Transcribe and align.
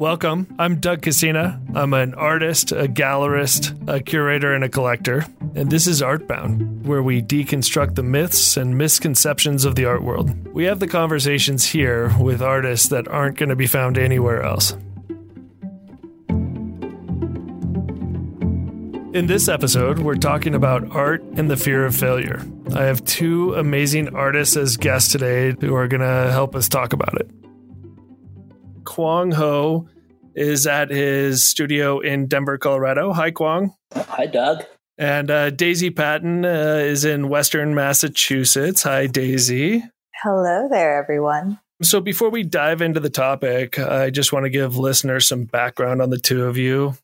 Welcome. 0.00 0.56
I'm 0.58 0.76
Doug 0.76 1.02
Kacena. 1.02 1.60
I'm 1.76 1.92
an 1.92 2.14
artist, 2.14 2.72
a 2.72 2.88
gallerist, 2.88 3.86
a 3.86 4.00
curator, 4.00 4.54
and 4.54 4.64
a 4.64 4.68
collector. 4.70 5.26
And 5.54 5.70
this 5.70 5.86
is 5.86 6.00
Artbound, 6.00 6.84
where 6.86 7.02
we 7.02 7.20
deconstruct 7.20 7.96
the 7.96 8.02
myths 8.02 8.56
and 8.56 8.78
misconceptions 8.78 9.66
of 9.66 9.74
the 9.74 9.84
art 9.84 10.02
world. 10.02 10.54
We 10.54 10.64
have 10.64 10.80
the 10.80 10.88
conversations 10.88 11.66
here 11.66 12.16
with 12.18 12.40
artists 12.40 12.88
that 12.88 13.08
aren't 13.08 13.36
going 13.36 13.50
to 13.50 13.56
be 13.56 13.66
found 13.66 13.98
anywhere 13.98 14.42
else. 14.42 14.72
In 19.12 19.26
this 19.26 19.48
episode, 19.48 19.98
we're 19.98 20.14
talking 20.14 20.54
about 20.54 20.96
art 20.96 21.22
and 21.36 21.50
the 21.50 21.58
fear 21.58 21.84
of 21.84 21.94
failure. 21.94 22.42
I 22.74 22.84
have 22.84 23.04
two 23.04 23.52
amazing 23.52 24.16
artists 24.16 24.56
as 24.56 24.78
guests 24.78 25.12
today 25.12 25.54
who 25.60 25.74
are 25.74 25.88
going 25.88 26.00
to 26.00 26.32
help 26.32 26.56
us 26.56 26.70
talk 26.70 26.94
about 26.94 27.20
it. 27.20 27.30
Quang 28.90 29.30
Ho 29.30 29.88
is 30.34 30.66
at 30.66 30.90
his 30.90 31.44
studio 31.44 32.00
in 32.00 32.26
Denver, 32.26 32.58
Colorado. 32.58 33.12
Hi, 33.12 33.30
Quang. 33.30 33.72
Hi, 33.94 34.26
Doug. 34.26 34.64
And 34.98 35.30
uh, 35.30 35.50
Daisy 35.50 35.90
Patton 35.90 36.44
uh, 36.44 36.80
is 36.82 37.04
in 37.04 37.28
Western 37.28 37.72
Massachusetts. 37.72 38.82
Hi, 38.82 39.06
Daisy. 39.06 39.84
Hello 40.24 40.66
there, 40.68 41.00
everyone. 41.00 41.60
So, 41.82 42.00
before 42.00 42.30
we 42.30 42.42
dive 42.42 42.82
into 42.82 42.98
the 42.98 43.10
topic, 43.10 43.78
I 43.78 44.10
just 44.10 44.32
want 44.32 44.46
to 44.46 44.50
give 44.50 44.76
listeners 44.76 45.28
some 45.28 45.44
background 45.44 46.02
on 46.02 46.10
the 46.10 46.18
two 46.18 46.46
of 46.46 46.56
you. 46.58 46.94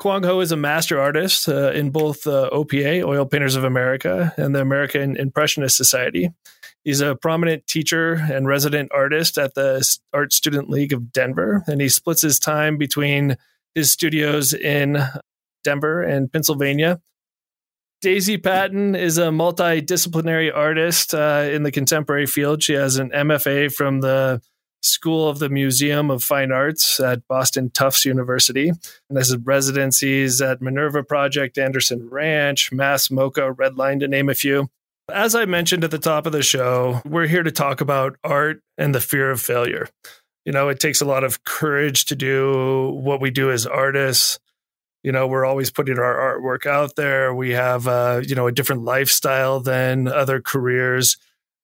Quang 0.00 0.24
Ho 0.24 0.40
is 0.40 0.50
a 0.50 0.56
master 0.56 1.00
artist 1.00 1.48
uh, 1.48 1.70
in 1.70 1.90
both 1.90 2.26
uh, 2.26 2.50
OPA, 2.52 3.04
Oil 3.04 3.24
Painters 3.24 3.54
of 3.54 3.62
America, 3.62 4.34
and 4.36 4.52
the 4.52 4.60
American 4.60 5.16
Impressionist 5.16 5.76
Society. 5.76 6.32
He's 6.86 7.00
a 7.00 7.16
prominent 7.16 7.66
teacher 7.66 8.12
and 8.12 8.46
resident 8.46 8.92
artist 8.94 9.38
at 9.38 9.54
the 9.54 9.84
Art 10.12 10.32
Student 10.32 10.70
League 10.70 10.92
of 10.92 11.12
Denver, 11.12 11.64
and 11.66 11.80
he 11.80 11.88
splits 11.88 12.22
his 12.22 12.38
time 12.38 12.78
between 12.78 13.36
his 13.74 13.90
studios 13.90 14.54
in 14.54 14.96
Denver 15.64 16.00
and 16.00 16.32
Pennsylvania. 16.32 17.00
Daisy 18.02 18.38
Patton 18.38 18.94
is 18.94 19.18
a 19.18 19.30
multidisciplinary 19.30 20.54
artist 20.54 21.12
uh, 21.12 21.48
in 21.50 21.64
the 21.64 21.72
contemporary 21.72 22.26
field. 22.26 22.62
She 22.62 22.74
has 22.74 22.98
an 22.98 23.10
MFA 23.10 23.74
from 23.74 24.00
the 24.00 24.40
School 24.80 25.28
of 25.28 25.40
the 25.40 25.48
Museum 25.48 26.08
of 26.08 26.22
Fine 26.22 26.52
Arts 26.52 27.00
at 27.00 27.26
Boston 27.26 27.68
Tufts 27.68 28.04
University, 28.04 28.68
and 28.68 29.18
has 29.18 29.36
residencies 29.38 30.40
at 30.40 30.62
Minerva 30.62 31.02
Project, 31.02 31.58
Anderson 31.58 32.08
Ranch, 32.08 32.70
Mass 32.70 33.08
MoCA, 33.08 33.52
Redline, 33.56 33.98
to 33.98 34.06
name 34.06 34.28
a 34.28 34.34
few. 34.34 34.70
As 35.12 35.36
I 35.36 35.44
mentioned 35.44 35.84
at 35.84 35.92
the 35.92 35.98
top 35.98 36.26
of 36.26 36.32
the 36.32 36.42
show, 36.42 37.00
we're 37.04 37.28
here 37.28 37.44
to 37.44 37.52
talk 37.52 37.80
about 37.80 38.16
art 38.24 38.60
and 38.76 38.92
the 38.92 39.00
fear 39.00 39.30
of 39.30 39.40
failure. 39.40 39.88
You 40.44 40.50
know, 40.52 40.68
it 40.68 40.80
takes 40.80 41.00
a 41.00 41.04
lot 41.04 41.22
of 41.22 41.44
courage 41.44 42.06
to 42.06 42.16
do 42.16 42.90
what 42.90 43.20
we 43.20 43.30
do 43.30 43.52
as 43.52 43.66
artists. 43.66 44.40
You 45.04 45.12
know, 45.12 45.28
we're 45.28 45.44
always 45.44 45.70
putting 45.70 45.98
our 46.00 46.38
artwork 46.40 46.66
out 46.66 46.96
there. 46.96 47.32
We 47.32 47.50
have, 47.50 47.86
uh, 47.86 48.22
you 48.26 48.34
know, 48.34 48.48
a 48.48 48.52
different 48.52 48.82
lifestyle 48.82 49.60
than 49.60 50.08
other 50.08 50.40
careers. 50.40 51.18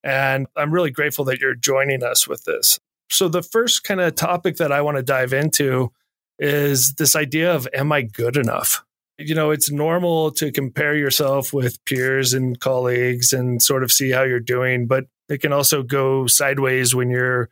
And 0.05 0.47
I'm 0.57 0.73
really 0.73 0.93
grateful 0.93 1.25
that 1.25 1.41
you're 1.41 1.57
joining 1.57 2.05
us 2.05 2.29
with 2.29 2.45
this. 2.45 2.79
So, 3.11 3.29
the 3.29 3.43
first 3.43 3.83
kind 3.83 4.01
of 4.01 4.15
topic 4.15 4.57
that 4.57 4.70
I 4.70 4.83
want 4.83 4.98
to 4.98 5.03
dive 5.03 5.33
into 5.33 5.93
is 6.39 6.95
this 6.95 7.17
idea 7.17 7.53
of 7.53 7.69
am 7.75 7.91
I 7.91 8.03
good 8.03 8.37
enough? 8.37 8.85
You 9.19 9.35
know, 9.35 9.51
it's 9.51 9.71
normal 9.71 10.31
to 10.33 10.51
compare 10.51 10.97
yourself 10.97 11.53
with 11.53 11.85
peers 11.85 12.33
and 12.33 12.59
colleagues 12.59 13.33
and 13.33 13.63
sort 13.63 13.83
of 13.83 13.93
see 13.93 14.11
how 14.11 14.23
you're 14.23 14.41
doing, 14.41 14.87
but 14.87 15.05
it 15.29 15.41
can 15.41 15.53
also 15.53 15.83
go 15.83 16.27
sideways 16.27 16.95
when 16.95 17.11
you're, 17.11 17.49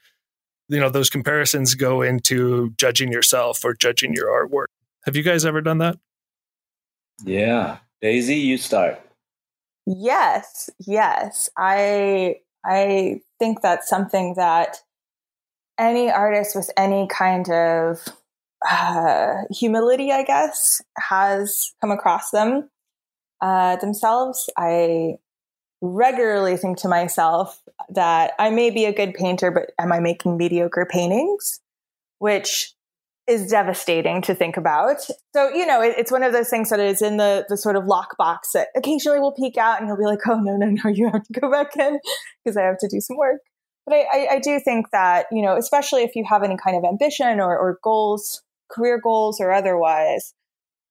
you 0.69 0.80
know, 0.80 0.89
those 0.89 1.11
comparisons 1.11 1.75
go 1.75 2.02
into 2.02 2.70
judging 2.77 3.12
yourself 3.12 3.64
or 3.64 3.75
judging 3.75 4.14
your 4.14 4.27
artwork. 4.27 4.67
Have 5.05 5.17
you 5.17 5.22
guys 5.22 5.44
ever 5.44 5.61
done 5.61 5.78
that? 5.78 5.98
Yeah. 7.24 7.79
Daisy, 8.01 8.36
you 8.36 8.57
start. 8.57 9.01
Yes, 9.86 10.70
yes. 10.86 11.51
I 11.57 12.36
I 12.64 13.20
think 13.39 13.61
that's 13.61 13.89
something 13.89 14.34
that 14.34 14.79
any 15.79 16.11
artist 16.11 16.55
with 16.55 16.70
any 16.77 17.08
kind 17.08 17.51
of 17.51 18.07
uh, 18.68 19.42
humility, 19.50 20.12
I 20.12 20.22
guess, 20.22 20.82
has 20.98 21.72
come 21.80 21.90
across 21.90 22.30
them 22.30 22.68
uh, 23.40 23.76
themselves. 23.76 24.50
I 24.56 25.14
regularly 25.80 26.56
think 26.56 26.78
to 26.78 26.88
myself 26.88 27.62
that 27.88 28.32
I 28.38 28.50
may 28.50 28.70
be 28.70 28.84
a 28.84 28.92
good 28.92 29.14
painter, 29.14 29.50
but 29.50 29.72
am 29.82 29.92
I 29.92 30.00
making 30.00 30.36
mediocre 30.36 30.86
paintings? 30.90 31.60
Which 32.18 32.74
is 33.26 33.48
devastating 33.48 34.20
to 34.22 34.34
think 34.34 34.56
about. 34.56 35.00
So, 35.32 35.48
you 35.50 35.64
know, 35.64 35.80
it, 35.80 35.94
it's 35.96 36.10
one 36.10 36.22
of 36.22 36.32
those 36.32 36.50
things 36.50 36.70
that 36.70 36.80
is 36.80 37.00
in 37.00 37.16
the, 37.16 37.46
the 37.48 37.56
sort 37.56 37.77
of 37.77 37.84
lockbox 37.84 38.52
that 38.54 38.68
occasionally 38.77 39.20
will 39.20 39.32
peek 39.32 39.56
out 39.56 39.78
and 39.78 39.86
you'll 39.86 39.96
be 39.96 40.04
like, 40.04 40.18
oh, 40.28 40.40
no, 40.40 40.56
no, 40.56 40.66
no, 40.66 40.90
you 40.90 41.08
have 41.10 41.22
to 41.22 41.40
go 41.40 41.50
back 41.50 41.77
in 41.77 41.98
because 42.44 42.56
I 42.56 42.62
have 42.62 42.78
to 42.78 42.88
do 42.88 43.00
some 43.00 43.16
work. 43.16 43.40
But 43.86 43.94
I, 43.94 44.00
I, 44.12 44.28
I, 44.32 44.38
do 44.40 44.60
think 44.60 44.90
that, 44.90 45.27
you 45.30 45.42
know, 45.42 45.56
especially 45.56 46.02
if 46.02 46.14
you 46.14 46.24
have 46.28 46.42
any 46.42 46.56
kind 46.56 46.77
of 46.77 46.84
ambition 46.84 47.40
or, 47.40 47.56
or 47.56 47.78
goals 47.82 48.42
career 48.70 49.01
goals 49.01 49.41
or 49.41 49.53
otherwise, 49.53 50.35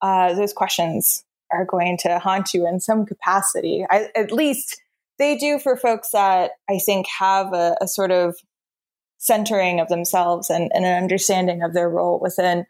uh, 0.01 0.33
those 0.33 0.53
questions 0.53 1.23
are 1.51 1.65
going 1.65 1.97
to 2.01 2.19
haunt 2.19 2.53
you 2.53 2.67
in 2.67 2.79
some 2.79 3.05
capacity. 3.05 3.85
I, 3.89 4.09
at 4.15 4.31
least 4.31 4.81
they 5.17 5.37
do 5.37 5.59
for 5.59 5.75
folks 5.75 6.11
that 6.11 6.51
I 6.69 6.79
think 6.79 7.07
have 7.19 7.53
a, 7.53 7.75
a 7.81 7.87
sort 7.87 8.11
of 8.11 8.35
centering 9.17 9.79
of 9.79 9.89
themselves 9.89 10.49
and, 10.49 10.71
and, 10.73 10.85
an 10.85 11.01
understanding 11.03 11.61
of 11.61 11.73
their 11.73 11.89
role 11.89 12.19
within 12.21 12.65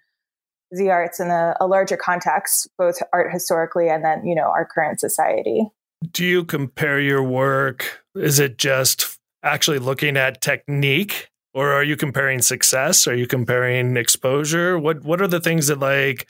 the 0.71 0.89
arts 0.89 1.19
in 1.19 1.27
a, 1.27 1.55
a 1.59 1.67
larger 1.67 1.95
context, 1.97 2.67
both 2.77 2.97
art 3.13 3.31
historically 3.31 3.87
and 3.87 4.03
then, 4.03 4.25
you 4.25 4.33
know, 4.33 4.49
our 4.49 4.65
current 4.65 4.99
society. 4.99 5.67
Do 6.11 6.25
you 6.25 6.43
compare 6.43 6.99
your 6.99 7.21
work? 7.21 8.03
Is 8.15 8.39
it 8.39 8.57
just 8.57 9.19
actually 9.43 9.79
looking 9.79 10.17
at 10.17 10.41
technique 10.41 11.28
or 11.53 11.71
are 11.71 11.83
you 11.83 11.95
comparing 11.95 12.41
success? 12.41 13.07
Are 13.07 13.15
you 13.15 13.27
comparing 13.27 13.97
exposure? 13.97 14.77
What 14.77 15.03
what 15.03 15.21
are 15.21 15.27
the 15.27 15.39
things 15.39 15.67
that 15.67 15.79
like 15.79 16.27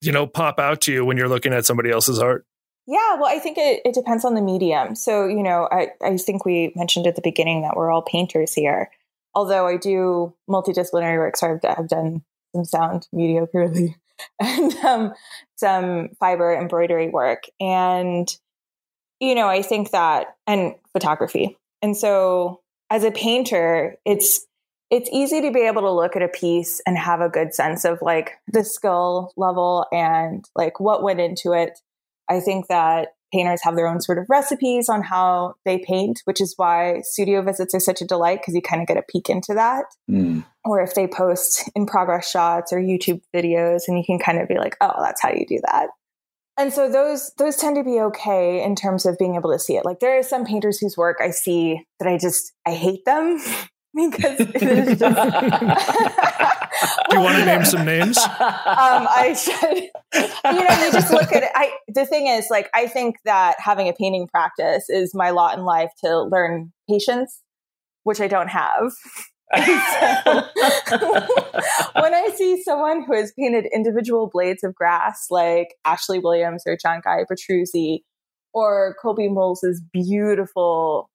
you 0.00 0.12
know 0.12 0.26
pop 0.26 0.58
out 0.58 0.80
to 0.82 0.92
you 0.92 1.04
when 1.04 1.16
you're 1.16 1.28
looking 1.28 1.52
at 1.52 1.66
somebody 1.66 1.90
else's 1.90 2.18
art? 2.18 2.44
Yeah 2.86 3.16
well 3.16 3.26
i 3.26 3.38
think 3.38 3.58
it, 3.58 3.82
it 3.84 3.94
depends 3.94 4.24
on 4.24 4.34
the 4.34 4.42
medium. 4.42 4.94
So 4.94 5.26
you 5.26 5.42
know 5.42 5.68
I, 5.70 5.88
I 6.02 6.16
think 6.16 6.44
we 6.44 6.72
mentioned 6.74 7.06
at 7.06 7.16
the 7.16 7.22
beginning 7.22 7.62
that 7.62 7.76
we're 7.76 7.90
all 7.90 8.02
painters 8.02 8.54
here. 8.54 8.90
Although 9.34 9.66
i 9.66 9.76
do 9.76 10.34
multidisciplinary 10.50 11.18
work 11.18 11.36
so 11.36 11.52
i've, 11.52 11.78
I've 11.78 11.88
done 11.88 12.22
some 12.54 12.64
sound 12.64 13.06
mediocrely 13.14 13.94
and 14.40 14.74
um, 14.78 15.14
some 15.56 16.08
fiber 16.18 16.52
embroidery 16.52 17.08
work. 17.08 17.44
And 17.60 18.28
you 19.20 19.34
know 19.34 19.48
i 19.48 19.62
think 19.62 19.92
that 19.92 20.36
and 20.46 20.74
photography. 20.92 21.56
And 21.80 21.96
so 21.96 22.60
as 22.90 23.04
a 23.04 23.12
painter 23.12 23.96
it's 24.04 24.47
it's 24.90 25.10
easy 25.12 25.40
to 25.42 25.50
be 25.50 25.60
able 25.60 25.82
to 25.82 25.92
look 25.92 26.16
at 26.16 26.22
a 26.22 26.28
piece 26.28 26.80
and 26.86 26.96
have 26.96 27.20
a 27.20 27.28
good 27.28 27.54
sense 27.54 27.84
of 27.84 28.00
like 28.00 28.32
the 28.46 28.64
skill 28.64 29.32
level 29.36 29.86
and 29.92 30.48
like 30.54 30.80
what 30.80 31.02
went 31.02 31.20
into 31.20 31.52
it. 31.52 31.78
I 32.28 32.40
think 32.40 32.68
that 32.68 33.08
painters 33.32 33.60
have 33.62 33.76
their 33.76 33.86
own 33.86 34.00
sort 34.00 34.18
of 34.18 34.26
recipes 34.28 34.88
on 34.88 35.02
how 35.02 35.54
they 35.64 35.78
paint, 35.78 36.22
which 36.24 36.40
is 36.40 36.54
why 36.56 37.02
studio 37.02 37.42
visits 37.42 37.74
are 37.74 37.80
such 37.80 38.00
a 38.00 38.06
delight 38.06 38.40
because 38.40 38.54
you 38.54 38.62
kind 38.62 38.80
of 38.80 38.88
get 38.88 38.96
a 38.96 39.02
peek 39.02 39.28
into 39.28 39.52
that. 39.54 39.84
Mm. 40.10 40.44
Or 40.64 40.80
if 40.80 40.94
they 40.94 41.06
post 41.06 41.70
in 41.74 41.86
progress 41.86 42.30
shots 42.30 42.72
or 42.72 42.78
YouTube 42.78 43.20
videos 43.34 43.82
and 43.86 43.98
you 43.98 44.04
can 44.06 44.18
kind 44.18 44.40
of 44.40 44.48
be 44.48 44.56
like, 44.56 44.76
oh, 44.80 45.02
that's 45.02 45.20
how 45.20 45.30
you 45.30 45.44
do 45.46 45.60
that. 45.66 45.88
And 46.56 46.72
so 46.72 46.90
those 46.90 47.30
those 47.38 47.56
tend 47.56 47.76
to 47.76 47.84
be 47.84 48.00
okay 48.00 48.64
in 48.64 48.74
terms 48.74 49.06
of 49.06 49.16
being 49.16 49.36
able 49.36 49.52
to 49.52 49.60
see 49.60 49.76
it. 49.76 49.84
Like 49.84 50.00
there 50.00 50.18
are 50.18 50.24
some 50.24 50.44
painters 50.44 50.78
whose 50.78 50.96
work 50.96 51.18
I 51.20 51.30
see 51.30 51.84
that 52.00 52.08
I 52.08 52.18
just 52.18 52.52
I 52.66 52.72
hate 52.72 53.04
them 53.04 53.40
because 54.06 54.40
it 54.40 54.62
is 54.62 54.98
just. 54.98 55.30
Do 57.10 57.16
you 57.16 57.22
want 57.22 57.38
to 57.38 57.44
name 57.44 57.64
some 57.64 57.84
names? 57.84 58.18
Um, 58.18 58.26
I 58.36 59.34
should. 59.36 59.74
You 59.74 60.64
know, 60.64 60.84
you 60.84 60.92
just 60.92 61.12
look 61.12 61.32
at 61.32 61.42
it. 61.42 61.50
I, 61.54 61.72
the 61.88 62.06
thing 62.06 62.28
is, 62.28 62.46
like, 62.50 62.70
I 62.74 62.86
think 62.86 63.16
that 63.24 63.56
having 63.58 63.88
a 63.88 63.92
painting 63.92 64.28
practice 64.28 64.88
is 64.88 65.12
my 65.14 65.30
lot 65.30 65.58
in 65.58 65.64
life 65.64 65.90
to 66.04 66.22
learn 66.22 66.72
patience, 66.88 67.42
which 68.04 68.20
I 68.20 68.28
don't 68.28 68.48
have. 68.48 68.92
so, 69.56 69.62
when 72.00 72.14
I 72.14 72.30
see 72.36 72.62
someone 72.62 73.04
who 73.04 73.16
has 73.16 73.32
painted 73.38 73.66
individual 73.74 74.28
blades 74.30 74.62
of 74.62 74.74
grass, 74.74 75.26
like 75.30 75.74
Ashley 75.84 76.18
Williams 76.18 76.62
or 76.66 76.76
John 76.80 77.00
Guy 77.02 77.24
Petruzzi, 77.30 78.00
or 78.52 78.94
Kobe 79.00 79.28
Molls's 79.28 79.82
beautiful 79.92 81.08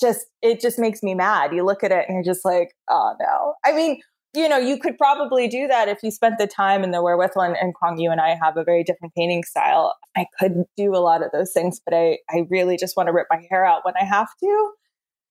just 0.00 0.26
it 0.42 0.60
just 0.60 0.78
makes 0.78 1.02
me 1.02 1.14
mad. 1.14 1.52
You 1.52 1.64
look 1.64 1.84
at 1.84 1.92
it 1.92 2.06
and 2.08 2.16
you're 2.16 2.34
just 2.34 2.44
like, 2.44 2.72
oh 2.88 3.14
no. 3.20 3.54
I 3.64 3.72
mean, 3.72 4.00
you 4.34 4.48
know, 4.48 4.58
you 4.58 4.78
could 4.78 4.96
probably 4.96 5.48
do 5.48 5.66
that 5.66 5.88
if 5.88 5.98
you 6.02 6.10
spent 6.10 6.38
the 6.38 6.46
time 6.46 6.84
and 6.84 6.94
the 6.94 7.02
wherewithal. 7.02 7.42
And, 7.42 7.56
and 7.56 7.74
Quang, 7.74 7.98
you 7.98 8.10
and 8.10 8.20
I 8.20 8.36
have 8.40 8.56
a 8.56 8.64
very 8.64 8.84
different 8.84 9.14
painting 9.14 9.42
style. 9.42 9.94
I 10.16 10.26
could 10.38 10.64
do 10.76 10.94
a 10.94 10.98
lot 10.98 11.24
of 11.24 11.32
those 11.32 11.52
things, 11.52 11.80
but 11.84 11.94
I, 11.94 12.18
I 12.30 12.46
really 12.48 12.76
just 12.76 12.96
want 12.96 13.08
to 13.08 13.12
rip 13.12 13.26
my 13.30 13.44
hair 13.50 13.64
out 13.64 13.84
when 13.84 13.94
I 14.00 14.04
have 14.04 14.28
to. 14.40 14.70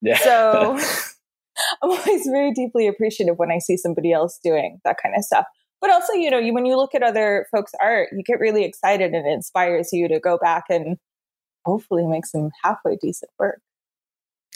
Yeah. 0.01 0.17
So 0.17 0.79
I'm 1.81 1.91
always 1.91 2.27
very 2.27 2.51
deeply 2.51 2.87
appreciative 2.87 3.37
when 3.37 3.51
I 3.51 3.59
see 3.59 3.77
somebody 3.77 4.11
else 4.11 4.39
doing 4.43 4.79
that 4.85 4.97
kind 5.01 5.15
of 5.17 5.23
stuff. 5.23 5.45
But 5.81 5.91
also, 5.91 6.13
you 6.13 6.29
know, 6.29 6.39
you, 6.39 6.53
when 6.53 6.65
you 6.65 6.75
look 6.75 6.93
at 6.93 7.03
other 7.03 7.47
folks' 7.51 7.71
art, 7.81 8.09
you 8.11 8.21
get 8.23 8.39
really 8.39 8.65
excited 8.65 9.13
and 9.13 9.25
it 9.25 9.31
inspires 9.31 9.89
you 9.93 10.09
to 10.09 10.19
go 10.19 10.37
back 10.37 10.65
and 10.69 10.97
hopefully 11.65 12.05
make 12.05 12.25
some 12.25 12.49
halfway 12.63 12.97
decent 12.97 13.31
work. 13.39 13.61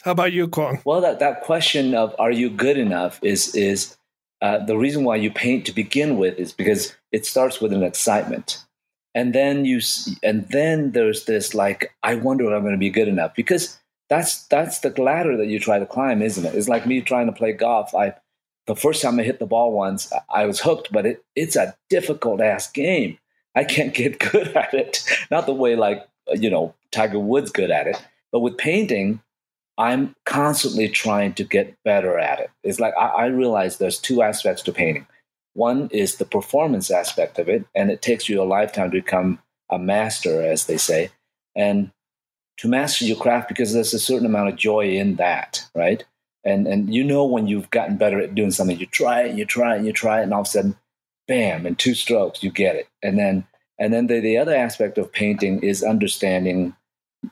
How 0.04 0.10
about 0.10 0.34
you, 0.34 0.48
Quang? 0.48 0.82
Well, 0.84 1.00
that, 1.00 1.18
that 1.20 1.40
question 1.40 1.94
of 1.94 2.14
are 2.18 2.30
you 2.30 2.50
good 2.50 2.76
enough 2.76 3.18
is 3.22 3.54
is 3.54 3.96
uh, 4.42 4.58
the 4.58 4.76
reason 4.76 5.02
why 5.02 5.16
you 5.16 5.30
paint 5.30 5.64
to 5.64 5.72
begin 5.72 6.18
with 6.18 6.38
is 6.38 6.52
because 6.52 6.94
it 7.10 7.24
starts 7.24 7.58
with 7.58 7.72
an 7.72 7.82
excitement, 7.82 8.62
and 9.14 9.34
then 9.34 9.64
you 9.64 9.80
and 10.22 10.46
then 10.50 10.92
there's 10.92 11.24
this 11.24 11.54
like 11.54 11.94
I 12.02 12.16
wonder 12.16 12.44
if 12.44 12.52
I'm 12.52 12.60
going 12.60 12.74
to 12.74 12.78
be 12.78 12.90
good 12.90 13.08
enough 13.08 13.34
because 13.34 13.78
that's 14.10 14.46
that's 14.48 14.80
the 14.80 14.90
ladder 15.00 15.38
that 15.38 15.46
you 15.46 15.58
try 15.58 15.78
to 15.78 15.86
climb, 15.86 16.20
isn't 16.20 16.44
it? 16.44 16.54
It's 16.54 16.68
like 16.68 16.86
me 16.86 17.00
trying 17.00 17.24
to 17.24 17.32
play 17.32 17.52
golf. 17.52 17.94
I 17.94 18.12
the 18.66 18.76
first 18.76 19.00
time 19.00 19.18
I 19.18 19.22
hit 19.22 19.38
the 19.38 19.46
ball 19.46 19.72
once, 19.72 20.12
I 20.28 20.44
was 20.44 20.60
hooked, 20.60 20.92
but 20.92 21.06
it, 21.06 21.24
it's 21.34 21.56
a 21.56 21.74
difficult 21.88 22.42
ass 22.42 22.70
game. 22.70 23.16
I 23.54 23.64
can't 23.64 23.94
get 24.02 24.18
good 24.18 24.54
at 24.54 24.74
it. 24.74 25.02
Not 25.30 25.46
the 25.46 25.54
way 25.54 25.76
like 25.76 26.06
you 26.34 26.50
know 26.50 26.74
Tiger 26.90 27.18
Woods 27.18 27.50
good 27.50 27.70
at 27.70 27.86
it, 27.86 27.96
but 28.30 28.40
with 28.40 28.58
painting, 28.58 29.22
I'm 29.76 30.14
constantly 30.24 30.88
trying 30.88 31.34
to 31.34 31.44
get 31.44 31.76
better 31.84 32.18
at 32.18 32.40
it. 32.40 32.50
It's 32.62 32.80
like 32.80 32.94
I, 32.98 33.06
I 33.06 33.26
realize 33.26 33.76
there's 33.78 33.98
two 33.98 34.22
aspects 34.22 34.62
to 34.62 34.72
painting. 34.72 35.06
One 35.54 35.88
is 35.92 36.16
the 36.16 36.24
performance 36.24 36.90
aspect 36.90 37.38
of 37.38 37.48
it, 37.48 37.64
and 37.74 37.90
it 37.90 38.02
takes 38.02 38.28
you 38.28 38.40
a 38.40 38.44
lifetime 38.44 38.90
to 38.90 39.00
become 39.00 39.40
a 39.70 39.78
master, 39.78 40.42
as 40.42 40.66
they 40.66 40.76
say, 40.76 41.10
and 41.56 41.90
to 42.58 42.68
master 42.68 43.04
your 43.04 43.16
craft 43.16 43.48
because 43.48 43.72
there's 43.72 43.94
a 43.94 43.98
certain 43.98 44.26
amount 44.26 44.48
of 44.48 44.56
joy 44.56 44.90
in 44.90 45.16
that, 45.16 45.64
right? 45.74 46.04
And 46.44 46.66
and 46.66 46.94
you 46.94 47.02
know 47.02 47.24
when 47.24 47.46
you've 47.46 47.70
gotten 47.70 47.96
better 47.96 48.20
at 48.20 48.34
doing 48.34 48.50
something, 48.50 48.78
you 48.78 48.86
try 48.86 49.22
it, 49.22 49.36
you 49.36 49.44
try 49.44 49.76
it, 49.76 49.84
you 49.84 49.92
try 49.92 50.20
it, 50.20 50.24
and 50.24 50.34
all 50.34 50.42
of 50.42 50.46
a 50.46 50.50
sudden, 50.50 50.76
bam! 51.26 51.66
In 51.66 51.74
two 51.74 51.94
strokes, 51.94 52.42
you 52.42 52.50
get 52.50 52.76
it. 52.76 52.86
And 53.02 53.18
then 53.18 53.46
and 53.78 53.92
then 53.92 54.06
the, 54.06 54.20
the 54.20 54.36
other 54.36 54.54
aspect 54.54 54.98
of 54.98 55.12
painting 55.12 55.62
is 55.62 55.82
understanding 55.82 56.76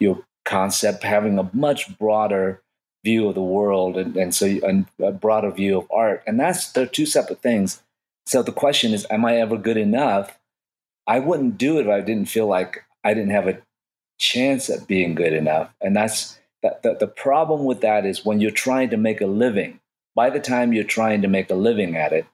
your 0.01 0.25
concept, 0.45 1.05
having 1.05 1.39
a 1.39 1.51
much 1.53 1.97
broader 1.99 2.63
view 3.05 3.29
of 3.29 3.35
the 3.35 3.43
world, 3.43 3.97
and, 3.97 4.17
and 4.17 4.35
so 4.35 4.47
and 4.47 4.87
a 5.01 5.13
broader 5.13 5.51
view 5.51 5.79
of 5.79 5.87
art. 5.91 6.23
And 6.27 6.39
that's 6.39 6.71
they're 6.73 6.87
two 6.87 7.07
separate 7.07 7.43
things. 7.43 7.83
So 8.27 8.43
the 8.43 8.53
question 8.53 8.93
is, 8.93 9.07
am 9.11 9.25
I 9.25 9.37
ever 9.37 9.57
good 9.57 9.77
enough? 9.77 10.39
I 11.07 11.19
wouldn't 11.19 11.59
do 11.59 11.79
it 11.79 11.87
if 11.87 11.93
I 11.93 12.01
didn't 12.01 12.29
feel 12.29 12.47
like 12.47 12.85
I 13.03 13.15
didn't 13.15 13.33
have 13.33 13.49
a 13.49 13.61
chance 14.19 14.71
at 14.71 14.87
being 14.87 15.15
good 15.15 15.33
enough. 15.33 15.75
And 15.81 15.97
that's 15.97 16.39
that, 16.63 16.83
the, 16.83 16.95
the 16.95 17.09
problem 17.09 17.65
with 17.65 17.81
that 17.81 18.07
is 18.07 18.25
when 18.25 18.41
you're 18.41 18.53
trying 18.53 18.91
to 18.91 18.97
make 18.97 19.21
a 19.21 19.27
living, 19.27 19.81
by 20.15 20.31
the 20.31 20.39
time 20.39 20.73
you're 20.73 20.85
trying 20.85 21.23
to 21.23 21.29
make 21.29 21.51
a 21.51 21.57
living 21.57 21.97
at 21.97 22.13
it, 22.13 22.27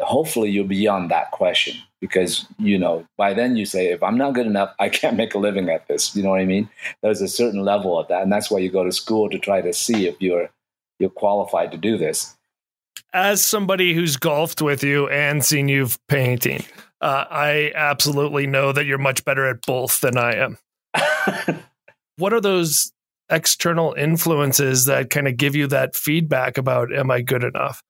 hopefully 0.00 0.50
you're 0.50 0.64
beyond 0.64 1.10
that 1.10 1.30
question 1.30 1.76
because 2.00 2.46
you 2.58 2.78
know 2.78 3.06
by 3.16 3.32
then 3.32 3.56
you 3.56 3.64
say 3.64 3.86
if 3.86 4.02
i'm 4.02 4.16
not 4.16 4.34
good 4.34 4.46
enough 4.46 4.74
i 4.80 4.88
can't 4.88 5.16
make 5.16 5.34
a 5.34 5.38
living 5.38 5.68
at 5.68 5.86
this. 5.88 6.14
You 6.14 6.22
know 6.22 6.30
what 6.30 6.40
i 6.40 6.44
mean? 6.44 6.68
There's 7.02 7.20
a 7.20 7.28
certain 7.28 7.62
level 7.62 7.98
of 7.98 8.08
that. 8.08 8.22
And 8.22 8.32
that's 8.32 8.50
why 8.50 8.58
you 8.58 8.70
go 8.70 8.84
to 8.84 8.92
school 8.92 9.28
to 9.30 9.38
try 9.38 9.60
to 9.60 9.72
see 9.72 10.06
if 10.06 10.20
you're 10.20 10.50
you're 10.98 11.10
qualified 11.10 11.72
to 11.72 11.78
do 11.78 11.98
this. 11.98 12.36
As 13.12 13.44
somebody 13.44 13.94
who's 13.94 14.16
golfed 14.16 14.62
with 14.62 14.84
you 14.84 15.08
and 15.08 15.44
seen 15.44 15.68
you 15.68 15.88
painting 16.08 16.64
uh, 17.00 17.24
i 17.30 17.72
absolutely 17.74 18.46
know 18.46 18.72
that 18.72 18.86
you're 18.86 18.98
much 18.98 19.24
better 19.24 19.46
at 19.46 19.64
both 19.66 20.00
than 20.00 20.16
i 20.16 20.34
am. 20.34 20.58
What 22.16 22.32
are 22.32 22.40
those 22.40 22.92
external 23.28 23.92
influences 23.94 24.84
that 24.84 25.10
kind 25.10 25.26
of 25.26 25.36
give 25.36 25.56
you 25.56 25.66
that 25.66 25.96
feedback 25.96 26.58
about 26.58 26.92
am 26.92 27.10
i 27.10 27.22
good 27.22 27.42
enough 27.42 27.82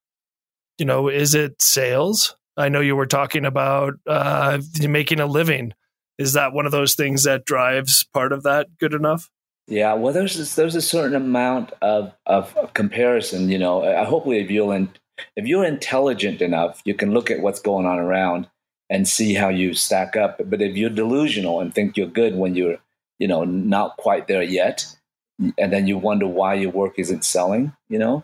you 0.78 0.84
know, 0.84 1.08
is 1.08 1.34
it 1.34 1.60
sales? 1.60 2.36
I 2.56 2.68
know 2.68 2.80
you 2.80 2.96
were 2.96 3.06
talking 3.06 3.44
about 3.44 3.94
uh, 4.06 4.60
making 4.80 5.20
a 5.20 5.26
living. 5.26 5.74
Is 6.18 6.34
that 6.34 6.52
one 6.52 6.66
of 6.66 6.72
those 6.72 6.94
things 6.94 7.24
that 7.24 7.44
drives 7.44 8.04
part 8.04 8.32
of 8.32 8.44
that 8.44 8.78
good 8.78 8.94
enough? 8.94 9.30
Yeah, 9.66 9.94
well, 9.94 10.12
there's 10.12 10.54
there's 10.54 10.74
a 10.74 10.82
certain 10.82 11.14
amount 11.14 11.72
of, 11.80 12.14
of 12.26 12.74
comparison. 12.74 13.48
You 13.48 13.58
know, 13.58 13.82
uh, 13.82 14.04
hopefully, 14.04 14.38
if 14.38 14.50
you're 14.50 14.74
in, 14.74 14.90
if 15.36 15.46
you're 15.46 15.64
intelligent 15.64 16.42
enough, 16.42 16.82
you 16.84 16.94
can 16.94 17.12
look 17.12 17.30
at 17.30 17.40
what's 17.40 17.60
going 17.60 17.86
on 17.86 17.98
around 17.98 18.48
and 18.90 19.08
see 19.08 19.34
how 19.34 19.48
you 19.48 19.74
stack 19.74 20.16
up. 20.16 20.40
But 20.44 20.60
if 20.60 20.76
you're 20.76 20.90
delusional 20.90 21.60
and 21.60 21.74
think 21.74 21.96
you're 21.96 22.06
good 22.06 22.36
when 22.36 22.54
you're, 22.54 22.78
you 23.18 23.26
know, 23.26 23.44
not 23.44 23.96
quite 23.96 24.28
there 24.28 24.42
yet, 24.42 24.86
and 25.58 25.72
then 25.72 25.86
you 25.86 25.98
wonder 25.98 26.26
why 26.26 26.54
your 26.54 26.70
work 26.70 26.98
isn't 26.98 27.24
selling, 27.24 27.72
you 27.88 27.98
know, 27.98 28.22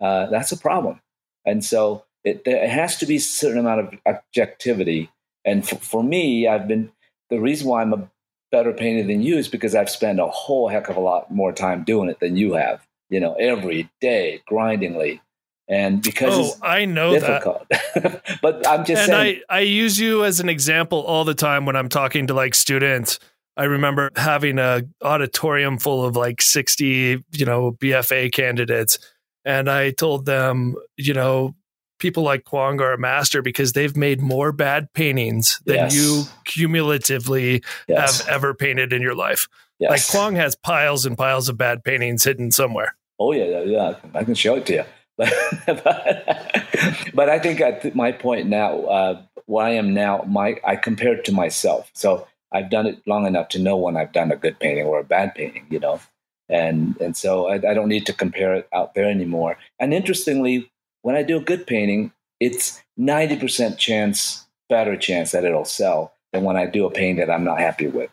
uh, 0.00 0.26
that's 0.26 0.52
a 0.52 0.58
problem. 0.58 1.00
And 1.44 1.64
so 1.64 2.04
it, 2.24 2.44
there 2.44 2.68
has 2.68 2.96
to 2.98 3.06
be 3.06 3.16
a 3.16 3.20
certain 3.20 3.58
amount 3.58 3.80
of 3.80 3.98
objectivity. 4.06 5.10
And 5.44 5.68
for, 5.68 5.76
for 5.76 6.02
me, 6.02 6.46
I've 6.46 6.68
been 6.68 6.92
the 7.30 7.40
reason 7.40 7.68
why 7.68 7.82
I'm 7.82 7.92
a 7.92 8.08
better 8.50 8.72
painter 8.72 9.06
than 9.06 9.22
you 9.22 9.38
is 9.38 9.48
because 9.48 9.74
I've 9.74 9.90
spent 9.90 10.20
a 10.20 10.26
whole 10.26 10.68
heck 10.68 10.88
of 10.88 10.96
a 10.96 11.00
lot 11.00 11.32
more 11.32 11.52
time 11.52 11.82
doing 11.84 12.08
it 12.08 12.20
than 12.20 12.36
you 12.36 12.52
have. 12.52 12.86
You 13.08 13.20
know, 13.20 13.34
every 13.34 13.90
day, 14.00 14.42
grindingly, 14.46 15.20
and 15.68 16.02
because 16.02 16.34
oh, 16.34 16.56
I 16.62 16.86
know 16.86 17.12
difficult. 17.12 17.66
that. 17.68 18.22
but 18.42 18.66
I'm 18.66 18.84
just 18.84 19.02
and 19.02 19.10
saying. 19.10 19.40
I 19.50 19.58
I 19.58 19.60
use 19.60 19.98
you 19.98 20.24
as 20.24 20.40
an 20.40 20.48
example 20.48 21.00
all 21.00 21.24
the 21.24 21.34
time 21.34 21.66
when 21.66 21.76
I'm 21.76 21.88
talking 21.88 22.26
to 22.28 22.34
like 22.34 22.54
students. 22.54 23.18
I 23.54 23.64
remember 23.64 24.10
having 24.16 24.58
a 24.58 24.82
auditorium 25.02 25.76
full 25.76 26.06
of 26.06 26.16
like 26.16 26.40
60, 26.40 27.22
you 27.32 27.44
know, 27.44 27.72
BFA 27.72 28.32
candidates 28.32 28.98
and 29.44 29.70
I 29.70 29.90
told 29.90 30.26
them, 30.26 30.76
you 30.96 31.14
know, 31.14 31.54
people 31.98 32.24
like 32.24 32.44
Quang 32.44 32.80
are 32.80 32.92
a 32.92 32.98
master 32.98 33.42
because 33.42 33.72
they've 33.72 33.96
made 33.96 34.20
more 34.20 34.50
bad 34.50 34.92
paintings 34.92 35.60
than 35.64 35.76
yes. 35.76 35.94
you 35.94 36.24
cumulatively 36.44 37.62
yes. 37.86 38.20
have 38.20 38.28
ever 38.28 38.54
painted 38.54 38.92
in 38.92 39.00
your 39.00 39.14
life. 39.14 39.48
Yes. 39.78 39.90
Like 39.90 40.06
Quang 40.08 40.36
has 40.36 40.56
piles 40.56 41.06
and 41.06 41.16
piles 41.16 41.48
of 41.48 41.56
bad 41.56 41.84
paintings 41.84 42.24
hidden 42.24 42.50
somewhere. 42.50 42.96
Oh 43.18 43.32
yeah, 43.32 43.44
yeah, 43.44 43.62
yeah. 43.62 43.94
I 44.14 44.24
can 44.24 44.34
show 44.34 44.56
it 44.56 44.66
to 44.66 44.74
you. 44.74 44.84
But, 45.66 47.14
but, 47.14 47.28
I 47.28 47.38
think 47.38 47.60
at 47.60 47.94
my 47.94 48.10
point 48.10 48.48
now, 48.48 48.80
uh, 48.84 49.22
where 49.46 49.66
I 49.66 49.70
am 49.70 49.94
now, 49.94 50.24
my 50.26 50.56
I 50.64 50.74
compare 50.74 51.12
it 51.12 51.24
to 51.26 51.32
myself. 51.32 51.90
So 51.92 52.26
I've 52.50 52.70
done 52.70 52.86
it 52.86 53.02
long 53.06 53.26
enough 53.26 53.48
to 53.50 53.58
know 53.58 53.76
when 53.76 53.96
I've 53.96 54.12
done 54.12 54.32
a 54.32 54.36
good 54.36 54.58
painting 54.58 54.86
or 54.86 54.98
a 54.98 55.04
bad 55.04 55.34
painting. 55.34 55.66
You 55.70 55.80
know, 55.80 56.00
and 56.48 56.96
and 57.00 57.16
so 57.16 57.48
I, 57.48 57.54
I 57.54 57.74
don't 57.74 57.88
need 57.88 58.06
to 58.06 58.12
compare 58.12 58.54
it 58.54 58.68
out 58.72 58.94
there 58.94 59.08
anymore. 59.08 59.58
And 59.78 59.94
interestingly, 59.94 60.70
when 61.02 61.16
I 61.16 61.22
do 61.22 61.36
a 61.36 61.40
good 61.42 61.66
painting, 61.66 62.12
it's 62.40 62.82
ninety 62.96 63.36
percent 63.36 63.78
chance, 63.78 64.46
better 64.68 64.96
chance 64.96 65.32
that 65.32 65.44
it'll 65.44 65.64
sell 65.64 66.12
than 66.32 66.44
when 66.44 66.56
I 66.56 66.66
do 66.66 66.86
a 66.86 66.90
painting 66.90 67.16
that 67.16 67.30
I'm 67.30 67.44
not 67.44 67.60
happy 67.60 67.86
with. 67.86 68.10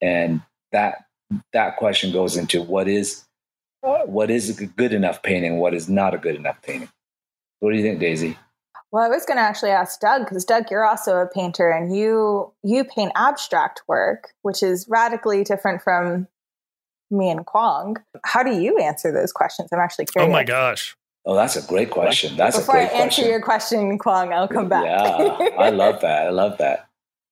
And 0.00 0.42
that 0.72 1.04
that 1.52 1.76
question 1.76 2.12
goes 2.12 2.36
into 2.36 2.62
what 2.62 2.88
is 2.88 3.24
what 3.82 4.30
is 4.30 4.58
a 4.58 4.66
good 4.66 4.92
enough 4.92 5.22
painting, 5.22 5.58
what 5.58 5.74
is 5.74 5.88
not 5.88 6.14
a 6.14 6.18
good 6.18 6.36
enough 6.36 6.60
painting. 6.62 6.88
What 7.60 7.70
do 7.72 7.76
you 7.76 7.82
think, 7.82 8.00
Daisy? 8.00 8.36
Well, 8.90 9.04
I 9.04 9.08
was 9.08 9.26
going 9.26 9.36
to 9.36 9.42
actually 9.42 9.70
ask 9.70 10.00
Doug 10.00 10.24
because 10.24 10.44
Doug, 10.44 10.70
you're 10.70 10.84
also 10.84 11.18
a 11.18 11.26
painter, 11.26 11.70
and 11.70 11.94
you 11.94 12.52
you 12.62 12.84
paint 12.84 13.12
abstract 13.16 13.82
work, 13.86 14.30
which 14.42 14.62
is 14.62 14.86
radically 14.88 15.44
different 15.44 15.82
from 15.82 16.26
me 17.10 17.30
and 17.30 17.44
Quang. 17.46 17.96
How 18.24 18.42
do 18.42 18.50
you 18.50 18.78
answer 18.78 19.12
those 19.12 19.32
questions? 19.32 19.68
I'm 19.72 19.80
actually 19.80 20.06
curious. 20.06 20.28
Oh 20.28 20.32
my 20.32 20.44
gosh. 20.44 20.96
Oh, 21.24 21.34
that's 21.34 21.56
a 21.56 21.66
great 21.66 21.90
question. 21.90 22.36
That's 22.36 22.58
Before 22.58 22.76
a 22.76 22.78
great 22.78 22.90
question. 22.90 22.96
Before 22.96 23.00
I 23.00 23.04
answer 23.04 23.22
question. 23.22 23.30
your 23.30 23.42
question, 23.42 23.98
Quang, 23.98 24.32
I'll 24.32 24.48
come 24.48 24.68
back. 24.68 24.84
yeah, 24.84 25.48
I 25.58 25.70
love 25.70 26.00
that. 26.00 26.26
I 26.26 26.30
love 26.30 26.58
that. 26.58 26.87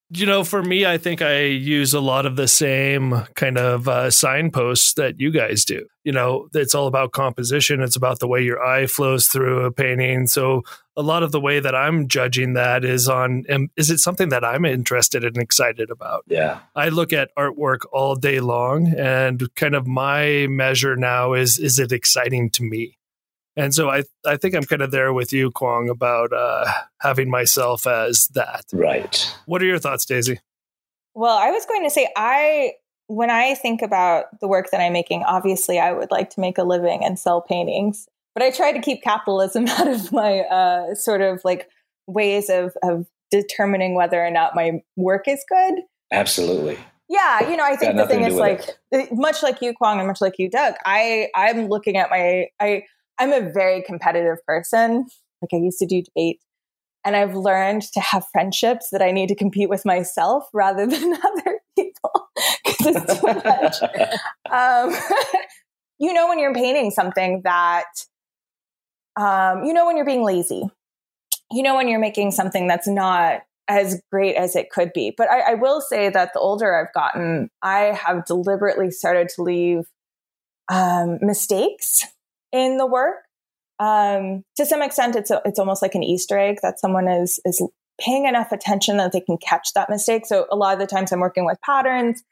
You 0.09 0.25
know, 0.25 0.45
for 0.45 0.63
me, 0.63 0.85
I 0.85 0.97
think 0.97 1.21
I 1.21 1.41
use 1.41 1.93
a 1.93 1.99
lot 1.99 2.25
of 2.25 2.37
the 2.37 2.47
same 2.47 3.25
kind 3.35 3.57
of 3.57 3.89
uh, 3.89 4.09
signposts 4.09 4.93
that 4.93 5.19
you 5.19 5.31
guys 5.31 5.65
do. 5.65 5.85
You 6.05 6.13
know, 6.13 6.47
it's 6.53 6.73
all 6.73 6.87
about 6.87 7.11
composition. 7.11 7.81
It's 7.81 7.97
about 7.97 8.19
the 8.19 8.27
way 8.27 8.41
your 8.41 8.63
eye 8.63 8.87
flows 8.87 9.27
through 9.27 9.65
a 9.65 9.71
painting. 9.71 10.27
So 10.27 10.63
a 10.95 11.01
lot 11.01 11.23
of 11.23 11.33
the 11.33 11.41
way 11.41 11.59
that 11.59 11.75
I'm 11.75 12.07
judging 12.07 12.53
that 12.53 12.85
is 12.85 13.09
on 13.09 13.43
is 13.75 13.91
it 13.91 13.97
something 13.97 14.29
that 14.29 14.45
I'm 14.45 14.63
interested 14.63 15.25
and 15.25 15.37
excited 15.37 15.91
about? 15.91 16.23
Yeah. 16.27 16.59
I 16.73 16.87
look 16.87 17.11
at 17.11 17.35
artwork 17.37 17.79
all 17.91 18.15
day 18.15 18.39
long 18.39 18.93
and 18.97 19.53
kind 19.55 19.75
of 19.75 19.85
my 19.85 20.47
measure 20.49 20.95
now 20.95 21.33
is 21.33 21.59
is 21.59 21.79
it 21.79 21.91
exciting 21.91 22.49
to 22.51 22.63
me? 22.63 22.97
And 23.57 23.73
so 23.73 23.89
I 23.89 24.03
I 24.25 24.37
think 24.37 24.55
I'm 24.55 24.63
kind 24.63 24.81
of 24.81 24.91
there 24.91 25.11
with 25.11 25.33
you, 25.33 25.51
Quang, 25.51 25.89
about 25.89 26.31
uh, 26.31 26.65
having 27.01 27.29
myself 27.29 27.85
as 27.85 28.27
that. 28.29 28.65
Right. 28.71 29.35
What 29.45 29.61
are 29.61 29.65
your 29.65 29.79
thoughts, 29.79 30.05
Daisy? 30.05 30.39
Well, 31.15 31.37
I 31.37 31.49
was 31.49 31.65
going 31.65 31.83
to 31.83 31.89
say 31.89 32.07
I 32.15 32.73
when 33.07 33.29
I 33.29 33.55
think 33.55 33.81
about 33.81 34.39
the 34.39 34.47
work 34.47 34.69
that 34.71 34.79
I'm 34.79 34.93
making, 34.93 35.23
obviously 35.23 35.79
I 35.79 35.91
would 35.91 36.11
like 36.11 36.29
to 36.31 36.39
make 36.39 36.57
a 36.57 36.63
living 36.63 37.03
and 37.03 37.17
sell 37.17 37.41
paintings 37.41 38.07
but 38.37 38.45
I 38.45 38.51
try 38.51 38.71
to 38.71 38.79
keep 38.79 39.01
capitalism 39.01 39.67
out 39.67 39.87
of 39.87 40.11
my 40.11 40.41
uh, 40.41 40.93
sort 40.93 41.21
of 41.21 41.41
like 41.43 41.67
ways 42.05 42.51
of, 42.51 42.77
of 42.83 43.07
determining 43.31 43.95
whether 43.95 44.23
or 44.23 44.29
not 44.29 44.53
my 44.53 44.83
work 44.95 45.27
is 45.27 45.43
good. 45.49 45.81
Absolutely. 46.11 46.77
Yeah, 47.09 47.49
you 47.49 47.57
know, 47.57 47.63
I 47.63 47.75
think 47.75 47.97
the 47.97 48.05
thing 48.05 48.21
is 48.21 48.35
like 48.35 48.77
it. 48.91 49.11
much 49.11 49.41
like 49.41 49.59
you, 49.63 49.73
Quang, 49.73 49.97
and 49.97 50.07
much 50.07 50.21
like 50.21 50.37
you, 50.37 50.51
Doug. 50.51 50.75
I 50.85 51.29
I'm 51.33 51.67
looking 51.67 51.97
at 51.97 52.11
my 52.11 52.49
I 52.59 52.83
I'm 53.19 53.33
a 53.33 53.49
very 53.49 53.81
competitive 53.81 54.43
person. 54.45 55.05
Like 55.41 55.49
I 55.53 55.57
used 55.57 55.79
to 55.79 55.85
do 55.85 56.01
debate 56.01 56.39
and 57.07 57.15
I've 57.15 57.35
learned 57.35 57.83
to 57.93 58.01
have 58.01 58.25
friendships 58.33 58.89
that 58.91 59.01
I 59.01 59.11
need 59.11 59.29
to 59.29 59.35
compete 59.35 59.69
with 59.69 59.85
myself 59.85 60.49
rather 60.53 60.85
than 60.87 61.13
other 61.13 61.59
people 61.77 62.29
because 62.65 62.95
it's 62.97 63.19
too 63.19 63.27
much. 63.27 63.75
um, 64.51 64.93
you 65.99 66.13
know, 66.13 66.27
when 66.27 66.37
you're 66.37 66.53
painting 66.53 66.91
something 66.91 67.41
that, 67.43 67.85
um, 69.15 69.63
you 69.63 69.73
know, 69.73 69.85
when 69.85 69.95
you're 69.95 70.05
being 70.05 70.23
lazy, 70.23 70.63
you 71.49 71.63
know, 71.63 71.75
when 71.75 71.87
you're 71.87 71.99
making 71.99 72.31
something 72.31 72.67
that's 72.67 72.89
not 72.89 73.41
as 73.69 74.01
great 74.11 74.35
as 74.35 74.55
it 74.55 74.69
could 74.69 74.91
be. 74.93 75.13
But 75.15 75.29
I, 75.29 75.51
I 75.51 75.53
will 75.53 75.79
say 75.79 76.09
that 76.09 76.33
the 76.33 76.39
older 76.39 76.75
I've 76.75 76.93
gotten, 76.93 77.49
I 77.61 77.97
have 78.05 78.25
deliberately 78.25 78.91
started 78.91 79.29
to 79.35 79.43
leave 79.43 79.85
um, 80.69 81.19
mistakes 81.21 82.05
in 82.57 82.77
the 82.77 82.85
work. 82.85 83.17
Um, 83.79 84.43
to 84.57 84.65
some 84.65 84.81
extent, 84.81 85.15
it's 85.15 85.29
a, 85.29 85.41
it's 85.45 85.59
almost 85.59 85.81
like 85.81 85.95
an 85.95 86.03
Easter 86.03 86.37
egg 86.37 86.57
that 86.63 86.79
someone 86.79 87.07
is 87.07 87.39
is 87.45 87.61
paying 87.99 88.25
enough 88.25 88.51
attention 88.51 88.97
that 88.97 89.11
they 89.11 89.21
can 89.21 89.37
catch 89.37 89.73
that 89.73 89.89
mistake. 89.89 90.25
So 90.25 90.45
a 90.51 90.55
lot 90.55 90.73
of 90.73 90.79
the 90.79 90.87
times 90.87 91.11
I'm 91.11 91.19
working 91.19 91.45
with 91.45 91.59
patterns, 91.65 92.23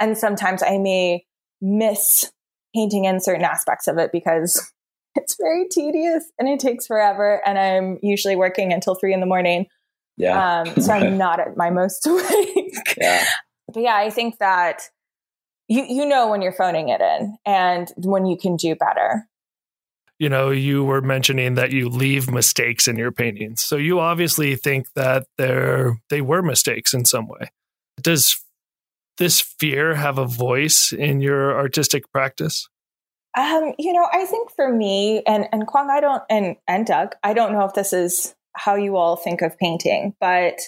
and 0.00 0.16
sometimes 0.16 0.62
I 0.62 0.78
may 0.78 1.24
miss 1.60 2.30
painting 2.74 3.04
in 3.04 3.20
certain 3.20 3.44
aspects 3.44 3.86
of 3.86 3.98
it 3.98 4.10
because 4.12 4.70
it's 5.14 5.36
very 5.36 5.66
tedious 5.70 6.24
and 6.38 6.48
it 6.48 6.60
takes 6.60 6.86
forever. 6.86 7.40
And 7.46 7.58
I'm 7.58 7.98
usually 8.02 8.36
working 8.36 8.72
until 8.72 8.94
three 8.94 9.14
in 9.14 9.20
the 9.20 9.26
morning. 9.26 9.66
Yeah. 10.16 10.60
Um, 10.60 10.80
so 10.80 10.92
I'm 10.92 11.16
not 11.18 11.40
at 11.40 11.56
my 11.56 11.70
most 11.70 12.06
awake. 12.06 12.96
Yeah. 12.96 13.24
But 13.72 13.82
yeah, 13.82 13.96
I 13.96 14.10
think 14.10 14.38
that 14.38 14.82
you 15.68 15.84
you 15.88 16.06
know 16.06 16.28
when 16.28 16.42
you're 16.42 16.52
phoning 16.52 16.90
it 16.90 17.00
in 17.00 17.36
and 17.46 17.90
when 17.96 18.26
you 18.26 18.36
can 18.36 18.56
do 18.56 18.74
better. 18.74 19.26
You 20.24 20.30
know, 20.30 20.48
you 20.48 20.82
were 20.82 21.02
mentioning 21.02 21.52
that 21.56 21.70
you 21.70 21.90
leave 21.90 22.30
mistakes 22.30 22.88
in 22.88 22.96
your 22.96 23.12
paintings. 23.12 23.60
So 23.60 23.76
you 23.76 24.00
obviously 24.00 24.56
think 24.56 24.86
that 24.94 25.26
they're 25.36 26.00
they 26.08 26.22
were 26.22 26.40
mistakes 26.40 26.94
in 26.94 27.04
some 27.04 27.28
way. 27.28 27.50
Does 28.00 28.42
this 29.18 29.42
fear 29.42 29.94
have 29.94 30.16
a 30.16 30.24
voice 30.24 30.94
in 30.94 31.20
your 31.20 31.54
artistic 31.54 32.10
practice? 32.10 32.70
Um, 33.36 33.74
you 33.78 33.92
know, 33.92 34.08
I 34.14 34.24
think 34.24 34.50
for 34.56 34.72
me 34.72 35.22
and 35.26 35.46
and 35.52 35.66
Quang, 35.66 35.90
I 35.90 36.00
don't 36.00 36.22
and 36.30 36.56
and 36.66 36.86
Doug, 36.86 37.16
I 37.22 37.34
don't 37.34 37.52
know 37.52 37.66
if 37.66 37.74
this 37.74 37.92
is 37.92 38.34
how 38.54 38.76
you 38.76 38.96
all 38.96 39.16
think 39.16 39.42
of 39.42 39.58
painting, 39.58 40.14
but 40.20 40.58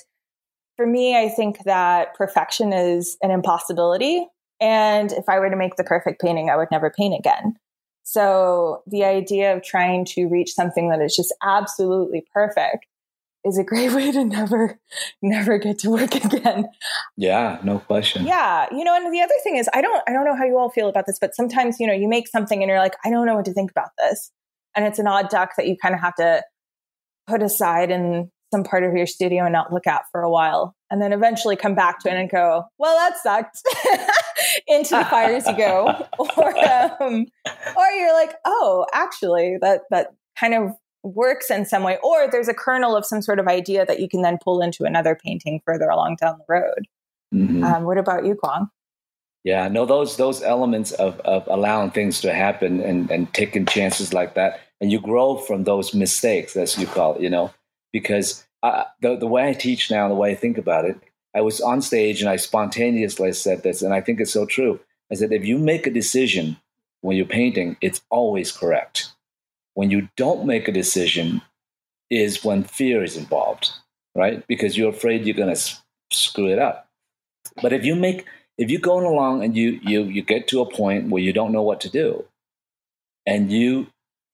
for 0.76 0.86
me, 0.86 1.16
I 1.16 1.30
think 1.30 1.64
that 1.64 2.14
perfection 2.14 2.75
is 2.75 3.16
an 3.22 3.30
impossibility. 3.30 4.28
And 4.60 5.12
if 5.12 5.30
I 5.30 5.38
were 5.38 5.48
to 5.48 5.56
make 5.56 5.76
the 5.76 5.84
perfect 5.84 6.20
painting, 6.20 6.50
I 6.50 6.56
would 6.56 6.68
never 6.70 6.90
paint 6.90 7.18
again. 7.18 7.56
So 8.08 8.84
the 8.86 9.02
idea 9.02 9.52
of 9.52 9.64
trying 9.64 10.04
to 10.10 10.28
reach 10.28 10.52
something 10.52 10.90
that 10.90 11.02
is 11.02 11.16
just 11.16 11.34
absolutely 11.42 12.25
perfect 12.32 12.86
is 13.44 13.58
a 13.58 13.64
great 13.64 13.92
way 13.94 14.12
to 14.12 14.25
never, 14.25 14.78
never 15.20 15.58
get 15.58 15.80
to 15.80 15.90
work 15.90 16.14
again. 16.25 16.68
Yeah, 17.16 17.58
no 17.64 17.80
question. 17.80 18.25
Yeah. 18.25 18.68
You 18.70 18.84
know, 18.84 18.94
and 18.94 19.12
the 19.12 19.20
other 19.20 19.34
thing 19.42 19.56
is 19.56 19.68
I 19.75 19.82
don't 19.82 20.04
I 20.08 20.12
don't 20.12 20.25
know 20.25 20.36
how 20.36 20.44
you 20.44 20.56
all 20.56 20.70
feel 20.70 20.88
about 20.88 21.06
this, 21.06 21.18
but 21.20 21.34
sometimes, 21.34 21.80
you 21.80 21.86
know, 21.88 21.92
you 21.92 22.06
make 22.06 22.28
something 22.28 22.62
and 22.62 22.70
you're 22.70 22.78
like, 22.78 22.94
I 23.04 23.10
don't 23.10 23.26
know 23.26 23.34
what 23.34 23.44
to 23.46 23.52
think 23.52 23.72
about 23.72 23.90
this. 23.98 24.30
And 24.76 24.84
it's 24.84 25.00
an 25.00 25.08
odd 25.08 25.28
duck 25.28 25.56
that 25.56 25.66
you 25.66 25.76
kind 25.76 25.94
of 25.94 26.00
have 26.00 26.14
to 26.14 26.44
put 27.26 27.42
aside 27.42 27.90
in 27.90 28.30
some 28.52 28.64
part 28.64 28.84
of 28.84 28.94
your 28.94 29.06
studio 29.06 29.44
and 29.44 29.52
not 29.52 29.72
look 29.72 29.86
at 29.86 30.02
for 30.12 30.22
a 30.22 30.30
while. 30.30 30.74
And 30.90 31.02
then 31.02 31.12
eventually 31.12 31.56
come 31.56 31.74
back 31.74 31.98
to 32.00 32.08
it 32.08 32.14
and 32.14 32.30
go, 32.30 32.64
well, 32.78 32.96
that 32.96 33.16
sucked. 33.18 33.62
Into 34.68 34.96
the 34.96 35.04
fires 35.04 35.46
you 35.46 35.56
go. 35.56 35.86
or, 36.18 36.58
um, 36.58 37.26
or 37.76 37.86
you're 37.96 38.14
like, 38.14 38.34
oh, 38.44 38.86
actually, 38.92 39.56
that, 39.60 39.82
that 39.90 40.08
kind 40.38 40.54
of 40.54 40.70
works 41.02 41.50
in 41.50 41.64
some 41.64 41.82
way. 41.82 41.98
Or 42.02 42.28
there's 42.30 42.48
a 42.48 42.54
kernel 42.54 42.96
of 42.96 43.04
some 43.04 43.22
sort 43.22 43.38
of 43.38 43.48
idea 43.48 43.84
that 43.86 44.00
you 44.00 44.08
can 44.08 44.22
then 44.22 44.38
pull 44.42 44.60
into 44.60 44.84
another 44.84 45.16
painting 45.16 45.60
further 45.64 45.88
along 45.88 46.16
down 46.20 46.38
the 46.38 46.44
road. 46.52 46.86
Mm-hmm. 47.34 47.64
Um, 47.64 47.84
what 47.84 47.98
about 47.98 48.24
you, 48.24 48.34
Quang? 48.34 48.68
Yeah, 49.44 49.68
no, 49.68 49.86
those 49.86 50.16
those 50.16 50.42
elements 50.42 50.90
of, 50.90 51.20
of 51.20 51.46
allowing 51.46 51.92
things 51.92 52.20
to 52.22 52.34
happen 52.34 52.80
and, 52.80 53.08
and 53.12 53.32
taking 53.32 53.64
chances 53.64 54.12
like 54.12 54.34
that, 54.34 54.58
and 54.80 54.90
you 54.90 54.98
grow 54.98 55.36
from 55.36 55.62
those 55.62 55.94
mistakes, 55.94 56.56
as 56.56 56.76
you 56.76 56.88
call 56.88 57.14
it, 57.14 57.20
you 57.20 57.30
know, 57.30 57.52
because 57.98 58.46
I, 58.62 58.84
the 59.00 59.16
the 59.16 59.26
way 59.26 59.48
I 59.48 59.54
teach 59.54 59.90
now, 59.90 60.06
the 60.06 60.14
way 60.14 60.32
I 60.32 60.34
think 60.34 60.58
about 60.58 60.84
it, 60.84 61.00
I 61.34 61.40
was 61.40 61.62
on 61.62 61.80
stage 61.80 62.20
and 62.20 62.28
I 62.28 62.36
spontaneously 62.36 63.32
said 63.32 63.62
this, 63.62 63.80
and 63.80 63.94
I 63.94 64.02
think 64.02 64.20
it's 64.20 64.34
so 64.34 64.44
true. 64.44 64.78
I 65.10 65.14
said, 65.14 65.32
if 65.32 65.46
you 65.46 65.56
make 65.56 65.86
a 65.86 65.90
decision 65.90 66.58
when 67.00 67.16
you're 67.16 67.24
painting, 67.24 67.78
it's 67.80 68.02
always 68.10 68.52
correct. 68.52 69.12
When 69.72 69.90
you 69.90 70.08
don't 70.16 70.44
make 70.44 70.68
a 70.68 70.72
decision, 70.72 71.40
is 72.10 72.44
when 72.44 72.64
fear 72.64 73.02
is 73.02 73.16
involved, 73.16 73.70
right? 74.14 74.46
Because 74.46 74.76
you're 74.76 74.90
afraid 74.90 75.24
you're 75.24 75.34
going 75.34 75.54
to 75.54 75.76
screw 76.12 76.48
it 76.48 76.58
up. 76.58 76.88
But 77.62 77.72
if 77.72 77.82
you 77.82 77.96
make 77.96 78.26
if 78.58 78.70
you're 78.70 78.80
going 78.92 79.06
along 79.06 79.42
and 79.42 79.56
you 79.56 79.80
you 79.82 80.04
you 80.04 80.22
get 80.22 80.48
to 80.48 80.60
a 80.60 80.70
point 80.70 81.08
where 81.08 81.22
you 81.22 81.32
don't 81.32 81.52
know 81.52 81.62
what 81.62 81.80
to 81.82 81.88
do 81.88 82.24
and 83.26 83.50
you 83.50 83.86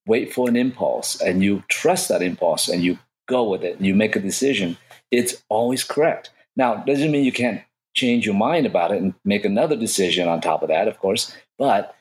wait 0.07 0.33
for 0.33 0.49
an 0.49 0.57
impulse 0.57 1.21
and 1.21 1.45
you 1.45 1.62
trust 1.69 2.09
that 2.09 2.23
impulse 2.23 2.69
and 2.69 2.83
you 2.83 2.99
go 3.35 3.43
with 3.49 3.62
it 3.65 3.81
you 3.81 3.95
make 3.95 4.17
a 4.17 4.21
decision 4.31 4.77
it's 5.11 5.43
always 5.49 5.83
correct 5.85 6.31
now 6.57 6.75
doesn't 6.91 7.11
mean 7.11 7.25
you 7.25 7.33
can't 7.43 7.62
change 7.95 8.25
your 8.25 8.35
mind 8.35 8.65
about 8.67 8.93
it 8.93 9.03
and 9.03 9.15
make 9.25 9.45
another 9.45 9.77
decision 9.77 10.29
on 10.29 10.41
top 10.41 10.62
of 10.62 10.69
that 10.69 10.89
of 10.89 10.99
course 10.99 11.35
but 11.59 11.95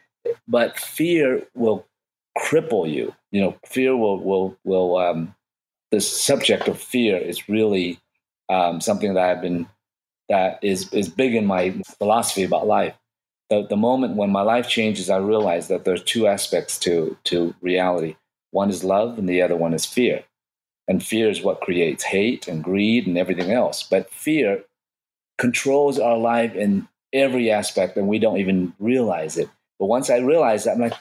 but 0.47 0.79
fear 0.79 1.41
will 1.53 1.85
cripple 2.38 2.89
you 2.89 3.13
you 3.31 3.41
know 3.41 3.55
fear 3.65 3.95
will 3.95 4.19
will 4.19 4.57
will 4.63 4.97
um 4.97 5.35
the 5.91 6.01
subject 6.01 6.67
of 6.67 6.79
fear 6.79 7.17
is 7.17 7.50
really 7.50 8.00
um, 8.50 8.79
something 8.79 9.13
that 9.13 9.29
i've 9.29 9.41
been 9.41 9.67
that 10.31 10.59
is 10.63 10.91
is 10.93 11.09
big 11.09 11.35
in 11.35 11.45
my 11.45 11.71
philosophy 12.00 12.43
about 12.43 12.65
life. 12.65 12.95
The, 13.50 13.67
the 13.67 13.75
moment 13.75 14.15
when 14.15 14.31
my 14.31 14.41
life 14.41 14.69
changes, 14.69 15.09
I 15.09 15.17
realize 15.17 15.67
that 15.67 15.83
there's 15.83 16.03
two 16.03 16.25
aspects 16.25 16.79
to 16.79 17.17
to 17.25 17.53
reality. 17.61 18.15
One 18.51 18.69
is 18.69 18.83
love, 18.83 19.19
and 19.19 19.27
the 19.27 19.41
other 19.41 19.57
one 19.57 19.73
is 19.73 19.85
fear. 19.85 20.23
And 20.88 21.03
fear 21.03 21.29
is 21.29 21.41
what 21.41 21.61
creates 21.61 22.03
hate 22.03 22.47
and 22.47 22.63
greed 22.63 23.07
and 23.07 23.17
everything 23.17 23.51
else. 23.51 23.83
But 23.83 24.11
fear 24.11 24.63
controls 25.38 26.00
our 26.00 26.17
life 26.17 26.55
in 26.55 26.88
every 27.13 27.51
aspect, 27.51 27.97
and 27.97 28.07
we 28.07 28.19
don't 28.19 28.38
even 28.38 28.73
realize 28.79 29.38
it. 29.38 29.50
But 29.79 29.88
once 29.88 30.09
I 30.09 30.17
realize 30.17 30.63
that, 30.63 30.73
I'm 30.73 30.81
like, 30.81 30.93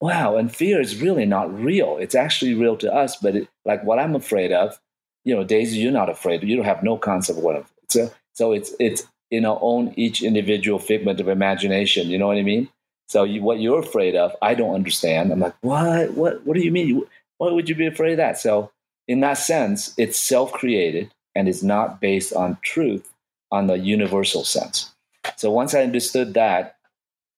wow, 0.00 0.36
and 0.36 0.54
fear 0.54 0.80
is 0.80 1.00
really 1.00 1.26
not 1.26 1.52
real. 1.52 1.96
It's 1.98 2.14
actually 2.14 2.54
real 2.54 2.76
to 2.78 2.92
us, 2.92 3.16
but 3.16 3.36
it, 3.36 3.48
like 3.64 3.84
what 3.84 3.98
I'm 3.98 4.16
afraid 4.16 4.52
of, 4.52 4.78
you 5.24 5.34
know, 5.34 5.44
Daisy, 5.44 5.78
you're 5.78 5.92
not 5.92 6.08
afraid. 6.10 6.42
You 6.42 6.56
don't 6.56 6.64
have 6.64 6.82
no 6.82 6.96
concept 6.96 7.38
of 7.38 7.44
what 7.44 7.64
it's 7.84 7.96
a, 7.96 8.10
so 8.32 8.52
it's 8.52 8.72
it's 8.80 9.06
in 9.30 9.44
our 9.44 9.58
own 9.62 9.94
each 9.96 10.22
individual 10.22 10.78
figment 10.78 11.20
of 11.20 11.28
imagination. 11.28 12.08
You 12.08 12.18
know 12.18 12.26
what 12.26 12.38
I 12.38 12.42
mean? 12.42 12.68
So 13.08 13.24
you, 13.24 13.42
what 13.42 13.60
you're 13.60 13.78
afraid 13.78 14.16
of, 14.16 14.34
I 14.42 14.54
don't 14.54 14.74
understand. 14.74 15.32
I'm 15.32 15.40
like, 15.40 15.54
what? 15.60 16.12
What? 16.14 16.44
What 16.44 16.56
do 16.56 16.62
you 16.62 16.72
mean? 16.72 17.04
Why 17.38 17.52
would 17.52 17.68
you 17.68 17.74
be 17.74 17.86
afraid 17.86 18.12
of 18.12 18.16
that? 18.18 18.38
So 18.38 18.72
in 19.08 19.20
that 19.20 19.34
sense, 19.34 19.94
it's 19.98 20.18
self-created 20.18 21.12
and 21.34 21.48
is 21.48 21.62
not 21.62 22.00
based 22.00 22.32
on 22.32 22.58
truth 22.62 23.12
on 23.50 23.66
the 23.66 23.78
universal 23.78 24.44
sense. 24.44 24.92
So 25.36 25.50
once 25.50 25.74
I 25.74 25.82
understood 25.82 26.34
that, 26.34 26.76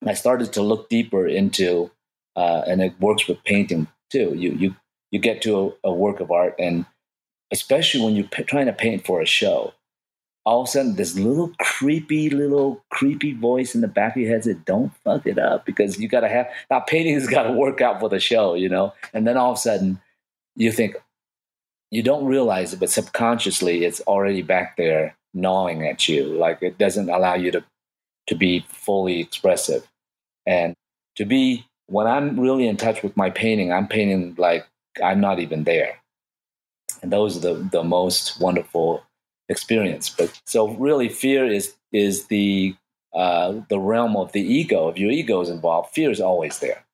I 0.06 0.14
started 0.14 0.52
to 0.54 0.62
look 0.62 0.88
deeper 0.88 1.26
into, 1.26 1.90
uh, 2.36 2.62
and 2.66 2.82
it 2.82 3.00
works 3.00 3.26
with 3.26 3.42
painting 3.44 3.86
too. 4.10 4.34
You 4.36 4.52
you 4.52 4.76
you 5.10 5.18
get 5.18 5.42
to 5.42 5.76
a, 5.84 5.88
a 5.88 5.92
work 5.92 6.20
of 6.20 6.30
art, 6.30 6.54
and 6.58 6.84
especially 7.50 8.04
when 8.04 8.14
you're 8.14 8.26
p- 8.26 8.42
trying 8.42 8.66
to 8.66 8.72
paint 8.72 9.06
for 9.06 9.20
a 9.20 9.26
show, 9.26 9.72
all 10.44 10.62
of 10.62 10.68
a 10.68 10.70
sudden 10.70 10.96
this 10.96 11.16
little 11.16 11.52
creepy 11.60 12.30
little 12.30 12.84
creepy 12.90 13.32
voice 13.32 13.74
in 13.74 13.80
the 13.80 13.88
back 13.88 14.16
of 14.16 14.22
your 14.22 14.30
head 14.30 14.44
said 14.44 14.64
don't 14.64 14.92
fuck 15.04 15.26
it 15.26 15.38
up 15.38 15.64
because 15.64 15.98
you 15.98 16.08
gotta 16.08 16.28
have 16.28 16.48
that 16.68 16.86
painting 16.86 17.14
has 17.14 17.26
got 17.26 17.44
to 17.44 17.52
work 17.52 17.80
out 17.80 17.98
for 18.00 18.08
the 18.08 18.20
show 18.20 18.54
you 18.54 18.68
know 18.68 18.92
and 19.12 19.26
then 19.26 19.36
all 19.36 19.52
of 19.52 19.58
a 19.58 19.60
sudden 19.60 20.00
you 20.56 20.70
think 20.70 20.96
you 21.94 22.02
don't 22.02 22.24
realize 22.24 22.72
it 22.72 22.80
but 22.80 22.90
subconsciously 22.90 23.84
it's 23.84 24.00
already 24.02 24.42
back 24.42 24.76
there 24.76 25.16
gnawing 25.32 25.86
at 25.86 26.08
you 26.08 26.24
like 26.24 26.62
it 26.62 26.78
doesn't 26.78 27.08
allow 27.10 27.34
you 27.34 27.50
to 27.50 27.62
to 28.26 28.34
be 28.34 28.64
fully 28.68 29.20
expressive 29.20 29.86
and 30.46 30.74
to 31.16 31.24
be 31.24 31.64
when 31.86 32.06
i'm 32.06 32.38
really 32.38 32.66
in 32.66 32.76
touch 32.76 33.02
with 33.02 33.16
my 33.16 33.30
painting 33.30 33.72
i'm 33.72 33.88
painting 33.88 34.34
like 34.38 34.66
i'm 35.02 35.20
not 35.20 35.38
even 35.38 35.64
there 35.64 35.98
and 37.02 37.12
those 37.12 37.36
are 37.36 37.40
the 37.40 37.54
the 37.70 37.84
most 37.84 38.40
wonderful 38.40 39.02
experience. 39.48 40.10
But 40.10 40.40
so 40.46 40.68
really, 40.68 41.08
fear 41.08 41.46
is 41.46 41.74
is 41.92 42.26
the 42.26 42.74
uh, 43.14 43.60
the 43.68 43.78
realm 43.78 44.16
of 44.16 44.32
the 44.32 44.40
ego. 44.40 44.88
If 44.88 44.98
your 44.98 45.10
ego 45.10 45.40
is 45.40 45.48
involved, 45.48 45.94
fear 45.94 46.10
is 46.10 46.20
always 46.20 46.58
there. 46.58 46.84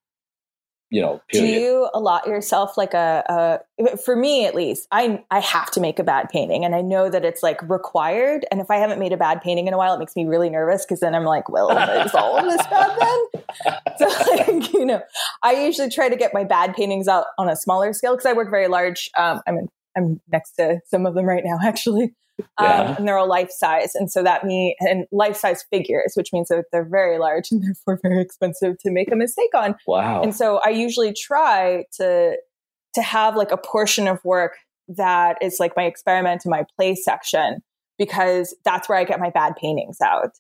You 0.91 1.01
know, 1.01 1.21
period. 1.29 1.47
Do 1.47 1.61
you 1.61 1.89
allot 1.95 2.27
yourself 2.27 2.77
like 2.77 2.95
a, 2.95 3.61
a, 3.79 3.97
for 3.97 4.17
me 4.17 4.45
at 4.45 4.57
least, 4.57 4.89
I 4.91 5.23
I 5.31 5.39
have 5.39 5.71
to 5.73 5.81
make 5.81 6.01
a 6.01 6.05
bad 6.05 6.29
painting 6.29 6.65
and 6.65 6.75
I 6.75 6.81
know 6.81 7.09
that 7.09 7.25
it's 7.25 7.43
like 7.43 7.63
required. 7.69 8.45
And 8.51 8.61
if 8.61 8.71
I 8.71 8.77
haven't 8.77 8.99
made 8.99 9.13
a 9.13 9.17
bad 9.17 9.41
painting 9.41 9.69
in 9.69 9.73
a 9.73 9.79
while, 9.79 9.95
it 9.95 9.99
makes 9.99 10.17
me 10.17 10.27
really 10.27 10.51
nervous 10.51 10.85
because 10.85 10.99
then 10.99 11.15
I'm 11.15 11.25
like, 11.25 11.49
well, 11.49 11.71
is 11.71 12.15
all 12.15 12.39
of 12.39 12.45
this 12.45 12.67
bad 12.67 12.99
then? 12.99 13.77
So 13.99 14.07
like, 14.07 14.73
you 14.73 14.87
know, 14.87 15.03
I 15.43 15.53
usually 15.53 15.91
try 15.91 16.09
to 16.09 16.17
get 16.17 16.33
my 16.33 16.45
bad 16.45 16.75
paintings 16.75 17.09
out 17.09 17.27
on 17.37 17.51
a 17.51 17.57
smaller 17.57 17.93
scale 17.93 18.13
because 18.13 18.25
I 18.25 18.33
work 18.33 18.49
very 18.49 18.69
large. 18.69 19.11
Um, 19.19 19.43
I'm 19.47 19.59
in, 19.59 19.69
I'm 19.97 20.21
next 20.33 20.53
to 20.53 20.81
some 20.87 21.05
of 21.05 21.15
them 21.15 21.27
right 21.27 21.43
now, 21.45 21.59
actually. 21.63 22.15
Um, 22.59 22.97
and 22.99 23.09
they're 23.09 23.19
all 23.19 23.29
life 23.29 23.51
size. 23.51 23.95
And 23.95 24.11
so 24.11 24.23
that 24.23 24.45
means, 24.45 24.77
and 24.81 25.07
life 25.13 25.37
size 25.37 25.65
figures, 25.71 26.13
which 26.15 26.33
means 26.33 26.49
that 26.49 26.65
they're 26.73 26.85
very 26.85 27.19
large 27.19 27.51
and 27.51 27.63
therefore 27.67 27.99
very 28.03 28.21
expensive 28.21 28.79
to 28.79 28.91
make 28.91 29.11
a 29.13 29.17
mistake 29.17 29.55
on. 29.55 29.75
Wow. 29.87 30.23
And 30.23 30.35
so 30.35 30.61
I 30.65 30.71
usually 30.71 31.13
try 31.13 31.85
to, 31.99 32.37
to 32.95 33.03
have 33.03 33.37
like 33.37 33.53
a 33.53 33.57
portion 33.57 34.09
of 34.09 34.25
work 34.25 34.57
that 34.89 35.39
is 35.41 35.59
like 35.61 35.77
my 35.77 35.85
experiment 35.85 36.43
and 36.45 36.51
my 36.51 36.65
play 36.77 36.95
section 36.95 37.63
because 37.99 38.57
that's 38.65 38.89
where 38.89 38.99
I 38.99 39.05
get 39.05 39.21
my 39.21 39.31
bad 39.31 39.55
paintings 39.57 40.01
out. 40.01 40.33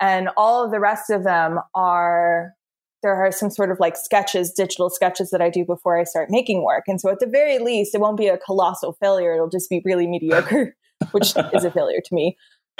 And 0.00 0.28
all 0.36 0.64
of 0.64 0.70
the 0.70 0.80
rest 0.80 1.10
of 1.10 1.24
them 1.24 1.60
are 1.74 2.52
there 3.04 3.14
are 3.14 3.30
some 3.30 3.50
sort 3.50 3.70
of 3.70 3.78
like 3.78 3.96
sketches, 3.96 4.50
digital 4.50 4.88
sketches 4.88 5.30
that 5.30 5.42
I 5.42 5.50
do 5.50 5.64
before 5.64 5.98
I 5.98 6.04
start 6.04 6.30
making 6.30 6.64
work. 6.64 6.84
And 6.88 6.98
so 6.98 7.10
at 7.10 7.20
the 7.20 7.26
very 7.26 7.58
least, 7.58 7.94
it 7.94 8.00
won't 8.00 8.16
be 8.16 8.28
a 8.28 8.38
colossal 8.38 8.94
failure. 8.94 9.34
It'll 9.34 9.48
just 9.48 9.68
be 9.68 9.82
really 9.84 10.06
mediocre 10.06 10.74
which 11.14 11.34
is 11.54 11.64
a 11.64 11.70
failure 11.70 12.00
to 12.04 12.14
me. 12.14 12.36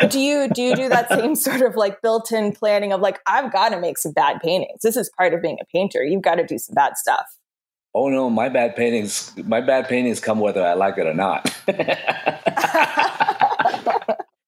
Do 0.09 0.19
you 0.19 0.49
do 0.49 0.61
you 0.61 0.75
do 0.75 0.89
that 0.89 1.09
same 1.09 1.37
sort 1.37 1.63
of 1.63 1.77
like 1.77 2.03
built-in 2.03 2.53
planning 2.53 2.93
of 2.93 3.01
like 3.01 3.21
I've 3.27 3.53
got 3.53 3.69
to 3.71 3.81
make 3.81 3.97
some 3.97 4.13
bad 4.13 4.41
paintings. 4.41 4.81
This 4.83 4.97
is 4.97 5.09
part 5.17 5.33
of 5.35 5.41
being 5.41 5.59
a 5.61 5.65
painter. 5.67 6.03
You've 6.03 6.23
got 6.23 6.35
to 6.37 6.45
do 6.45 6.59
some 6.59 6.75
bad 6.75 6.97
stuff. 6.97 7.39
Oh 7.95 8.09
no, 8.09 8.29
my 8.29 8.49
bad 8.49 8.75
paintings 8.75 9.33
my 9.45 9.61
bad 9.61 9.89
paintings 9.89 10.19
come 10.19 10.41
whether 10.41 10.65
I 10.65 10.75
like 10.75 10.99
it 10.99 11.07
or 11.07 11.15
not. 11.15 11.49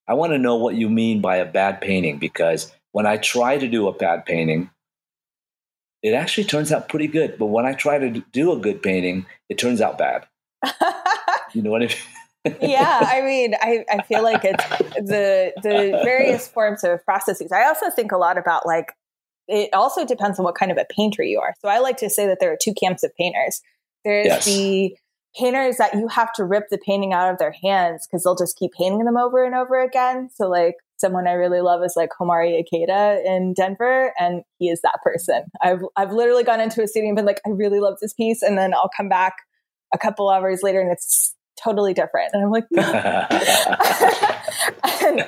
I 0.09 0.13
want 0.13 0.33
to 0.33 0.37
know 0.37 0.55
what 0.55 0.75
you 0.75 0.89
mean 0.89 1.21
by 1.21 1.37
a 1.37 1.45
bad 1.45 1.81
painting 1.81 2.17
because 2.17 2.71
when 2.91 3.05
I 3.05 3.17
try 3.17 3.57
to 3.57 3.67
do 3.67 3.87
a 3.87 3.93
bad 3.93 4.25
painting, 4.25 4.69
it 6.01 6.13
actually 6.13 6.45
turns 6.45 6.71
out 6.71 6.89
pretty 6.89 7.07
good. 7.07 7.37
But 7.37 7.47
when 7.47 7.65
I 7.65 7.73
try 7.73 7.97
to 7.97 8.23
do 8.31 8.51
a 8.53 8.57
good 8.57 8.81
painting, 8.81 9.25
it 9.49 9.57
turns 9.57 9.81
out 9.81 9.97
bad. 9.97 10.25
you 11.53 11.61
know 11.61 11.71
what 11.71 11.83
I 11.83 11.87
mean? 11.87 11.95
Yeah, 12.61 12.99
I 13.01 13.21
mean, 13.21 13.55
I, 13.61 13.85
I 13.89 14.01
feel 14.03 14.23
like 14.23 14.43
it's 14.43 14.63
the 14.95 15.53
the 15.61 15.99
various 16.03 16.47
forms 16.47 16.83
of 16.83 17.03
processes. 17.05 17.51
I 17.51 17.65
also 17.65 17.89
think 17.89 18.11
a 18.11 18.17
lot 18.17 18.37
about 18.37 18.65
like 18.65 18.93
it 19.47 19.69
also 19.73 20.05
depends 20.05 20.39
on 20.39 20.45
what 20.45 20.55
kind 20.55 20.71
of 20.71 20.77
a 20.77 20.85
painter 20.89 21.23
you 21.23 21.39
are. 21.39 21.53
So 21.61 21.69
I 21.69 21.79
like 21.79 21.97
to 21.97 22.09
say 22.09 22.27
that 22.27 22.39
there 22.39 22.51
are 22.51 22.57
two 22.61 22.73
camps 22.73 23.03
of 23.03 23.15
painters. 23.15 23.61
There's 24.03 24.27
yes. 24.27 24.45
the 24.45 24.95
painters 25.37 25.77
that 25.77 25.93
you 25.93 26.07
have 26.07 26.33
to 26.33 26.43
rip 26.43 26.65
the 26.69 26.77
painting 26.77 27.13
out 27.13 27.31
of 27.31 27.37
their 27.37 27.53
hands 27.63 28.07
because 28.07 28.23
they'll 28.23 28.35
just 28.35 28.57
keep 28.57 28.71
painting 28.73 29.05
them 29.05 29.17
over 29.17 29.43
and 29.45 29.55
over 29.55 29.81
again. 29.81 30.29
So 30.33 30.49
like 30.49 30.75
someone 30.97 31.27
I 31.27 31.33
really 31.33 31.61
love 31.61 31.83
is 31.83 31.93
like 31.95 32.09
Homare 32.19 32.63
Ikeda 32.63 33.23
in 33.25 33.53
Denver, 33.53 34.13
and 34.19 34.41
he 34.57 34.69
is 34.69 34.81
that 34.81 34.99
person. 35.03 35.43
I've 35.61 35.81
I've 35.95 36.11
literally 36.11 36.43
gone 36.43 36.59
into 36.59 36.81
a 36.83 36.87
studio 36.87 37.09
and 37.09 37.15
been 37.15 37.25
like, 37.25 37.41
I 37.45 37.49
really 37.49 37.79
love 37.79 37.97
this 38.01 38.13
piece, 38.13 38.41
and 38.41 38.57
then 38.57 38.73
I'll 38.73 38.91
come 38.95 39.09
back 39.09 39.35
a 39.93 39.97
couple 39.97 40.29
hours 40.29 40.61
later 40.63 40.81
and 40.81 40.91
it's 40.91 41.33
totally 41.61 41.93
different. 41.93 42.31
And 42.33 42.43
I'm 42.43 42.51
like, 42.51 42.65
no. 42.71 42.83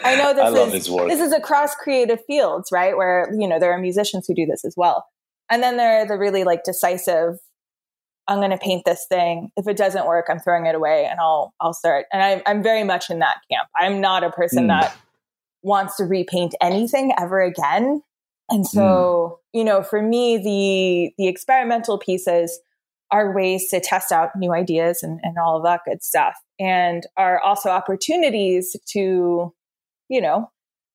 I 0.04 0.16
know 0.16 0.34
this 0.34 0.44
I 0.44 0.76
is 0.76 0.88
this 0.88 1.20
is 1.20 1.34
across 1.34 1.76
creative 1.76 2.20
fields, 2.26 2.72
right? 2.72 2.96
Where 2.96 3.30
you 3.38 3.48
know 3.48 3.60
there 3.60 3.72
are 3.72 3.80
musicians 3.80 4.26
who 4.28 4.34
do 4.34 4.46
this 4.46 4.66
as 4.66 4.76
well. 4.78 5.06
And 5.50 5.64
then 5.64 5.78
there 5.78 6.02
are 6.02 6.08
the 6.08 6.18
really 6.18 6.44
like 6.44 6.64
decisive. 6.64 7.40
I'm 8.28 8.38
going 8.38 8.52
to 8.52 8.58
paint 8.58 8.86
this 8.86 9.08
thing. 9.10 9.50
If 9.58 9.68
it 9.68 9.76
doesn't 9.76 10.06
work, 10.06 10.28
I'm 10.30 10.40
throwing 10.40 10.68
it 10.68 10.76
away, 10.76 11.08
and 11.10 11.20
I'll 11.20 11.54
I'll 11.60 11.74
start. 11.74 12.06
And 12.14 12.22
I, 12.22 12.42
I'm 12.46 12.62
very 12.62 12.84
much 12.84 13.10
in 13.10 13.20
that 13.20 13.38
camp. 13.52 13.68
I'm 13.76 14.00
not 14.02 14.24
a 14.24 14.30
person 14.30 14.66
mm. 14.66 14.82
that 14.82 14.96
wants 15.62 15.98
to 15.98 16.04
repaint 16.04 16.56
anything 16.62 17.12
ever 17.20 17.42
again. 17.42 18.02
And 18.50 18.66
so, 18.66 19.40
mm. 19.40 19.60
you 19.60 19.64
know, 19.64 19.84
for 19.84 20.02
me, 20.02 20.38
the 20.38 21.12
the 21.18 21.28
experimental 21.28 21.98
pieces 21.98 22.60
are 23.12 23.34
ways 23.34 23.70
to 23.70 23.80
test 23.80 24.12
out 24.12 24.36
new 24.36 24.54
ideas 24.54 25.04
and, 25.04 25.20
and 25.24 25.38
all 25.38 25.58
of 25.58 25.64
that 25.64 25.82
good 25.86 26.04
stuff 26.04 26.36
and 26.60 27.08
are 27.18 27.40
also 27.42 27.70
opportunities 27.70 28.76
to 28.88 29.54
you 30.10 30.22
know 30.22 30.50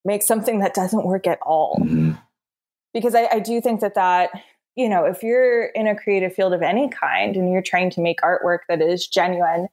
make 0.05 0.23
something 0.23 0.61
that 0.61 0.75
doesn't 0.75 1.07
work 1.07 1.27
at 1.27 1.39
all 1.43 1.79
mm-hmm. 1.81 2.13
because 2.93 3.15
I, 3.15 3.29
I 3.33 3.39
do 3.41 3.61
think 3.61 3.81
that 3.81 3.95
that 3.95 4.31
you 4.77 4.89
know 4.89 5.05
if 5.05 5.23
you're 5.23 5.67
in 5.67 5.87
a 5.87 5.97
creative 5.97 6.35
field 6.35 6.53
of 6.53 6.63
any 6.63 6.89
kind 6.89 7.37
and 7.37 7.53
you're 7.53 7.63
trying 7.63 7.91
to 7.91 8.01
make 8.01 8.21
artwork 8.21 8.61
that 8.69 8.81
is 8.81 9.07
genuine 9.07 9.69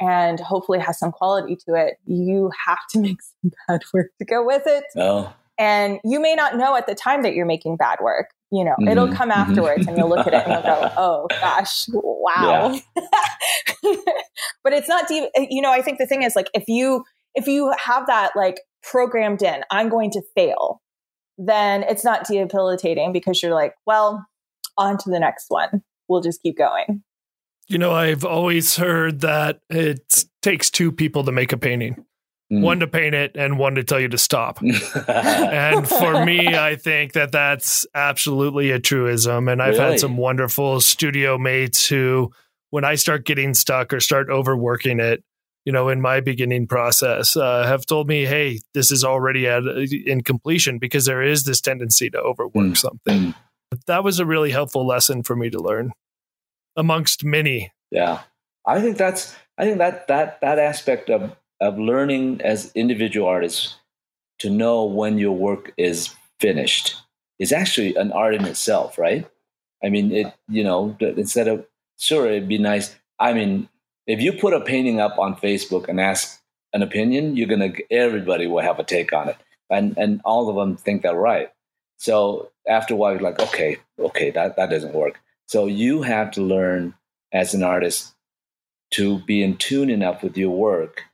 and 0.00 0.38
hopefully 0.38 0.78
has 0.78 0.98
some 0.98 1.12
quality 1.12 1.56
to 1.66 1.74
it 1.74 1.98
you 2.06 2.50
have 2.66 2.86
to 2.90 2.98
make 3.00 3.18
some 3.22 3.52
bad 3.68 3.82
work 3.94 4.10
to 4.18 4.24
go 4.24 4.44
with 4.44 4.62
it 4.66 4.84
oh. 4.96 5.32
and 5.58 6.00
you 6.04 6.20
may 6.20 6.34
not 6.34 6.56
know 6.56 6.76
at 6.76 6.86
the 6.86 6.94
time 6.94 7.22
that 7.22 7.34
you're 7.34 7.46
making 7.46 7.76
bad 7.76 7.98
work 8.00 8.30
you 8.50 8.64
know 8.64 8.72
mm-hmm. 8.72 8.88
it'll 8.88 9.12
come 9.12 9.30
mm-hmm. 9.30 9.50
afterwards 9.50 9.86
and 9.86 9.96
you'll 9.96 10.08
look 10.08 10.26
at 10.26 10.34
it 10.34 10.42
and 10.46 10.52
you'll 10.52 10.62
go 10.62 10.92
oh 10.96 11.26
gosh 11.40 11.86
wow 11.92 12.72
yeah. 12.72 12.80
but 14.64 14.72
it's 14.72 14.88
not 14.88 15.06
deep 15.08 15.24
you 15.36 15.60
know 15.60 15.70
i 15.70 15.82
think 15.82 15.98
the 15.98 16.06
thing 16.06 16.22
is 16.22 16.34
like 16.34 16.48
if 16.54 16.64
you 16.68 17.04
if 17.34 17.46
you 17.46 17.72
have 17.84 18.06
that 18.06 18.32
like 18.34 18.60
programmed 18.82 19.42
in 19.42 19.62
i'm 19.70 19.88
going 19.88 20.10
to 20.10 20.22
fail 20.34 20.80
then 21.36 21.82
it's 21.84 22.04
not 22.04 22.26
debilitating 22.26 23.12
because 23.12 23.42
you're 23.42 23.54
like 23.54 23.74
well 23.86 24.26
on 24.76 24.96
to 24.96 25.10
the 25.10 25.20
next 25.20 25.46
one 25.48 25.82
we'll 26.08 26.22
just 26.22 26.42
keep 26.42 26.56
going 26.56 27.02
you 27.66 27.78
know 27.78 27.92
i've 27.92 28.24
always 28.24 28.76
heard 28.76 29.20
that 29.20 29.60
it 29.68 30.24
takes 30.42 30.70
two 30.70 30.90
people 30.90 31.24
to 31.24 31.32
make 31.32 31.52
a 31.52 31.58
painting 31.58 32.04
Mm. 32.50 32.62
one 32.62 32.80
to 32.80 32.86
paint 32.86 33.14
it 33.14 33.32
and 33.34 33.58
one 33.58 33.74
to 33.74 33.84
tell 33.84 34.00
you 34.00 34.08
to 34.08 34.16
stop. 34.16 34.58
and 35.08 35.86
for 35.86 36.24
me, 36.24 36.46
I 36.54 36.76
think 36.76 37.12
that 37.12 37.30
that's 37.30 37.86
absolutely 37.94 38.70
a 38.70 38.80
truism. 38.80 39.52
And 39.52 39.60
I've 39.60 39.74
really? 39.74 39.90
had 39.90 40.00
some 40.00 40.16
wonderful 40.16 40.80
studio 40.80 41.36
mates 41.36 41.86
who, 41.86 42.32
when 42.70 42.84
I 42.84 42.94
start 42.94 43.26
getting 43.26 43.52
stuck 43.52 43.92
or 43.92 44.00
start 44.00 44.30
overworking 44.30 44.98
it, 44.98 45.22
you 45.66 45.72
know, 45.72 45.90
in 45.90 46.00
my 46.00 46.20
beginning 46.20 46.66
process, 46.66 47.36
uh, 47.36 47.66
have 47.66 47.84
told 47.84 48.08
me, 48.08 48.24
"Hey, 48.24 48.60
this 48.72 48.90
is 48.90 49.04
already 49.04 49.46
at 49.46 49.64
in 49.66 50.22
completion 50.22 50.78
because 50.78 51.04
there 51.04 51.22
is 51.22 51.44
this 51.44 51.60
tendency 51.60 52.08
to 52.08 52.18
overwork 52.18 52.52
mm. 52.54 52.76
something." 52.76 53.34
Mm. 53.34 53.34
That 53.86 54.02
was 54.02 54.18
a 54.18 54.24
really 54.24 54.50
helpful 54.50 54.86
lesson 54.86 55.22
for 55.22 55.36
me 55.36 55.50
to 55.50 55.58
learn, 55.58 55.92
amongst 56.74 57.22
many. 57.22 57.70
Yeah, 57.90 58.22
I 58.66 58.80
think 58.80 58.96
that's 58.96 59.34
I 59.58 59.64
think 59.64 59.76
that 59.76 60.08
that 60.08 60.40
that 60.40 60.58
aspect 60.58 61.10
of 61.10 61.36
of 61.60 61.78
learning 61.78 62.40
as 62.42 62.72
individual 62.74 63.28
artists 63.28 63.76
to 64.38 64.50
know 64.50 64.84
when 64.84 65.18
your 65.18 65.32
work 65.32 65.72
is 65.76 66.14
finished 66.38 66.96
is 67.38 67.52
actually 67.52 67.94
an 67.96 68.12
art 68.12 68.34
in 68.34 68.44
itself, 68.44 68.98
right? 68.98 69.28
I 69.82 69.88
mean, 69.88 70.12
it 70.12 70.34
you 70.48 70.64
know 70.64 70.96
instead 71.00 71.48
of 71.48 71.66
sure 71.98 72.26
it'd 72.26 72.48
be 72.48 72.58
nice. 72.58 72.94
I 73.18 73.32
mean, 73.32 73.68
if 74.06 74.20
you 74.20 74.32
put 74.32 74.54
a 74.54 74.60
painting 74.60 75.00
up 75.00 75.18
on 75.18 75.36
Facebook 75.36 75.88
and 75.88 76.00
ask 76.00 76.40
an 76.72 76.82
opinion, 76.82 77.36
you're 77.36 77.48
gonna 77.48 77.72
everybody 77.90 78.46
will 78.46 78.62
have 78.62 78.78
a 78.78 78.84
take 78.84 79.12
on 79.12 79.28
it, 79.28 79.36
and 79.70 79.96
and 79.96 80.20
all 80.24 80.48
of 80.48 80.56
them 80.56 80.76
think 80.76 81.02
they're 81.02 81.14
right. 81.14 81.50
So 81.96 82.50
after 82.66 82.94
a 82.94 82.96
while, 82.96 83.12
you're 83.12 83.22
like, 83.22 83.40
okay, 83.40 83.78
okay, 83.98 84.30
that 84.30 84.56
that 84.56 84.70
doesn't 84.70 84.94
work. 84.94 85.20
So 85.46 85.66
you 85.66 86.02
have 86.02 86.30
to 86.32 86.42
learn 86.42 86.94
as 87.32 87.54
an 87.54 87.62
artist 87.62 88.14
to 88.92 89.18
be 89.20 89.42
in 89.42 89.56
tune 89.56 89.90
enough 89.90 90.22
with 90.22 90.36
your 90.36 90.50
work 90.50 91.04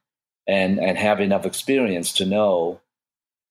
and 0.47 0.79
and 0.79 0.99
have 0.99 1.21
enough 1.21 1.47
experience 1.47 2.13
to 2.13 2.27
know 2.27 2.81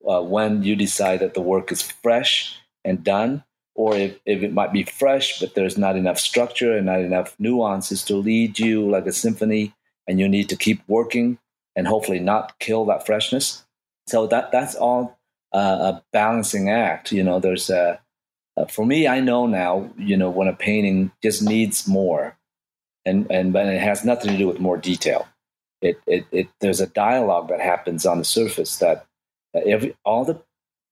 uh, 0.07 0.21
when 0.21 0.63
you 0.63 0.75
decide 0.75 1.19
that 1.19 1.33
the 1.33 1.41
work 1.41 1.71
is 1.71 1.81
fresh 1.81 2.57
and 2.83 3.03
done, 3.03 3.43
or 3.75 3.95
if, 3.95 4.19
if 4.25 4.43
it 4.43 4.53
might 4.53 4.73
be 4.73 4.83
fresh 4.83 5.39
but 5.39 5.55
there's 5.55 5.77
not 5.77 5.95
enough 5.95 6.19
structure 6.19 6.75
and 6.75 6.85
not 6.85 6.99
enough 6.99 7.35
nuances 7.39 8.03
to 8.03 8.15
lead 8.15 8.59
you 8.59 8.89
like 8.89 9.05
a 9.05 9.13
symphony, 9.13 9.73
and 10.07 10.19
you 10.19 10.27
need 10.27 10.49
to 10.49 10.55
keep 10.55 10.81
working 10.87 11.37
and 11.75 11.87
hopefully 11.87 12.19
not 12.19 12.59
kill 12.59 12.85
that 12.85 13.05
freshness. 13.05 13.63
So 14.07 14.27
that 14.27 14.51
that's 14.51 14.75
all 14.75 15.17
uh, 15.53 15.93
a 15.93 16.03
balancing 16.11 16.69
act. 16.69 17.11
You 17.11 17.23
know, 17.23 17.39
there's 17.39 17.69
a 17.69 17.99
uh, 18.55 18.65
for 18.65 18.85
me, 18.85 19.07
I 19.07 19.19
know 19.19 19.47
now. 19.47 19.89
You 19.97 20.17
know, 20.17 20.29
when 20.29 20.47
a 20.47 20.53
painting 20.53 21.11
just 21.23 21.41
needs 21.41 21.87
more, 21.87 22.37
and 23.05 23.25
and 23.31 23.53
but 23.53 23.67
it 23.67 23.81
has 23.81 24.05
nothing 24.05 24.31
to 24.31 24.37
do 24.37 24.47
with 24.47 24.59
more 24.59 24.77
detail 24.77 25.27
it, 25.83 26.01
it, 26.07 26.25
it 26.31 26.47
there's 26.59 26.81
a 26.81 26.87
dialogue 26.87 27.49
that 27.49 27.59
happens 27.59 28.05
on 28.05 28.17
the 28.17 28.25
surface 28.25 28.77
that, 28.77 29.05
every 29.67 29.95
all 30.03 30.25
the 30.25 30.41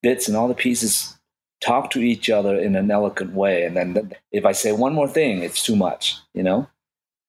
bits 0.02 0.28
and 0.28 0.36
all 0.36 0.46
the 0.46 0.54
pieces 0.54 1.18
talk 1.60 1.90
to 1.90 1.98
each 1.98 2.30
other 2.30 2.56
in 2.56 2.76
an 2.76 2.92
eloquent 2.92 3.32
way. 3.32 3.64
And 3.64 3.76
then 3.76 4.12
if 4.30 4.44
i 4.44 4.52
say 4.52 4.70
one 4.70 4.94
more 4.94 5.08
thing 5.08 5.42
it's 5.42 5.64
too 5.64 5.74
much 5.74 6.16
you 6.32 6.44
know? 6.44 6.68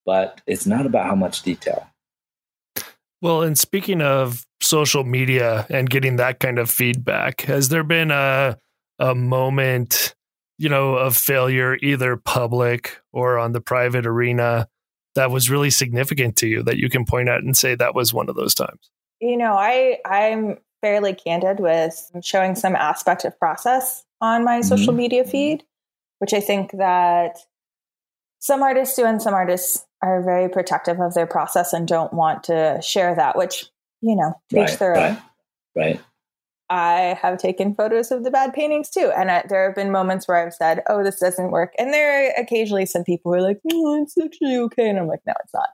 But 0.05 0.41
it's 0.45 0.67
not 0.67 0.85
about 0.85 1.07
how 1.07 1.15
much 1.15 1.41
detail. 1.41 1.87
Well 3.21 3.41
and 3.41 3.57
speaking 3.57 4.01
of 4.01 4.45
social 4.61 5.03
media 5.03 5.65
and 5.69 5.89
getting 5.89 6.17
that 6.17 6.39
kind 6.39 6.59
of 6.59 6.69
feedback 6.69 7.41
has 7.41 7.69
there 7.69 7.83
been 7.83 8.11
a 8.11 8.59
a 8.99 9.15
moment 9.15 10.13
you 10.57 10.69
know, 10.69 10.95
of 10.95 11.17
failure, 11.17 11.77
either 11.81 12.15
public 12.15 13.01
or 13.11 13.37
on 13.37 13.51
the 13.51 13.61
private 13.61 14.05
arena, 14.05 14.67
that 15.15 15.31
was 15.31 15.49
really 15.49 15.69
significant 15.69 16.35
to 16.37 16.47
you 16.47 16.63
that 16.63 16.77
you 16.77 16.89
can 16.89 17.05
point 17.05 17.29
out 17.29 17.43
and 17.43 17.55
say 17.55 17.75
that 17.75 17.95
was 17.95 18.13
one 18.13 18.29
of 18.29 18.35
those 18.35 18.55
times? 18.55 18.89
You 19.19 19.37
know, 19.37 19.53
I 19.53 19.99
I'm 20.05 20.57
fairly 20.81 21.13
candid 21.13 21.59
with 21.59 22.11
showing 22.21 22.55
some 22.55 22.75
aspect 22.75 23.23
of 23.25 23.37
process 23.39 24.03
on 24.19 24.43
my 24.43 24.59
mm-hmm. 24.59 24.67
social 24.67 24.93
media 24.93 25.23
feed, 25.23 25.63
which 26.19 26.33
I 26.33 26.39
think 26.39 26.71
that 26.73 27.37
some 28.39 28.61
artists 28.61 28.95
do 28.95 29.05
and 29.05 29.21
some 29.21 29.33
artists 29.33 29.85
are 30.01 30.21
very 30.21 30.49
protective 30.49 30.99
of 30.99 31.13
their 31.13 31.25
process 31.25 31.71
and 31.71 31.87
don't 31.87 32.13
want 32.13 32.43
to 32.45 32.81
share 32.83 33.15
that, 33.15 33.37
which, 33.37 33.65
you 34.01 34.17
know, 34.17 34.33
teach 34.49 34.57
right, 34.57 34.79
their 34.79 34.91
right, 34.91 35.11
own. 35.11 35.21
Right. 35.75 36.01
I 36.73 37.19
have 37.21 37.37
taken 37.37 37.75
photos 37.75 38.09
of 38.09 38.23
the 38.23 38.31
bad 38.31 38.51
paintings 38.51 38.89
too. 38.89 39.11
And 39.15 39.29
I, 39.29 39.43
there 39.47 39.67
have 39.67 39.75
been 39.75 39.91
moments 39.91 40.27
where 40.27 40.43
I've 40.43 40.55
said, 40.55 40.81
oh, 40.89 41.03
this 41.03 41.19
doesn't 41.19 41.51
work. 41.51 41.71
And 41.77 41.93
there 41.93 42.25
are 42.25 42.33
occasionally 42.35 42.87
some 42.87 43.03
people 43.03 43.31
who 43.31 43.37
are 43.37 43.43
like, 43.43 43.59
oh, 43.71 44.01
it's 44.01 44.17
actually 44.17 44.57
okay. 44.57 44.89
And 44.89 44.97
I'm 44.97 45.07
like, 45.07 45.19
no, 45.27 45.33
it's 45.43 45.53
not. 45.53 45.69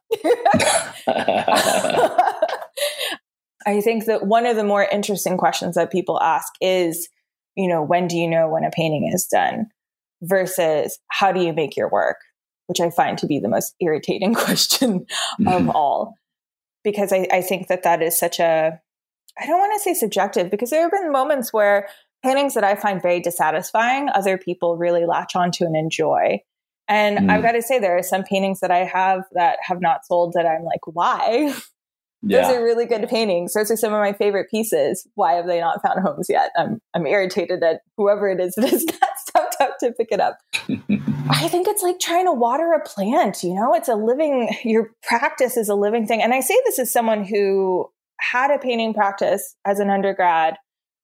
I 3.65 3.79
think 3.79 4.07
that 4.07 4.25
one 4.25 4.45
of 4.45 4.57
the 4.57 4.65
more 4.65 4.83
interesting 4.91 5.37
questions 5.37 5.75
that 5.75 5.89
people 5.89 6.21
ask 6.21 6.51
is, 6.59 7.07
you 7.55 7.69
know, 7.69 7.81
when 7.81 8.09
do 8.09 8.17
you 8.17 8.27
know 8.27 8.49
when 8.49 8.65
a 8.65 8.69
painting 8.69 9.09
is 9.13 9.25
done 9.25 9.67
versus 10.21 10.99
how 11.07 11.31
do 11.31 11.41
you 11.41 11.53
make 11.53 11.77
your 11.77 11.89
work, 11.89 12.17
which 12.67 12.81
I 12.81 12.89
find 12.89 13.17
to 13.19 13.25
be 13.25 13.39
the 13.39 13.47
most 13.47 13.73
irritating 13.79 14.33
question 14.35 15.05
of 15.39 15.45
mm-hmm. 15.45 15.69
all. 15.69 16.15
Because 16.83 17.13
I, 17.13 17.25
I 17.31 17.41
think 17.41 17.69
that 17.69 17.83
that 17.83 18.01
is 18.01 18.19
such 18.19 18.41
a 18.41 18.81
I 19.39 19.45
don't 19.45 19.59
want 19.59 19.73
to 19.75 19.79
say 19.79 19.93
subjective 19.93 20.51
because 20.51 20.69
there 20.69 20.81
have 20.81 20.91
been 20.91 21.11
moments 21.11 21.53
where 21.53 21.87
paintings 22.23 22.53
that 22.53 22.63
I 22.63 22.75
find 22.75 23.01
very 23.01 23.19
dissatisfying, 23.19 24.09
other 24.09 24.37
people 24.37 24.77
really 24.77 25.05
latch 25.05 25.35
onto 25.35 25.65
and 25.65 25.75
enjoy. 25.75 26.41
And 26.87 27.19
mm. 27.19 27.29
I've 27.29 27.43
got 27.43 27.51
to 27.53 27.61
say, 27.61 27.79
there 27.79 27.97
are 27.97 28.03
some 28.03 28.23
paintings 28.23 28.59
that 28.61 28.71
I 28.71 28.79
have 28.79 29.23
that 29.33 29.59
have 29.61 29.79
not 29.79 30.05
sold 30.05 30.33
that 30.33 30.45
I'm 30.45 30.63
like, 30.63 30.81
why? 30.85 31.53
Yeah. 32.21 32.41
Those 32.41 32.57
are 32.57 32.63
really 32.63 32.85
good 32.85 33.07
paintings. 33.07 33.53
Those 33.53 33.71
are 33.71 33.77
some 33.77 33.93
of 33.93 33.99
my 33.99 34.11
favorite 34.11 34.49
pieces. 34.49 35.07
Why 35.15 35.35
have 35.35 35.47
they 35.47 35.61
not 35.61 35.81
found 35.81 36.01
homes 36.01 36.27
yet? 36.29 36.51
I'm 36.57 36.81
I'm 36.93 37.07
irritated 37.07 37.63
at 37.63 37.81
whoever 37.95 38.27
it 38.27 38.41
is 38.41 38.55
that 38.57 38.69
has 38.69 38.83
got 38.83 39.09
stepped 39.17 39.55
up 39.61 39.77
to 39.79 39.93
pick 39.93 40.09
it 40.11 40.19
up. 40.19 40.37
I 41.29 41.47
think 41.47 41.67
it's 41.67 41.81
like 41.81 41.99
trying 41.99 42.25
to 42.25 42.33
water 42.33 42.73
a 42.73 42.81
plant, 42.85 43.41
you 43.43 43.53
know? 43.53 43.73
It's 43.73 43.87
a 43.87 43.95
living 43.95 44.49
your 44.65 44.91
practice 45.01 45.55
is 45.55 45.69
a 45.69 45.75
living 45.75 46.07
thing. 46.07 46.21
And 46.21 46.33
I 46.33 46.41
say 46.41 46.57
this 46.65 46.79
as 46.79 46.91
someone 46.91 47.23
who 47.23 47.89
had 48.19 48.51
a 48.51 48.59
painting 48.59 48.93
practice 48.93 49.55
as 49.65 49.79
an 49.79 49.89
undergrad 49.89 50.55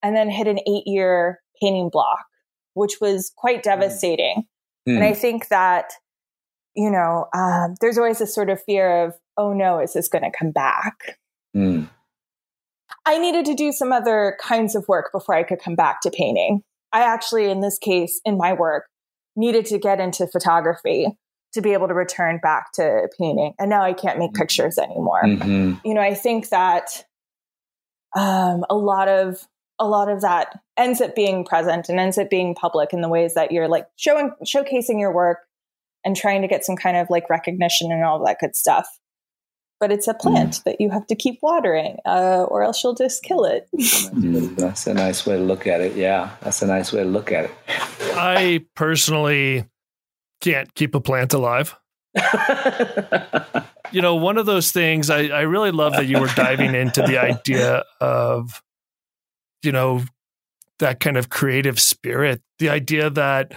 and 0.04 0.15
then 0.15 0.30
hit 0.30 0.47
an 0.47 0.60
eight 0.67 0.84
year 0.86 1.39
painting 1.62 1.89
block, 1.89 2.25
which 2.73 2.97
was 3.01 3.32
quite 3.36 3.58
hmm. 3.58 3.69
devastating. 3.69 4.43
Mm. 4.88 4.95
And 4.95 5.04
I 5.04 5.13
think 5.13 5.47
that, 5.47 5.93
you 6.75 6.91
know, 6.91 7.25
um, 7.34 7.75
there's 7.82 7.97
always 7.97 8.19
this 8.19 8.36
sort 8.36 8.49
of 8.49 8.62
fear 8.63 9.06
of, 9.06 9.13
oh 9.38 9.54
no, 9.54 9.80
is 9.80 9.93
this 9.93 10.08
going 10.08 10.23
to 10.23 10.38
come 10.38 10.51
back? 10.51 11.17
Mm. 11.56 11.89
I 13.06 13.17
needed 13.17 13.45
to 13.45 13.56
do 13.56 13.71
some 13.71 13.91
other 13.91 14.38
kinds 14.41 14.75
of 14.75 14.88
work 14.88 15.12
before 15.12 15.36
I 15.36 15.43
could 15.43 15.60
come 15.60 15.75
back 15.75 16.01
to 16.01 16.12
painting. 16.12 16.62
I 16.91 17.01
actually, 17.01 17.49
in 17.49 17.62
this 17.62 17.78
case, 17.78 18.21
in 18.25 18.38
my 18.38 18.54
work, 18.54 18.86
needed 19.36 19.65
to 19.67 19.80
get 19.80 19.99
into 19.99 20.28
photography 20.28 21.08
to 21.56 21.62
be 21.62 21.74
able 21.74 21.88
to 21.88 21.94
return 21.94 22.38
back 22.41 22.74
to 22.74 23.08
painting. 23.18 23.54
And 23.58 23.70
now 23.70 23.84
I 23.84 23.94
can't 23.94 24.20
make 24.20 24.32
mm-hmm. 24.32 24.41
pictures 24.41 24.78
anymore. 24.78 25.24
Mm-hmm. 25.24 25.88
You 25.88 25.94
know, 25.94 26.02
I 26.02 26.13
think 26.13 26.50
that 26.50 27.06
um, 28.15 28.65
a 28.70 28.76
lot 28.76 29.08
of 29.08 29.46
a 29.80 29.88
lot 29.88 30.10
of 30.10 30.22
that 30.22 30.58
ends 30.78 31.02
up 31.02 31.15
being 31.15 31.44
present 31.44 31.89
and 31.89 32.00
ends 32.00 32.18
up 32.18 32.30
being 32.30 32.56
public 32.56 32.94
in 32.94 33.02
the 33.02 33.10
ways 33.10 33.34
that 33.34 33.52
you're 33.52 33.68
like 33.68 33.88
showing 33.96 34.32
showcasing 34.46 35.00
your 35.00 35.13
work 35.13 35.39
and 36.06 36.15
trying 36.15 36.41
to 36.41 36.48
get 36.48 36.63
some 36.63 36.76
kind 36.76 36.98
of 36.98 37.10
like 37.10 37.30
recognition 37.30 37.91
and 37.91 38.04
all 38.04 38.24
that 38.26 38.38
good 38.39 38.56
stuff. 38.56 38.88
But 39.80 39.91
it's 39.91 40.08
a 40.08 40.13
plant 40.13 40.54
mm. 40.54 40.63
that 40.63 40.80
you 40.80 40.89
have 40.89 41.06
to 41.08 41.15
keep 41.15 41.39
watering, 41.41 41.98
uh, 42.06 42.46
or 42.48 42.63
else 42.63 42.82
you'll 42.82 42.96
just 42.96 43.24
kill 43.24 43.44
it. 43.44 43.68
mm, 43.76 44.56
that's 44.56 44.88
a 44.88 44.94
nice 44.94 45.26
way 45.26 45.36
to 45.36 45.44
look 45.44 45.68
at 45.68 45.82
it. 45.82 45.98
Yeah, 45.98 46.32
that's 46.41 46.62
a 46.62 46.68
nice 46.68 46.94
way 46.94 47.04
to 47.04 47.10
look 47.10 47.34
at 47.34 47.46
it. 47.46 47.52
I 48.15 48.65
personally 48.76 49.65
can't 50.41 50.74
keep 50.76 50.95
a 50.95 51.02
plant 51.02 51.34
alive. 51.34 51.76
you 53.91 54.02
know, 54.02 54.15
one 54.15 54.38
of 54.38 54.45
those 54.45 54.71
things 54.71 55.10
I, 55.10 55.28
I 55.28 55.41
really 55.41 55.71
love 55.71 55.93
that 55.93 56.08
you 56.08 56.19
were 56.19 56.30
diving 56.36 56.76
into 56.76 57.02
the 57.02 57.17
idea 57.17 57.84
of, 58.00 58.62
you 59.63 59.71
know, 59.71 60.04
that 60.80 61.00
kind 61.00 61.17
of 61.17 61.30
creative 61.30 61.80
spirit, 61.80 62.41
the 62.60 62.69
idea 62.69 63.10
that 63.10 63.54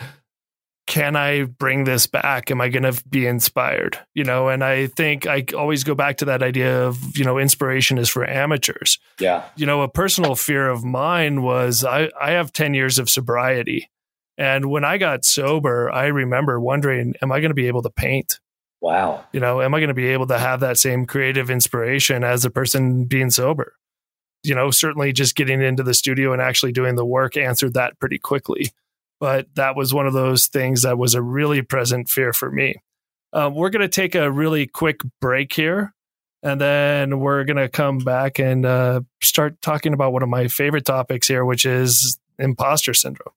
can 0.89 1.17
I 1.17 1.43
bring 1.45 1.85
this 1.85 2.07
back? 2.07 2.51
Am 2.51 2.63
I 2.63 2.71
going 2.71 2.91
to 2.91 3.05
be 3.05 3.27
inspired? 3.27 3.99
You 4.15 4.25
know, 4.25 4.49
and 4.49 4.65
I 4.65 4.87
think 4.87 5.27
I 5.27 5.45
always 5.55 5.85
go 5.85 5.95
back 5.95 6.17
to 6.19 6.25
that 6.25 6.43
idea 6.43 6.87
of, 6.87 6.99
you 7.17 7.25
know, 7.25 7.39
inspiration 7.39 7.99
is 7.99 8.09
for 8.09 8.27
amateurs. 8.27 8.99
Yeah. 9.21 9.45
You 9.55 9.67
know, 9.67 9.83
a 9.83 9.89
personal 9.89 10.35
fear 10.35 10.67
of 10.67 10.85
mine 10.85 11.43
was 11.43 11.85
I, 11.85 12.09
I 12.19 12.31
have 12.31 12.55
10 12.55 12.73
years 12.73 12.99
of 12.99 13.11
sobriety. 13.11 13.91
And 14.39 14.67
when 14.67 14.85
I 14.85 14.99
got 14.99 15.25
sober, 15.25 15.91
I 15.91 16.07
remember 16.07 16.61
wondering, 16.61 17.15
am 17.21 17.33
I 17.33 17.41
going 17.41 17.51
to 17.51 17.55
be 17.55 17.67
able 17.67 17.83
to 17.83 17.91
paint? 17.91 18.39
Wow. 18.81 19.25
You 19.33 19.41
know, 19.41 19.61
am 19.61 19.75
I 19.75 19.81
going 19.81 19.89
to 19.89 19.95
be 19.95 20.07
able 20.07 20.29
to 20.29 20.39
have 20.39 20.61
that 20.61 20.79
same 20.79 21.05
creative 21.07 21.51
inspiration 21.51 22.23
as 22.23 22.45
a 22.45 22.51
person 22.51 23.05
being 23.07 23.31
sober? 23.31 23.75
You 24.45 24.55
know, 24.55 24.71
certainly 24.71 25.13
just 25.13 25.35
getting 25.35 25.61
into 25.61 25.83
the 25.83 25.93
studio 25.93 26.33
and 26.33 26.41
actually 26.41 26.71
doing 26.71 26.95
the 26.95 27.05
work 27.05 27.37
answered 27.37 27.75
that 27.75 27.99
pretty 27.99 28.19
quickly. 28.19 28.71
But 29.19 29.49
that 29.57 29.75
was 29.75 29.93
one 29.93 30.07
of 30.07 30.13
those 30.13 30.47
things 30.47 30.83
that 30.83 30.97
was 30.97 31.15
a 31.15 31.23
really 31.23 31.61
present 31.61 32.09
fear 32.09 32.33
for 32.33 32.53
me. 32.53 32.77
Um, 33.33 33.57
we're 33.57 33.71
going 33.71 33.83
to 33.83 33.89
take 33.89 34.15
a 34.15 34.31
really 34.31 34.69
quick 34.69 35.01
break 35.21 35.53
here. 35.53 35.93
And 36.45 36.61
then 36.61 37.19
we're 37.19 37.43
going 37.43 37.57
to 37.57 37.69
come 37.69 37.99
back 37.99 38.39
and 38.39 38.65
uh, 38.65 39.01
start 39.21 39.61
talking 39.61 39.93
about 39.93 40.13
one 40.13 40.23
of 40.23 40.29
my 40.29 40.47
favorite 40.47 40.85
topics 40.85 41.27
here, 41.27 41.45
which 41.45 41.67
is 41.67 42.21
imposter 42.39 42.95
syndrome 42.95 43.33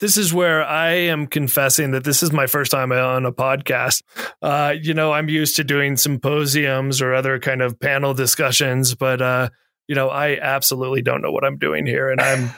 this 0.00 0.16
is 0.16 0.32
where 0.32 0.64
I 0.64 0.92
am 0.92 1.26
confessing 1.26 1.90
that 1.92 2.04
this 2.04 2.22
is 2.22 2.32
my 2.32 2.46
first 2.46 2.70
time 2.70 2.90
on 2.90 3.26
a 3.26 3.32
podcast. 3.32 4.02
Uh, 4.42 4.74
you 4.80 4.94
know, 4.94 5.12
I'm 5.12 5.28
used 5.28 5.56
to 5.56 5.64
doing 5.64 5.96
symposiums 5.96 7.02
or 7.02 7.14
other 7.14 7.38
kind 7.38 7.62
of 7.62 7.78
panel 7.78 8.14
discussions, 8.14 8.94
but 8.94 9.20
uh, 9.20 9.50
you 9.86 9.94
know, 9.94 10.08
I 10.08 10.38
absolutely 10.38 11.02
don't 11.02 11.20
know 11.20 11.32
what 11.32 11.44
I'm 11.44 11.58
doing 11.58 11.84
here, 11.84 12.10
and 12.10 12.20
I'm 12.20 12.48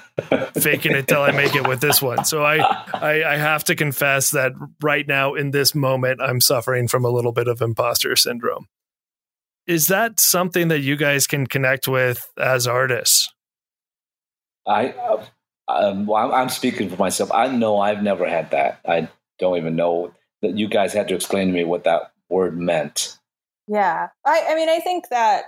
faking 0.60 0.92
it 0.92 1.08
till 1.08 1.22
I 1.22 1.32
make 1.32 1.56
it 1.56 1.66
with 1.66 1.80
this 1.80 2.00
one. 2.00 2.24
So 2.24 2.44
I, 2.44 2.58
I, 2.92 3.24
I 3.24 3.36
have 3.38 3.64
to 3.64 3.74
confess 3.74 4.30
that 4.30 4.52
right 4.82 5.06
now 5.08 5.34
in 5.34 5.50
this 5.50 5.74
moment, 5.74 6.20
I'm 6.22 6.40
suffering 6.40 6.88
from 6.88 7.04
a 7.04 7.10
little 7.10 7.32
bit 7.32 7.48
of 7.48 7.60
imposter 7.60 8.16
syndrome. 8.16 8.66
Is 9.66 9.88
that 9.88 10.20
something 10.20 10.68
that 10.68 10.80
you 10.80 10.96
guys 10.96 11.26
can 11.26 11.46
connect 11.46 11.88
with 11.88 12.30
as 12.36 12.66
artists? 12.66 13.32
I. 14.66 14.94
Um, 15.72 16.06
well, 16.06 16.32
I'm 16.32 16.48
speaking 16.48 16.90
for 16.90 16.96
myself. 16.96 17.30
I 17.32 17.48
know 17.48 17.78
I've 17.78 18.02
never 18.02 18.28
had 18.28 18.50
that. 18.50 18.80
I 18.86 19.08
don't 19.38 19.56
even 19.56 19.76
know 19.76 20.12
that 20.42 20.56
you 20.56 20.68
guys 20.68 20.92
had 20.92 21.08
to 21.08 21.14
explain 21.14 21.48
to 21.48 21.52
me 21.52 21.64
what 21.64 21.84
that 21.84 22.12
word 22.28 22.58
meant. 22.58 23.18
Yeah. 23.68 24.08
I, 24.24 24.46
I 24.50 24.54
mean, 24.54 24.68
I 24.68 24.80
think 24.80 25.08
that 25.10 25.44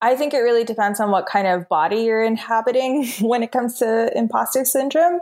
I 0.00 0.16
think 0.16 0.34
it 0.34 0.40
really 0.40 0.64
depends 0.64 1.00
on 1.00 1.10
what 1.10 1.26
kind 1.26 1.46
of 1.46 1.68
body 1.68 2.02
you're 2.02 2.22
inhabiting 2.22 3.06
when 3.20 3.42
it 3.42 3.52
comes 3.52 3.78
to 3.78 4.10
imposter 4.16 4.64
syndrome. 4.64 5.20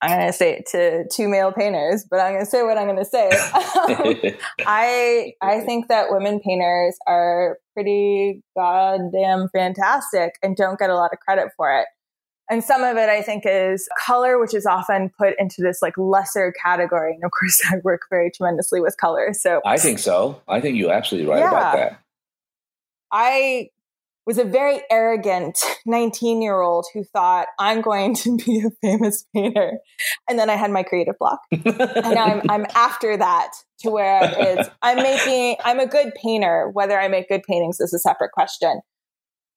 I'm 0.00 0.18
going 0.18 0.26
to 0.26 0.32
say 0.32 0.54
it 0.54 0.66
to 0.72 1.06
two 1.12 1.28
male 1.28 1.52
painters, 1.52 2.04
but 2.08 2.18
I'm 2.18 2.32
going 2.32 2.44
to 2.44 2.50
say 2.50 2.64
what 2.64 2.76
I'm 2.76 2.86
going 2.86 2.98
to 2.98 3.04
say. 3.04 3.30
um, 3.30 4.66
I 4.66 5.32
I 5.40 5.60
think 5.66 5.88
that 5.88 6.10
women 6.10 6.40
painters 6.40 6.96
are 7.06 7.58
pretty 7.74 8.42
goddamn 8.56 9.48
fantastic 9.52 10.34
and 10.42 10.56
don't 10.56 10.78
get 10.78 10.90
a 10.90 10.96
lot 10.96 11.12
of 11.12 11.20
credit 11.20 11.50
for 11.56 11.78
it. 11.78 11.86
And 12.52 12.62
some 12.62 12.84
of 12.84 12.98
it 12.98 13.08
I 13.08 13.22
think 13.22 13.44
is 13.46 13.88
color, 13.98 14.38
which 14.38 14.52
is 14.52 14.66
often 14.66 15.10
put 15.18 15.32
into 15.38 15.62
this 15.62 15.80
like 15.80 15.96
lesser 15.96 16.52
category. 16.62 17.14
And 17.14 17.24
of 17.24 17.30
course, 17.30 17.62
I 17.72 17.76
work 17.82 18.02
very 18.10 18.30
tremendously 18.30 18.78
with 18.78 18.94
color. 18.98 19.32
So 19.32 19.62
I 19.64 19.78
think 19.78 19.98
so. 19.98 20.42
I 20.46 20.60
think 20.60 20.76
you're 20.76 20.92
absolutely 20.92 21.30
right 21.30 21.38
yeah. 21.38 21.48
about 21.48 21.76
that. 21.76 22.00
I 23.10 23.70
was 24.26 24.36
a 24.36 24.44
very 24.44 24.82
arrogant 24.90 25.58
19 25.86 26.42
year 26.42 26.60
old 26.60 26.84
who 26.92 27.04
thought 27.04 27.48
I'm 27.58 27.80
going 27.80 28.14
to 28.16 28.36
be 28.46 28.62
a 28.66 28.70
famous 28.82 29.24
painter. 29.34 29.78
And 30.28 30.38
then 30.38 30.50
I 30.50 30.56
had 30.56 30.70
my 30.70 30.82
creative 30.82 31.18
block. 31.18 31.40
and 31.50 32.18
I'm, 32.18 32.42
I'm 32.50 32.66
after 32.74 33.16
that 33.16 33.52
to 33.78 33.90
where 33.90 34.20
it's, 34.22 34.68
I'm 34.82 34.98
making, 34.98 35.56
I'm 35.64 35.80
a 35.80 35.86
good 35.86 36.12
painter. 36.22 36.68
Whether 36.70 37.00
I 37.00 37.08
make 37.08 37.30
good 37.30 37.44
paintings 37.44 37.80
is 37.80 37.94
a 37.94 37.98
separate 37.98 38.32
question. 38.32 38.82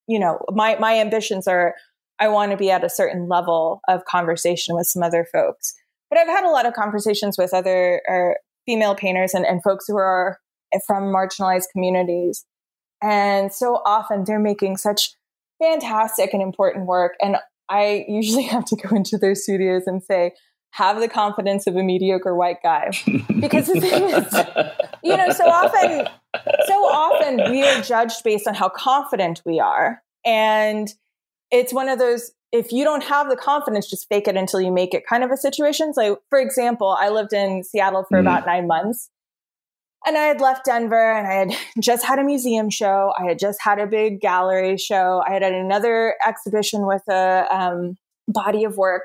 You 0.07 0.19
know, 0.19 0.39
my, 0.53 0.77
my 0.79 0.97
ambitions 0.97 1.45
are 1.45 1.75
I 2.19 2.27
want 2.27 2.51
to 2.51 2.57
be 2.57 2.71
at 2.71 2.83
a 2.83 2.89
certain 2.89 3.27
level 3.27 3.81
of 3.87 4.05
conversation 4.05 4.75
with 4.75 4.87
some 4.87 5.03
other 5.03 5.27
folks. 5.31 5.73
But 6.09 6.19
I've 6.19 6.27
had 6.27 6.45
a 6.45 6.49
lot 6.49 6.65
of 6.65 6.73
conversations 6.73 7.37
with 7.37 7.53
other 7.53 8.01
er, 8.09 8.37
female 8.65 8.95
painters 8.95 9.33
and, 9.33 9.45
and 9.45 9.61
folks 9.63 9.85
who 9.87 9.97
are 9.97 10.39
from 10.85 11.05
marginalized 11.05 11.65
communities. 11.71 12.45
And 13.01 13.53
so 13.53 13.81
often 13.85 14.23
they're 14.25 14.39
making 14.39 14.77
such 14.77 15.15
fantastic 15.61 16.33
and 16.33 16.41
important 16.41 16.85
work. 16.85 17.13
And 17.21 17.37
I 17.69 18.05
usually 18.07 18.43
have 18.53 18.65
to 18.65 18.75
go 18.75 18.95
into 18.95 19.17
their 19.17 19.35
studios 19.35 19.83
and 19.85 20.03
say, 20.03 20.31
have 20.71 20.99
the 20.99 21.07
confidence 21.07 21.67
of 21.67 21.75
a 21.77 21.83
mediocre 21.83 22.35
white 22.35 22.61
guy. 22.61 22.91
Because 23.39 23.67
the 23.67 23.79
thing 23.79 24.09
is, 24.09 24.33
you 25.03 25.15
know, 25.15 25.29
so 25.29 25.45
often, 25.45 26.07
so 26.65 26.73
often 26.85 27.51
we 27.51 27.63
are 27.63 27.81
judged 27.81 28.23
based 28.23 28.47
on 28.47 28.55
how 28.55 28.69
confident 28.69 29.41
we 29.45 29.59
are. 29.59 30.01
And 30.25 30.91
it's 31.51 31.73
one 31.73 31.89
of 31.89 31.99
those, 31.99 32.31
if 32.51 32.71
you 32.71 32.83
don't 32.83 33.03
have 33.03 33.29
the 33.29 33.35
confidence, 33.35 33.89
just 33.89 34.07
fake 34.09 34.27
it 34.27 34.35
until 34.35 34.61
you 34.61 34.71
make 34.71 34.93
it 34.93 35.03
kind 35.07 35.23
of 35.23 35.31
a 35.31 35.37
situation. 35.37 35.93
So, 35.93 36.19
for 36.29 36.39
example, 36.39 36.95
I 36.99 37.09
lived 37.09 37.33
in 37.33 37.63
Seattle 37.63 38.05
for 38.09 38.17
mm. 38.17 38.21
about 38.21 38.45
nine 38.45 38.67
months. 38.67 39.09
And 40.07 40.17
I 40.17 40.21
had 40.21 40.39
left 40.39 40.65
Denver 40.65 41.11
and 41.13 41.27
I 41.27 41.33
had 41.33 41.51
just 41.79 42.05
had 42.05 42.19
a 42.19 42.23
museum 42.23 42.69
show. 42.69 43.11
I 43.17 43.25
had 43.25 43.39
just 43.39 43.59
had 43.61 43.79
a 43.79 43.87
big 43.87 44.21
gallery 44.21 44.77
show. 44.77 45.23
I 45.27 45.33
had 45.33 45.41
had 45.41 45.53
another 45.53 46.15
exhibition 46.25 46.85
with 46.85 47.01
a 47.09 47.47
um, 47.51 47.95
body 48.27 48.63
of 48.63 48.77
work 48.77 49.03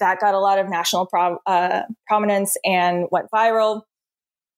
that 0.00 0.18
got 0.18 0.34
a 0.34 0.38
lot 0.38 0.58
of 0.58 0.68
national 0.68 1.06
pro- 1.06 1.38
uh, 1.46 1.82
prominence 2.06 2.56
and 2.64 3.06
went 3.10 3.30
viral. 3.30 3.82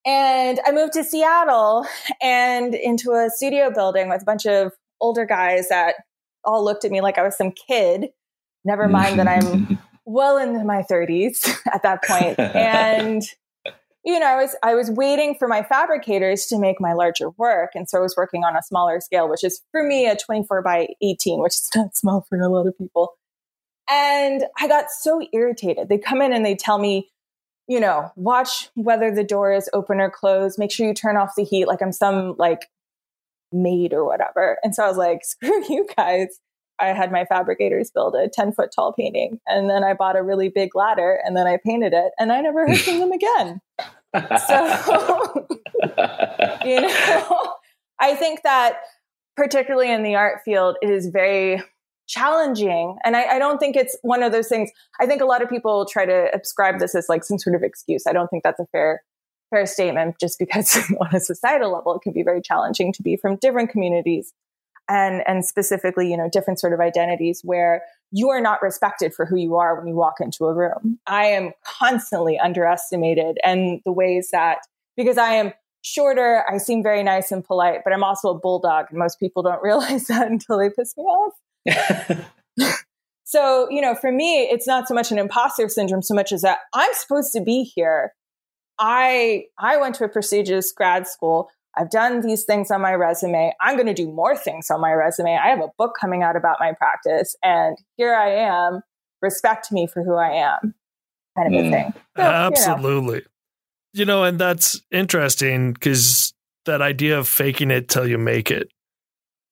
And 0.06 0.60
I 0.66 0.72
moved 0.72 0.94
to 0.94 1.04
Seattle 1.04 1.86
and 2.20 2.74
into 2.74 3.10
a 3.12 3.28
studio 3.30 3.70
building 3.72 4.08
with 4.08 4.22
a 4.22 4.24
bunch 4.24 4.46
of 4.46 4.72
older 5.00 5.26
guys 5.26 5.68
that 5.68 5.96
all 6.44 6.64
looked 6.64 6.84
at 6.84 6.90
me 6.90 7.00
like 7.00 7.18
I 7.18 7.22
was 7.22 7.36
some 7.36 7.52
kid. 7.52 8.10
Never 8.64 8.88
mind 8.88 9.18
that 9.18 9.28
I'm 9.28 9.78
well 10.04 10.38
into 10.38 10.64
my 10.64 10.82
30s 10.82 11.48
at 11.72 11.82
that 11.82 12.02
point. 12.04 12.38
And 12.38 13.22
you 14.04 14.18
know, 14.18 14.26
I 14.26 14.36
was 14.36 14.56
I 14.62 14.74
was 14.74 14.90
waiting 14.90 15.36
for 15.38 15.46
my 15.46 15.62
fabricators 15.62 16.46
to 16.46 16.58
make 16.58 16.80
my 16.80 16.92
larger 16.92 17.30
work, 17.30 17.70
and 17.74 17.88
so 17.88 17.98
I 17.98 18.00
was 18.00 18.16
working 18.16 18.42
on 18.42 18.56
a 18.56 18.62
smaller 18.62 19.00
scale, 19.00 19.28
which 19.28 19.44
is 19.44 19.62
for 19.70 19.84
me 19.84 20.06
a 20.06 20.16
24 20.16 20.60
by 20.62 20.88
18, 21.00 21.40
which 21.40 21.54
is 21.54 21.70
not 21.76 21.96
small 21.96 22.26
for 22.28 22.40
a 22.40 22.48
lot 22.48 22.66
of 22.66 22.76
people. 22.76 23.14
And 23.88 24.44
I 24.58 24.68
got 24.68 24.90
so 24.90 25.22
irritated. 25.32 25.88
They 25.88 25.98
come 25.98 26.22
in 26.22 26.32
and 26.32 26.44
they 26.44 26.56
tell 26.56 26.78
me, 26.78 27.10
you 27.68 27.78
know, 27.78 28.10
watch 28.16 28.70
whether 28.74 29.14
the 29.14 29.24
door 29.24 29.52
is 29.52 29.68
open 29.72 30.00
or 30.00 30.10
closed. 30.10 30.58
Make 30.58 30.72
sure 30.72 30.86
you 30.86 30.94
turn 30.94 31.16
off 31.16 31.34
the 31.36 31.44
heat, 31.44 31.66
like 31.66 31.82
I'm 31.82 31.92
some 31.92 32.34
like 32.38 32.68
maid 33.52 33.92
or 33.92 34.04
whatever. 34.04 34.58
And 34.62 34.74
so 34.74 34.84
I 34.84 34.88
was 34.88 34.96
like, 34.96 35.20
screw 35.24 35.64
you 35.68 35.86
guys. 35.96 36.38
I 36.78 36.88
had 36.88 37.12
my 37.12 37.24
fabricators 37.24 37.90
build 37.94 38.14
a 38.14 38.28
10 38.28 38.52
foot 38.52 38.70
tall 38.74 38.92
painting. 38.92 39.38
And 39.46 39.70
then 39.70 39.84
I 39.84 39.94
bought 39.94 40.16
a 40.16 40.22
really 40.22 40.48
big 40.48 40.74
ladder 40.74 41.20
and 41.24 41.36
then 41.36 41.46
I 41.46 41.58
painted 41.64 41.92
it 41.92 42.12
and 42.18 42.32
I 42.32 42.40
never 42.40 42.66
heard 42.66 42.80
from 42.80 42.98
them 42.98 43.12
again. 43.12 43.60
So, 44.46 45.46
you 46.64 46.80
know, 46.80 47.54
I 48.00 48.14
think 48.14 48.42
that 48.42 48.78
particularly 49.36 49.90
in 49.90 50.02
the 50.02 50.16
art 50.16 50.40
field, 50.44 50.76
it 50.82 50.90
is 50.90 51.06
very 51.06 51.62
challenging. 52.08 52.96
And 53.04 53.16
I, 53.16 53.36
I, 53.36 53.38
don't 53.38 53.58
think 53.58 53.76
it's 53.76 53.96
one 54.02 54.22
of 54.22 54.32
those 54.32 54.48
things. 54.48 54.70
I 55.00 55.06
think 55.06 55.22
a 55.22 55.24
lot 55.24 55.40
of 55.40 55.48
people 55.48 55.86
try 55.90 56.04
to 56.04 56.28
ascribe 56.34 56.78
this 56.78 56.94
as 56.94 57.06
like 57.08 57.24
some 57.24 57.38
sort 57.38 57.56
of 57.56 57.62
excuse. 57.62 58.04
I 58.06 58.12
don't 58.12 58.28
think 58.28 58.42
that's 58.42 58.60
a 58.60 58.66
fair 58.72 59.02
fair 59.52 59.66
statement 59.66 60.16
just 60.18 60.38
because 60.38 60.76
on 61.00 61.14
a 61.14 61.20
societal 61.20 61.72
level 61.72 61.94
it 61.94 62.02
can 62.02 62.12
be 62.12 62.22
very 62.22 62.40
challenging 62.40 62.92
to 62.92 63.02
be 63.02 63.16
from 63.16 63.36
different 63.36 63.70
communities 63.70 64.32
and 64.88 65.22
and 65.26 65.44
specifically 65.44 66.10
you 66.10 66.16
know 66.16 66.28
different 66.28 66.58
sort 66.58 66.72
of 66.72 66.80
identities 66.80 67.42
where 67.44 67.82
you 68.10 68.30
are 68.30 68.40
not 68.40 68.60
respected 68.62 69.14
for 69.14 69.24
who 69.24 69.36
you 69.36 69.56
are 69.56 69.78
when 69.78 69.86
you 69.86 69.94
walk 69.94 70.20
into 70.20 70.44
a 70.44 70.52
room. 70.52 70.98
I 71.06 71.26
am 71.26 71.52
constantly 71.64 72.38
underestimated 72.38 73.38
and 73.44 73.80
the 73.84 73.92
ways 73.92 74.30
that 74.32 74.58
because 74.96 75.18
i 75.18 75.30
am 75.30 75.52
shorter 75.82 76.44
i 76.48 76.58
seem 76.58 76.82
very 76.82 77.02
nice 77.02 77.32
and 77.32 77.44
polite 77.44 77.80
but 77.84 77.92
i'm 77.92 78.04
also 78.04 78.30
a 78.30 78.38
bulldog 78.38 78.86
and 78.90 78.98
most 78.98 79.18
people 79.18 79.42
don't 79.42 79.62
realize 79.70 80.06
that 80.06 80.30
until 80.30 80.58
they 80.58 80.70
piss 80.70 80.94
me 80.96 81.04
off. 81.04 82.26
So 83.24 83.66
you 83.70 83.80
know 83.80 83.94
for 83.94 84.12
me 84.12 84.42
it's 84.42 84.66
not 84.66 84.86
so 84.86 84.92
much 84.92 85.10
an 85.10 85.18
imposter 85.18 85.66
syndrome 85.66 86.02
so 86.02 86.12
much 86.12 86.32
as 86.32 86.42
that 86.42 86.58
i'm 86.74 86.92
supposed 86.92 87.32
to 87.32 87.40
be 87.40 87.62
here 87.62 88.12
i 88.78 89.44
i 89.58 89.76
went 89.76 89.94
to 89.94 90.04
a 90.04 90.08
prestigious 90.08 90.72
grad 90.72 91.06
school 91.06 91.50
I've 91.76 91.90
done 91.90 92.20
these 92.20 92.44
things 92.44 92.70
on 92.70 92.80
my 92.80 92.94
resume. 92.94 93.52
I'm 93.60 93.76
going 93.76 93.86
to 93.86 93.94
do 93.94 94.10
more 94.10 94.36
things 94.36 94.70
on 94.70 94.80
my 94.80 94.92
resume. 94.92 95.38
I 95.42 95.48
have 95.48 95.60
a 95.60 95.70
book 95.78 95.96
coming 95.98 96.22
out 96.22 96.36
about 96.36 96.58
my 96.60 96.72
practice, 96.72 97.34
and 97.42 97.76
here 97.96 98.14
I 98.14 98.30
am. 98.30 98.82
Respect 99.22 99.70
me 99.72 99.86
for 99.86 100.02
who 100.02 100.16
I 100.16 100.32
am, 100.32 100.74
kind 101.36 101.54
of 101.54 101.60
mm. 101.60 101.68
a 101.68 101.70
thing. 101.70 101.94
So, 102.16 102.22
Absolutely. 102.22 103.14
You 103.14 103.20
know. 103.20 103.26
you 103.94 104.04
know, 104.04 104.24
and 104.24 104.38
that's 104.38 104.82
interesting 104.90 105.72
because 105.72 106.34
that 106.66 106.82
idea 106.82 107.18
of 107.18 107.28
faking 107.28 107.70
it 107.70 107.88
till 107.88 108.06
you 108.06 108.18
make 108.18 108.50
it. 108.50 108.68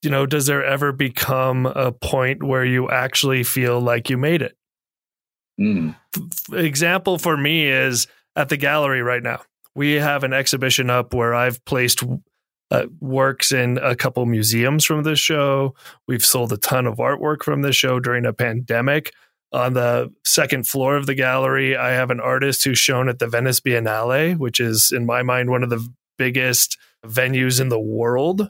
You 0.02 0.10
know, 0.10 0.26
does 0.26 0.46
there 0.46 0.64
ever 0.64 0.92
become 0.92 1.66
a 1.66 1.92
point 1.92 2.42
where 2.42 2.64
you 2.64 2.90
actually 2.90 3.44
feel 3.44 3.80
like 3.80 4.10
you 4.10 4.16
made 4.16 4.42
it? 4.42 4.56
Mm. 5.60 5.94
F- 6.16 6.54
example 6.54 7.18
for 7.18 7.36
me 7.36 7.68
is 7.68 8.06
at 8.40 8.48
the 8.48 8.56
gallery 8.56 9.02
right 9.02 9.22
now 9.22 9.40
we 9.74 9.94
have 9.94 10.24
an 10.24 10.32
exhibition 10.32 10.90
up 10.90 11.14
where 11.14 11.34
I've 11.34 11.64
placed 11.64 12.02
uh, 12.70 12.86
works 13.00 13.52
in 13.52 13.78
a 13.78 13.96
couple 13.96 14.24
museums 14.26 14.84
from 14.84 15.02
this 15.02 15.18
show. 15.18 15.74
We've 16.06 16.24
sold 16.24 16.52
a 16.52 16.56
ton 16.56 16.86
of 16.86 16.98
artwork 16.98 17.42
from 17.42 17.62
this 17.62 17.76
show 17.76 18.00
during 18.00 18.26
a 18.26 18.32
pandemic. 18.32 19.12
On 19.52 19.74
the 19.74 20.12
second 20.24 20.68
floor 20.68 20.96
of 20.96 21.06
the 21.06 21.14
gallery, 21.14 21.76
I 21.76 21.90
have 21.90 22.10
an 22.10 22.20
artist 22.20 22.62
who's 22.62 22.78
shown 22.78 23.08
at 23.08 23.18
the 23.18 23.26
Venice 23.26 23.60
Biennale, 23.60 24.36
which 24.36 24.60
is, 24.60 24.92
in 24.92 25.06
my 25.06 25.22
mind, 25.22 25.50
one 25.50 25.64
of 25.64 25.70
the 25.70 25.88
biggest 26.18 26.78
venues 27.04 27.60
in 27.60 27.68
the 27.68 27.80
world. 27.80 28.48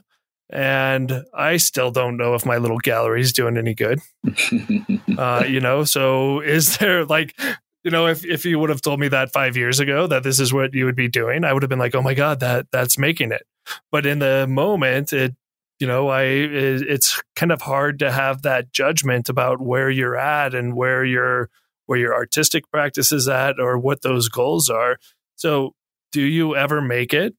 And 0.51 1.23
I 1.33 1.57
still 1.57 1.89
don't 1.89 2.17
know 2.17 2.35
if 2.35 2.45
my 2.45 2.57
little 2.57 2.77
gallery 2.77 3.21
is 3.21 3.33
doing 3.33 3.57
any 3.57 3.73
good. 3.73 3.99
uh, 5.17 5.45
you 5.47 5.59
know, 5.59 5.85
so 5.85 6.41
is 6.41 6.77
there 6.77 7.05
like 7.05 7.35
you 7.83 7.91
know, 7.91 8.07
if, 8.07 8.25
if 8.25 8.45
you 8.45 8.59
would 8.59 8.69
have 8.69 8.81
told 8.81 8.99
me 8.99 9.07
that 9.07 9.31
five 9.31 9.57
years 9.57 9.79
ago 9.79 10.07
that 10.07 10.23
this 10.23 10.39
is 10.39 10.53
what 10.53 10.73
you 10.73 10.85
would 10.85 10.95
be 10.95 11.07
doing, 11.07 11.43
I 11.43 11.53
would 11.53 11.63
have 11.63 11.69
been 11.69 11.79
like, 11.79 11.95
oh 11.95 12.01
my 12.01 12.13
God, 12.13 12.39
that 12.39 12.67
that's 12.71 12.97
making 12.97 13.31
it. 13.31 13.43
But 13.91 14.05
in 14.05 14.19
the 14.19 14.47
moment, 14.47 15.13
it, 15.13 15.35
you 15.79 15.87
know, 15.87 16.09
I, 16.09 16.23
it, 16.23 16.81
it's 16.81 17.21
kind 17.35 17.51
of 17.51 17.61
hard 17.61 17.99
to 17.99 18.11
have 18.11 18.43
that 18.43 18.71
judgment 18.71 19.29
about 19.29 19.59
where 19.59 19.89
you're 19.89 20.17
at 20.17 20.53
and 20.53 20.75
where 20.75 21.03
your, 21.03 21.49
where 21.87 21.97
your 21.97 22.13
artistic 22.13 22.69
practice 22.71 23.11
is 23.11 23.27
at 23.27 23.59
or 23.59 23.77
what 23.77 24.01
those 24.01 24.29
goals 24.29 24.69
are. 24.69 24.97
So 25.35 25.73
do 26.11 26.21
you 26.21 26.55
ever 26.55 26.81
make 26.81 27.13
it? 27.13 27.35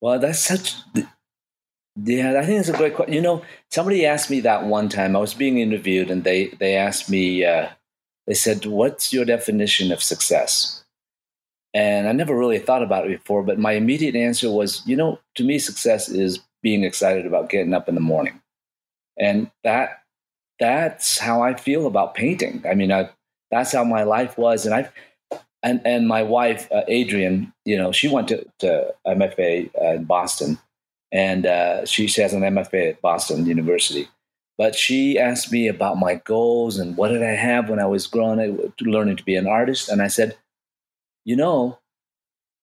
Well, 0.00 0.18
that's 0.18 0.38
such, 0.38 0.74
yeah, 2.02 2.38
I 2.38 2.46
think 2.46 2.60
it's 2.60 2.68
a 2.68 2.76
great 2.76 2.94
question. 2.94 3.12
You 3.12 3.20
know, 3.20 3.42
somebody 3.70 4.06
asked 4.06 4.30
me 4.30 4.40
that 4.40 4.64
one 4.64 4.88
time. 4.88 5.16
I 5.16 5.18
was 5.18 5.34
being 5.34 5.58
interviewed, 5.58 6.10
and 6.10 6.24
they 6.24 6.46
they 6.58 6.76
asked 6.76 7.10
me, 7.10 7.44
uh, 7.44 7.68
they 8.26 8.34
said, 8.34 8.66
What's 8.66 9.12
your 9.12 9.24
definition 9.24 9.92
of 9.92 10.02
success? 10.02 10.84
And 11.72 12.08
I 12.08 12.12
never 12.12 12.36
really 12.36 12.58
thought 12.58 12.82
about 12.82 13.06
it 13.06 13.18
before, 13.18 13.42
but 13.42 13.58
my 13.58 13.72
immediate 13.72 14.16
answer 14.16 14.50
was, 14.50 14.82
you 14.86 14.96
know, 14.96 15.20
to 15.36 15.44
me, 15.44 15.58
success 15.58 16.08
is 16.08 16.40
being 16.62 16.82
excited 16.82 17.26
about 17.26 17.48
getting 17.48 17.74
up 17.74 17.88
in 17.88 17.94
the 17.94 18.00
morning. 18.00 18.40
And 19.18 19.50
that 19.62 20.02
that's 20.58 21.18
how 21.18 21.42
I 21.42 21.54
feel 21.54 21.86
about 21.86 22.14
painting. 22.14 22.62
I 22.68 22.74
mean, 22.74 22.92
I, 22.92 23.08
that's 23.50 23.72
how 23.72 23.82
my 23.84 24.02
life 24.02 24.36
was. 24.36 24.66
And 24.66 24.74
I've, 24.74 24.92
and, 25.62 25.80
and 25.84 26.06
my 26.06 26.22
wife, 26.22 26.70
uh, 26.72 26.82
Adrian, 26.88 27.52
you 27.64 27.76
know, 27.76 27.92
she 27.92 28.08
went 28.08 28.28
to, 28.28 28.46
to 28.60 28.94
MFA 29.06 29.70
uh, 29.80 29.94
in 29.94 30.04
Boston, 30.04 30.58
and 31.12 31.46
uh, 31.46 31.84
she, 31.86 32.06
she 32.06 32.20
has 32.22 32.32
an 32.32 32.42
MFA 32.42 32.90
at 32.90 33.02
Boston 33.02 33.46
University. 33.46 34.08
But 34.60 34.74
she 34.74 35.18
asked 35.18 35.50
me 35.50 35.68
about 35.68 35.96
my 35.96 36.16
goals 36.16 36.78
and 36.78 36.94
what 36.94 37.08
did 37.08 37.22
I 37.22 37.30
have 37.30 37.70
when 37.70 37.80
I 37.80 37.86
was 37.86 38.06
growing 38.06 38.60
up, 38.60 38.74
learning 38.82 39.16
to 39.16 39.24
be 39.24 39.34
an 39.34 39.46
artist. 39.46 39.88
And 39.88 40.02
I 40.02 40.08
said, 40.08 40.36
you 41.24 41.34
know, 41.34 41.78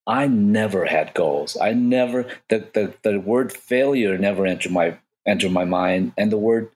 I 0.05 0.27
never 0.27 0.85
had 0.85 1.15
goals. 1.15 1.57
I 1.59 1.73
never 1.73 2.27
the, 2.49 2.59
the, 2.75 2.93
the 3.01 3.19
word 3.19 3.51
failure 3.51 4.15
never 4.15 4.45
entered 4.45 4.73
my 4.73 4.95
entered 5.25 5.51
my 5.51 5.65
mind, 5.65 6.13
and 6.19 6.31
the 6.31 6.37
word 6.37 6.69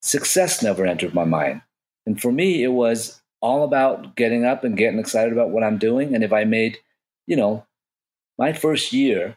success 0.00 0.62
never 0.62 0.86
entered 0.86 1.12
my 1.12 1.26
mind. 1.26 1.60
And 2.06 2.18
for 2.18 2.32
me, 2.32 2.64
it 2.64 2.72
was 2.72 3.20
all 3.42 3.64
about 3.64 4.16
getting 4.16 4.46
up 4.46 4.64
and 4.64 4.78
getting 4.78 4.98
excited 4.98 5.34
about 5.34 5.50
what 5.50 5.62
I'm 5.62 5.76
doing. 5.76 6.14
And 6.14 6.24
if 6.24 6.32
I 6.32 6.44
made, 6.44 6.78
you 7.26 7.36
know, 7.36 7.66
my 8.38 8.54
first 8.54 8.94
year, 8.94 9.36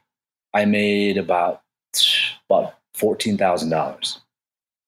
I 0.53 0.63
made 0.63 1.17
about 1.17 1.63
about 2.49 2.75
fourteen 2.93 3.37
thousand 3.37 3.71
dollars 3.71 4.21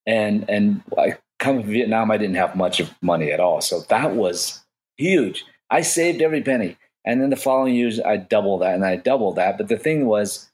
and 0.09 0.49
and 0.49 0.81
I 0.97 1.17
come 1.37 1.61
from 1.61 1.71
Vietnam, 1.71 2.09
I 2.11 2.17
didn't 2.17 2.35
have 2.35 2.55
much 2.55 2.79
of 2.79 2.91
money 3.01 3.31
at 3.31 3.39
all, 3.39 3.61
so 3.61 3.81
that 3.89 4.15
was 4.15 4.65
huge. 4.97 5.45
I 5.69 5.81
saved 5.81 6.21
every 6.21 6.41
penny, 6.41 6.77
and 7.05 7.21
then 7.21 7.29
the 7.29 7.35
following 7.35 7.75
years 7.75 7.99
I 7.99 8.17
doubled 8.17 8.63
that, 8.63 8.73
and 8.73 8.83
I 8.83 8.95
doubled 8.95 9.35
that. 9.35 9.57
But 9.57 9.67
the 9.67 9.77
thing 9.77 10.07
was, 10.07 10.49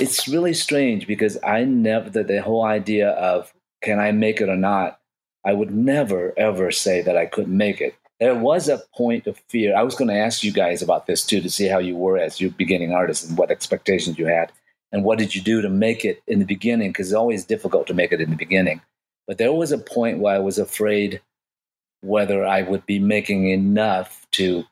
it's 0.00 0.26
really 0.26 0.54
strange 0.54 1.06
because 1.06 1.36
I 1.44 1.64
never 1.64 2.08
the, 2.08 2.24
the 2.24 2.40
whole 2.40 2.64
idea 2.64 3.10
of 3.10 3.52
can 3.82 4.00
I 4.00 4.10
make 4.10 4.40
it 4.40 4.48
or 4.48 4.56
not. 4.56 4.98
I 5.44 5.52
would 5.52 5.70
never 5.70 6.32
ever 6.36 6.72
say 6.72 7.02
that 7.02 7.16
I 7.16 7.26
couldn't 7.26 7.56
make 7.56 7.80
it. 7.82 7.94
There 8.18 8.34
was 8.34 8.70
a 8.70 8.82
point 8.96 9.26
of 9.26 9.36
fear. 9.50 9.76
I 9.76 9.82
was 9.82 9.94
going 9.94 10.08
to 10.08 10.16
ask 10.16 10.42
you 10.42 10.50
guys 10.50 10.80
about 10.80 11.06
this 11.06 11.24
too 11.24 11.42
to 11.42 11.50
see 11.50 11.66
how 11.66 11.78
you 11.78 11.94
were 11.94 12.16
as 12.16 12.40
you 12.40 12.50
beginning 12.50 12.92
artists 12.92 13.28
and 13.28 13.36
what 13.36 13.50
expectations 13.50 14.18
you 14.18 14.24
had 14.24 14.50
and 14.92 15.04
what 15.04 15.18
did 15.18 15.34
you 15.34 15.42
do 15.42 15.60
to 15.60 15.68
make 15.68 16.04
it 16.04 16.22
in 16.26 16.38
the 16.38 16.44
beginning 16.44 16.90
because 16.90 17.08
it's 17.08 17.16
always 17.16 17.44
difficult 17.44 17.86
to 17.86 17.94
make 17.94 18.12
it 18.12 18.20
in 18.20 18.30
the 18.30 18.36
beginning 18.36 18.80
but 19.26 19.38
there 19.38 19.52
was 19.52 19.72
a 19.72 19.78
point 19.78 20.18
where 20.18 20.34
i 20.34 20.38
was 20.38 20.58
afraid 20.58 21.20
whether 22.06 22.46
I 22.46 22.62
would 22.62 22.86
be 22.86 22.98
making 22.98 23.48
enough 23.48 24.26
to 24.32 24.64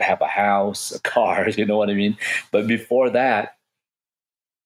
have 0.00 0.20
a 0.20 0.26
house, 0.26 0.92
a 0.92 1.00
car, 1.00 1.48
you 1.56 1.64
know 1.64 1.76
what 1.76 1.90
I 1.90 1.94
mean? 1.94 2.16
But 2.50 2.66
before 2.66 3.10
that, 3.10 3.56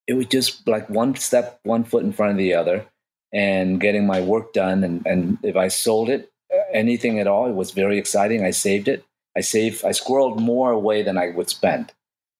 it 0.06 0.14
was 0.14 0.26
just 0.26 0.66
like 0.66 0.90
one 0.90 1.14
step, 1.16 1.60
one 1.62 1.84
foot 1.84 2.02
in 2.02 2.12
front 2.12 2.32
of 2.32 2.38
the 2.38 2.54
other 2.54 2.86
and 3.32 3.80
getting 3.80 4.06
my 4.06 4.20
work 4.20 4.52
done. 4.52 4.82
And, 4.82 5.06
and 5.06 5.38
if 5.42 5.56
I 5.56 5.68
sold 5.68 6.08
it, 6.08 6.32
uh, 6.52 6.58
anything 6.72 7.20
at 7.20 7.28
all, 7.28 7.48
it 7.48 7.54
was 7.54 7.70
very 7.70 7.96
exciting. 7.96 8.44
I 8.44 8.50
saved 8.50 8.88
it. 8.88 9.04
I 9.36 9.40
saved, 9.40 9.84
I 9.84 9.90
squirreled 9.90 10.40
more 10.40 10.72
away 10.72 11.04
than 11.04 11.16
I 11.16 11.30
would 11.30 11.48
spend. 11.48 11.92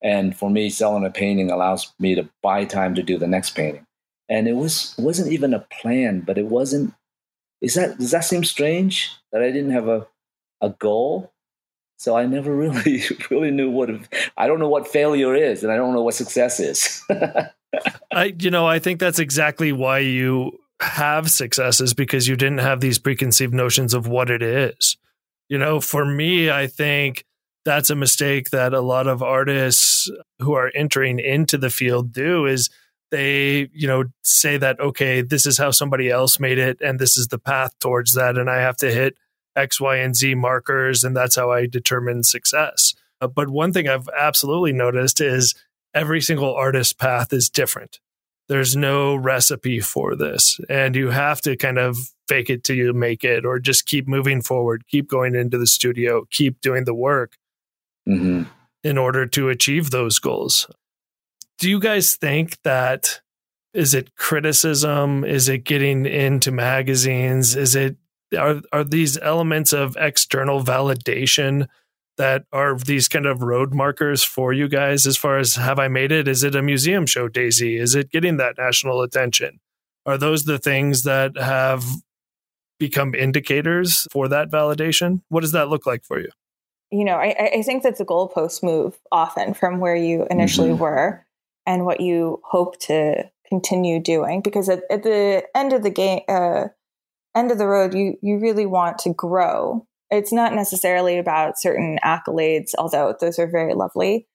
And 0.02 0.36
for 0.36 0.48
me, 0.48 0.70
selling 0.70 1.04
a 1.04 1.10
painting 1.10 1.50
allows 1.50 1.92
me 1.98 2.14
to 2.14 2.28
buy 2.42 2.64
time 2.64 2.94
to 2.94 3.02
do 3.02 3.18
the 3.18 3.26
next 3.26 3.50
painting. 3.50 3.86
And 4.28 4.48
it 4.48 4.54
was 4.54 4.94
wasn't 4.98 5.32
even 5.32 5.52
a 5.52 5.66
plan, 5.80 6.20
but 6.20 6.38
it 6.38 6.46
wasn't. 6.46 6.94
Is 7.60 7.74
that 7.74 7.98
does 7.98 8.12
that 8.12 8.24
seem 8.24 8.44
strange 8.44 9.10
that 9.32 9.42
I 9.42 9.46
didn't 9.46 9.72
have 9.72 9.88
a 9.88 10.06
a 10.60 10.70
goal? 10.70 11.32
So 11.98 12.16
I 12.16 12.26
never 12.26 12.54
really 12.56 13.02
really 13.30 13.50
knew 13.50 13.70
what 13.70 13.90
I 14.36 14.46
don't 14.46 14.60
know 14.60 14.68
what 14.68 14.88
failure 14.88 15.34
is, 15.34 15.62
and 15.62 15.72
I 15.72 15.76
don't 15.76 15.94
know 15.94 16.02
what 16.02 16.14
success 16.14 16.60
is. 16.60 17.04
I 18.12 18.34
you 18.38 18.50
know 18.50 18.66
I 18.66 18.78
think 18.78 19.00
that's 19.00 19.18
exactly 19.18 19.72
why 19.72 19.98
you 19.98 20.58
have 20.80 21.30
successes 21.30 21.92
because 21.92 22.26
you 22.26 22.36
didn't 22.36 22.58
have 22.58 22.80
these 22.80 22.98
preconceived 22.98 23.52
notions 23.52 23.94
of 23.94 24.06
what 24.06 24.30
it 24.30 24.42
is. 24.42 24.96
You 25.48 25.58
know, 25.58 25.80
for 25.80 26.04
me, 26.04 26.50
I 26.50 26.68
think 26.68 27.24
that's 27.64 27.90
a 27.90 27.96
mistake 27.96 28.51
that 28.51 28.73
a 28.73 28.81
lot 28.81 29.07
of 29.07 29.23
artists 29.23 30.11
who 30.40 30.55
are 30.55 30.73
entering 30.75 31.18
into 31.18 31.59
the 31.59 31.70
field 31.70 32.12
do 32.12 32.46
is 32.46 32.70
they 33.11 33.68
you 33.73 33.87
know 33.87 34.05
say 34.23 34.57
that 34.57 34.79
okay 34.81 35.20
this 35.20 35.46
is 35.46 35.59
how 35.59 35.70
somebody 35.70 36.11
else 36.11 36.38
made 36.38 36.59
it 36.59 36.81
and 36.81 36.99
this 36.99 37.16
is 37.16 37.29
the 37.29 37.38
path 37.38 37.73
towards 37.81 38.14
that 38.14 38.38
and 38.38 38.49
i 38.49 38.59
have 38.59 38.77
to 38.77 38.90
hit 38.90 39.16
x 39.57 39.81
y 39.81 39.96
and 39.96 40.16
z 40.16 40.35
markers 40.35 41.05
and 41.05 41.16
that's 41.16 41.37
how 41.37 41.51
i 41.51 41.66
determine 41.66 42.23
success. 42.23 42.94
Uh, 43.20 43.27
but 43.27 43.49
one 43.49 43.73
thing 43.73 43.88
i've 43.88 44.09
absolutely 44.18 44.73
noticed 44.73 45.20
is 45.20 45.55
every 45.92 46.20
single 46.20 46.55
artist's 46.55 46.92
path 46.92 47.33
is 47.33 47.51
different. 47.51 47.99
There's 48.49 48.77
no 48.77 49.14
recipe 49.14 49.81
for 49.81 50.16
this 50.16 50.61
and 50.68 50.96
you 50.96 51.11
have 51.11 51.40
to 51.42 51.57
kind 51.57 51.79
of 51.79 51.96
fake 52.29 52.51
it 52.51 52.64
till 52.64 52.77
you 52.77 52.92
make 52.92 53.25
it 53.25 53.44
or 53.44 53.59
just 53.59 53.87
keep 53.87 54.07
moving 54.09 54.40
forward 54.40 54.85
keep 54.88 55.09
going 55.09 55.35
into 55.35 55.59
the 55.59 55.66
studio 55.66 56.25
keep 56.31 56.61
doing 56.61 56.85
the 56.85 56.94
work 56.94 57.37
mm-hmm. 58.08 58.42
in 58.82 58.98
order 58.98 59.26
to 59.26 59.48
achieve 59.48 59.90
those 59.90 60.18
goals. 60.18 60.66
Do 61.58 61.68
you 61.68 61.80
guys 61.80 62.16
think 62.16 62.58
that 62.62 63.20
is 63.72 63.94
it 63.94 64.16
criticism? 64.16 65.24
Is 65.24 65.48
it 65.48 65.64
getting 65.64 66.06
into 66.06 66.50
magazines? 66.50 67.54
Is 67.54 67.76
it 67.76 67.96
are 68.36 68.60
are 68.72 68.84
these 68.84 69.18
elements 69.18 69.72
of 69.72 69.96
external 69.98 70.62
validation 70.62 71.66
that 72.16 72.44
are 72.52 72.76
these 72.76 73.08
kind 73.08 73.26
of 73.26 73.42
road 73.42 73.72
markers 73.72 74.22
for 74.22 74.52
you 74.52 74.68
guys 74.68 75.06
as 75.06 75.16
far 75.16 75.38
as 75.38 75.56
have 75.56 75.78
I 75.78 75.88
made 75.88 76.12
it? 76.12 76.28
Is 76.28 76.42
it 76.44 76.54
a 76.54 76.62
museum 76.62 77.06
show, 77.06 77.28
Daisy? 77.28 77.76
Is 77.76 77.94
it 77.94 78.10
getting 78.10 78.36
that 78.36 78.56
national 78.58 79.02
attention? 79.02 79.60
Are 80.06 80.18
those 80.18 80.44
the 80.44 80.58
things 80.58 81.04
that 81.04 81.36
have 81.36 81.84
become 82.78 83.14
indicators 83.14 84.06
for 84.10 84.28
that 84.28 84.50
validation? 84.50 85.22
What 85.28 85.40
does 85.40 85.52
that 85.52 85.68
look 85.68 85.86
like 85.86 86.04
for 86.04 86.20
you? 86.20 86.30
You 86.90 87.05
know, 87.05 87.16
I, 87.16 87.50
I 87.57 87.62
think 87.62 87.83
that 87.85 87.98
the 87.98 88.05
goalposts 88.05 88.62
move 88.62 88.98
often 89.12 89.55
from 89.55 89.81
where 89.81 89.96
you 89.96 90.26
initially 90.31 90.70
mm-hmm. 90.70 90.83
were 90.83 91.26
and 91.66 91.85
what 91.85 92.00
you 92.00 92.40
hope 92.44 92.79
to 92.81 93.31
continue 93.48 94.00
doing. 94.00 94.40
Because 94.40 94.68
at, 94.68 94.83
at 94.90 95.03
the 95.03 95.44
end 95.55 95.72
of 95.72 95.83
the 95.83 95.90
game, 95.90 96.22
uh, 96.29 96.68
end 97.37 97.53
of 97.53 97.59
the 97.59 97.66
road, 97.66 97.94
you 97.94 98.16
you 98.22 98.38
really 98.38 98.66
want 98.66 98.98
to 99.00 99.14
grow. 99.14 99.87
It's 100.11 100.33
not 100.33 100.55
necessarily 100.55 101.18
about 101.18 101.59
certain 101.59 101.98
accolades, 102.05 102.70
although 102.76 103.14
those 103.20 103.38
are 103.38 103.46
very 103.46 103.74
lovely. 103.74 104.26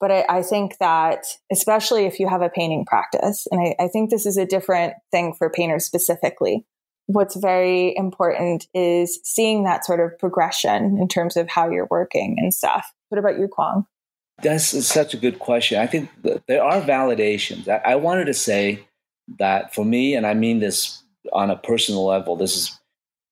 But 0.00 0.10
I, 0.10 0.24
I 0.30 0.42
think 0.42 0.78
that, 0.78 1.26
especially 1.52 2.06
if 2.06 2.18
you 2.18 2.26
have 2.26 2.40
a 2.40 2.48
painting 2.48 2.86
practice, 2.86 3.46
and 3.50 3.60
I, 3.60 3.84
I 3.84 3.88
think 3.88 4.08
this 4.08 4.24
is 4.24 4.38
a 4.38 4.46
different 4.46 4.94
thing 5.10 5.34
for 5.36 5.50
painters 5.50 5.84
specifically, 5.84 6.64
what's 7.12 7.36
very 7.36 7.94
important 7.96 8.66
is 8.74 9.20
seeing 9.24 9.64
that 9.64 9.84
sort 9.84 10.00
of 10.00 10.18
progression 10.18 10.98
in 10.98 11.08
terms 11.08 11.36
of 11.36 11.48
how 11.48 11.68
you're 11.68 11.88
working 11.90 12.36
and 12.38 12.54
stuff. 12.54 12.92
What 13.08 13.18
about 13.18 13.38
you, 13.38 13.48
Quang? 13.48 13.86
That's 14.42 14.86
such 14.86 15.12
a 15.12 15.18
good 15.18 15.38
question. 15.38 15.78
I 15.78 15.86
think 15.86 16.08
there 16.46 16.62
are 16.62 16.80
validations. 16.80 17.68
I, 17.68 17.92
I 17.92 17.94
wanted 17.96 18.26
to 18.26 18.34
say 18.34 18.86
that 19.38 19.74
for 19.74 19.84
me, 19.84 20.14
and 20.14 20.26
I 20.26 20.34
mean 20.34 20.60
this 20.60 21.02
on 21.32 21.50
a 21.50 21.56
personal 21.56 22.06
level, 22.06 22.36
this 22.36 22.56
is 22.56 22.80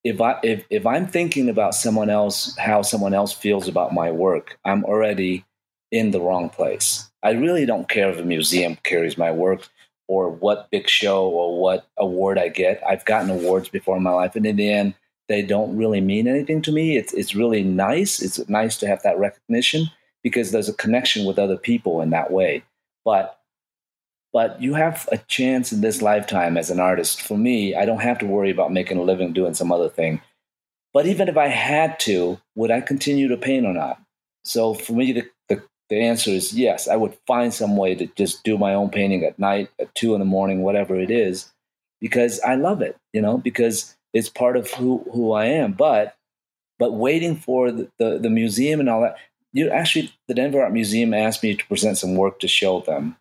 if 0.05 0.21
I 0.21 0.39
if, 0.43 0.65
if 0.71 0.87
I'm 0.87 1.07
thinking 1.07 1.49
about 1.49 1.75
someone 1.75 2.11
else, 2.11 2.57
how 2.59 2.83
someone 2.83 3.15
else 3.15 3.33
feels 3.33 3.69
about 3.69 3.95
my 3.95 4.11
work, 4.11 4.59
I'm 4.65 4.85
already 4.85 5.45
in 5.91 6.11
the 6.11 6.21
wrong 6.21 6.51
place. 6.51 7.11
I 7.23 7.31
really 7.31 7.67
don't 7.67 7.89
care 7.89 8.11
if 8.11 8.19
a 8.19 8.25
museum 8.25 8.77
carries 8.85 9.17
my 9.17 9.33
work 9.33 9.69
or 10.09 10.31
what 10.31 10.71
big 10.71 10.89
show 10.89 11.29
or 11.29 11.61
what 11.61 11.87
award 11.97 12.39
I 12.39 12.49
get. 12.49 12.83
I've 12.87 13.05
gotten 13.05 13.31
awards 13.31 13.69
before 13.69 13.97
in 13.97 14.03
my 14.03 14.11
life, 14.11 14.35
and 14.35 14.47
in 14.47 14.57
the 14.57 14.73
end, 14.73 14.95
they 15.29 15.43
don't 15.43 15.77
really 15.77 16.01
mean 16.01 16.27
anything 16.27 16.63
to 16.63 16.73
me. 16.73 16.97
It's 16.97 17.13
it's 17.13 17.35
really 17.35 17.63
nice. 17.63 18.21
It's 18.21 18.49
nice 18.49 18.77
to 18.79 18.89
have 18.89 19.03
that 19.03 19.19
recognition 19.19 19.91
because 20.23 20.51
there's 20.51 20.69
a 20.69 20.75
connection 20.75 21.25
with 21.25 21.39
other 21.39 21.57
people 21.57 22.01
in 22.01 22.11
that 22.11 22.33
way. 22.33 22.65
But 23.05 23.39
but 24.33 24.61
you 24.61 24.75
have 24.75 25.09
a 25.13 25.19
chance 25.19 25.73
in 25.73 25.81
this 25.81 26.03
lifetime 26.03 26.57
as 26.57 26.71
an 26.71 26.81
artist. 26.81 27.23
For 27.23 27.37
me, 27.37 27.75
I 27.75 27.87
don't 27.87 28.01
have 28.01 28.19
to 28.19 28.27
worry 28.27 28.51
about 28.51 28.73
making 28.73 28.99
a 28.99 29.03
living 29.03 29.33
doing 29.33 29.55
some 29.55 29.73
other 29.73 29.89
thing. 29.89 30.21
But 30.93 31.07
even 31.07 31.29
if 31.29 31.37
I 31.37 31.49
had 31.49 31.99
to, 32.01 32.41
would 32.55 32.71
I 32.71 32.81
continue 32.81 33.29
to 33.29 33.37
paint 33.37 33.67
or 33.67 33.73
not? 33.73 34.01
So 34.45 34.75
for 34.75 34.95
me, 34.95 35.13
the, 35.13 35.27
the 35.49 35.63
the 35.89 36.01
answer 36.01 36.31
is 36.31 36.53
yes. 36.53 36.89
I 36.89 36.97
would 36.97 37.17
find 37.27 37.53
some 37.53 37.77
way 37.77 37.95
to 37.95 38.07
just 38.09 38.45
do 38.45 38.59
my 38.59 38.75
own 38.75 38.91
painting 38.91 39.25
at 39.25 39.39
night, 39.39 39.71
at 39.81 39.95
two 39.95 40.15
in 40.15 40.21
the 40.21 40.27
morning, 40.27 40.63
whatever 40.63 40.99
it 40.99 41.11
is, 41.11 41.51
because 42.01 42.41
I 42.41 42.55
love 42.55 42.83
it, 42.83 42.97
you 43.13 43.23
know, 43.23 43.39
because 43.39 43.97
it's 44.13 44.29
part 44.29 44.57
of 44.57 44.71
who, 44.73 45.05
who 45.13 45.33
I 45.33 45.47
am. 45.47 45.73
But 45.73 46.15
but 46.79 46.93
waiting 46.93 47.35
for 47.35 47.73
the, 47.73 47.91
the, 47.99 48.19
the 48.19 48.31
museum 48.31 48.79
and 48.79 48.89
all 48.89 49.01
that, 49.01 49.17
you 49.53 49.69
actually 49.71 50.13
the 50.29 50.35
Denver 50.35 50.63
Art 50.63 50.73
Museum 50.73 51.13
asked 51.13 51.43
me 51.43 51.57
to 51.57 51.67
present 51.67 51.99
some 51.99 52.15
work 52.15 52.39
to 52.41 52.49
show 52.49 52.81
them, 52.81 53.17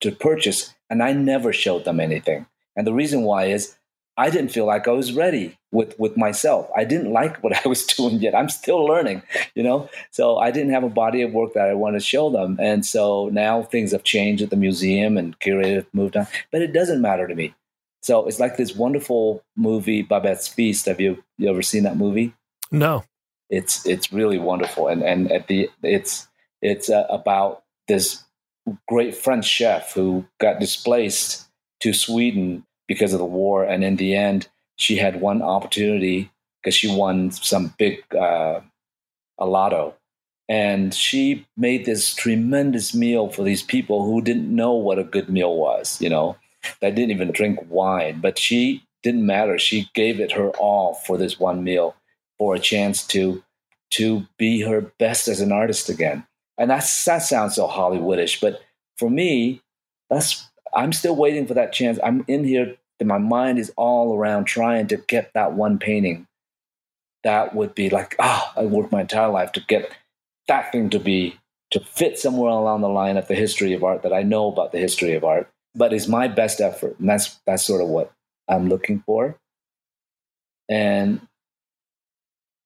to 0.00 0.12
purchase, 0.12 0.74
and 0.88 1.02
I 1.02 1.12
never 1.12 1.52
showed 1.52 1.84
them 1.84 1.98
anything. 1.98 2.46
And 2.76 2.86
the 2.86 2.92
reason 2.92 3.22
why 3.22 3.46
is 3.46 3.76
I 4.16 4.30
didn't 4.30 4.50
feel 4.50 4.66
like 4.66 4.86
I 4.86 4.92
was 4.92 5.12
ready 5.12 5.58
with 5.70 5.98
with 5.98 6.16
myself. 6.16 6.68
I 6.76 6.84
didn't 6.84 7.12
like 7.20 7.42
what 7.42 7.64
I 7.64 7.68
was 7.68 7.84
doing 7.86 8.16
yet. 8.20 8.34
I'm 8.34 8.48
still 8.48 8.84
learning, 8.84 9.22
you 9.54 9.62
know. 9.62 9.88
So 10.10 10.38
I 10.38 10.50
didn't 10.50 10.72
have 10.72 10.84
a 10.84 10.90
body 10.90 11.22
of 11.22 11.32
work 11.32 11.54
that 11.54 11.68
I 11.68 11.74
wanted 11.74 12.00
to 12.00 12.04
show 12.04 12.30
them. 12.30 12.58
And 12.60 12.84
so 12.84 13.28
now 13.32 13.62
things 13.62 13.92
have 13.92 14.04
changed 14.04 14.42
at 14.42 14.50
the 14.50 14.56
museum 14.56 15.16
and 15.16 15.38
curated 15.40 15.86
moved 15.92 16.16
on. 16.16 16.26
But 16.50 16.62
it 16.62 16.72
doesn't 16.72 17.00
matter 17.00 17.26
to 17.26 17.34
me. 17.34 17.54
So 18.02 18.26
it's 18.26 18.40
like 18.40 18.56
this 18.56 18.74
wonderful 18.74 19.44
movie, 19.56 20.02
Babette's 20.02 20.48
Feast. 20.48 20.86
Have 20.86 21.00
you 21.00 21.22
you 21.38 21.48
ever 21.48 21.62
seen 21.62 21.84
that 21.84 21.96
movie? 21.96 22.34
No. 22.70 23.04
It's 23.48 23.86
it's 23.86 24.12
really 24.12 24.38
wonderful, 24.38 24.88
and 24.88 25.02
and 25.02 25.30
at 25.30 25.46
the 25.46 25.68
it's 25.82 26.26
it's 26.62 26.88
uh, 26.88 27.06
about 27.10 27.64
this 27.86 28.24
great 28.88 29.14
French 29.14 29.44
chef 29.44 29.92
who 29.92 30.24
got 30.40 30.60
displaced 30.60 31.48
to 31.80 31.92
Sweden 31.92 32.64
because 32.88 33.12
of 33.12 33.18
the 33.18 33.24
war. 33.24 33.64
And 33.64 33.84
in 33.84 33.96
the 33.96 34.14
end, 34.14 34.48
she 34.76 34.96
had 34.96 35.20
one 35.20 35.42
opportunity 35.42 36.30
because 36.60 36.74
she 36.74 36.94
won 36.94 37.30
some 37.30 37.74
big 37.78 38.02
uh, 38.14 38.60
a 39.38 39.46
lotto. 39.46 39.94
And 40.48 40.92
she 40.92 41.46
made 41.56 41.84
this 41.84 42.14
tremendous 42.14 42.94
meal 42.94 43.30
for 43.30 43.42
these 43.42 43.62
people 43.62 44.04
who 44.04 44.20
didn't 44.20 44.54
know 44.54 44.72
what 44.72 44.98
a 44.98 45.04
good 45.04 45.28
meal 45.28 45.56
was, 45.56 46.00
you 46.00 46.10
know, 46.10 46.36
that 46.80 46.94
didn't 46.94 47.12
even 47.12 47.32
drink 47.32 47.60
wine. 47.68 48.20
But 48.20 48.38
she 48.38 48.82
didn't 49.02 49.26
matter. 49.26 49.58
She 49.58 49.88
gave 49.94 50.20
it 50.20 50.32
her 50.32 50.50
all 50.50 50.94
for 50.94 51.16
this 51.16 51.38
one 51.38 51.64
meal 51.64 51.96
for 52.38 52.54
a 52.54 52.60
chance 52.60 53.06
to 53.08 53.42
to 53.90 54.26
be 54.38 54.62
her 54.62 54.80
best 54.98 55.28
as 55.28 55.40
an 55.40 55.52
artist 55.52 55.88
again. 55.88 56.26
And 56.58 56.70
that's 56.70 57.04
that 57.04 57.18
sounds 57.18 57.56
so 57.56 57.66
Hollywoodish, 57.66 58.40
but 58.40 58.60
for 58.96 59.10
me, 59.10 59.62
that's 60.10 60.48
I'm 60.74 60.92
still 60.92 61.16
waiting 61.16 61.46
for 61.46 61.54
that 61.54 61.72
chance. 61.72 61.98
I'm 62.02 62.24
in 62.28 62.44
here 62.44 62.76
my 63.04 63.18
mind 63.18 63.58
is 63.58 63.72
all 63.76 64.16
around 64.16 64.44
trying 64.44 64.86
to 64.88 64.96
get 64.96 65.32
that 65.34 65.52
one 65.54 65.78
painting. 65.78 66.26
That 67.24 67.54
would 67.54 67.74
be 67.74 67.88
like 67.88 68.16
ah 68.18 68.52
oh, 68.56 68.62
i 68.62 68.64
worked 68.64 68.90
my 68.90 69.02
entire 69.02 69.28
life 69.28 69.52
to 69.52 69.60
get 69.68 69.92
that 70.48 70.72
thing 70.72 70.90
to 70.90 70.98
be 70.98 71.38
to 71.70 71.80
fit 71.80 72.18
somewhere 72.18 72.50
along 72.50 72.80
the 72.80 72.88
line 72.88 73.16
of 73.16 73.28
the 73.28 73.34
history 73.34 73.72
of 73.74 73.84
art 73.84 74.02
that 74.02 74.12
i 74.12 74.22
know 74.24 74.48
about 74.48 74.72
the 74.72 74.78
history 74.78 75.14
of 75.14 75.22
art 75.22 75.48
but 75.74 75.92
is 75.92 76.06
my 76.06 76.28
best 76.28 76.60
effort. 76.60 76.98
And 76.98 77.08
that's 77.08 77.38
that's 77.46 77.62
sort 77.62 77.80
of 77.80 77.88
what 77.88 78.12
i'm 78.48 78.68
looking 78.68 79.04
for. 79.06 79.38
And 80.68 81.20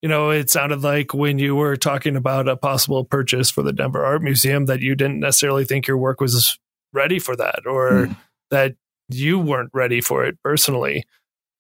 you 0.01 0.09
know 0.09 0.31
it 0.31 0.49
sounded 0.49 0.81
like 0.81 1.13
when 1.13 1.39
you 1.39 1.55
were 1.55 1.77
talking 1.77 2.17
about 2.17 2.49
a 2.49 2.57
possible 2.57 3.05
purchase 3.05 3.51
for 3.51 3.63
the 3.63 3.75
denver 3.75 4.07
art 4.07 4.23
museum 4.23 4.65
that 4.67 4.81
you 4.81 4.95
didn't 4.95 5.21
necessarily 5.21 5.67
think 5.67 5.87
your 5.87 5.99
work 5.99 6.21
was 6.21 6.59
ready 6.93 7.19
for 7.19 7.37
that 7.37 7.67
or 7.67 7.91
mm. 7.91 8.17
that 8.51 8.75
you 9.09 9.39
weren't 9.39 9.71
ready 9.73 10.01
for 10.01 10.25
it 10.25 10.39
personally. 10.43 11.05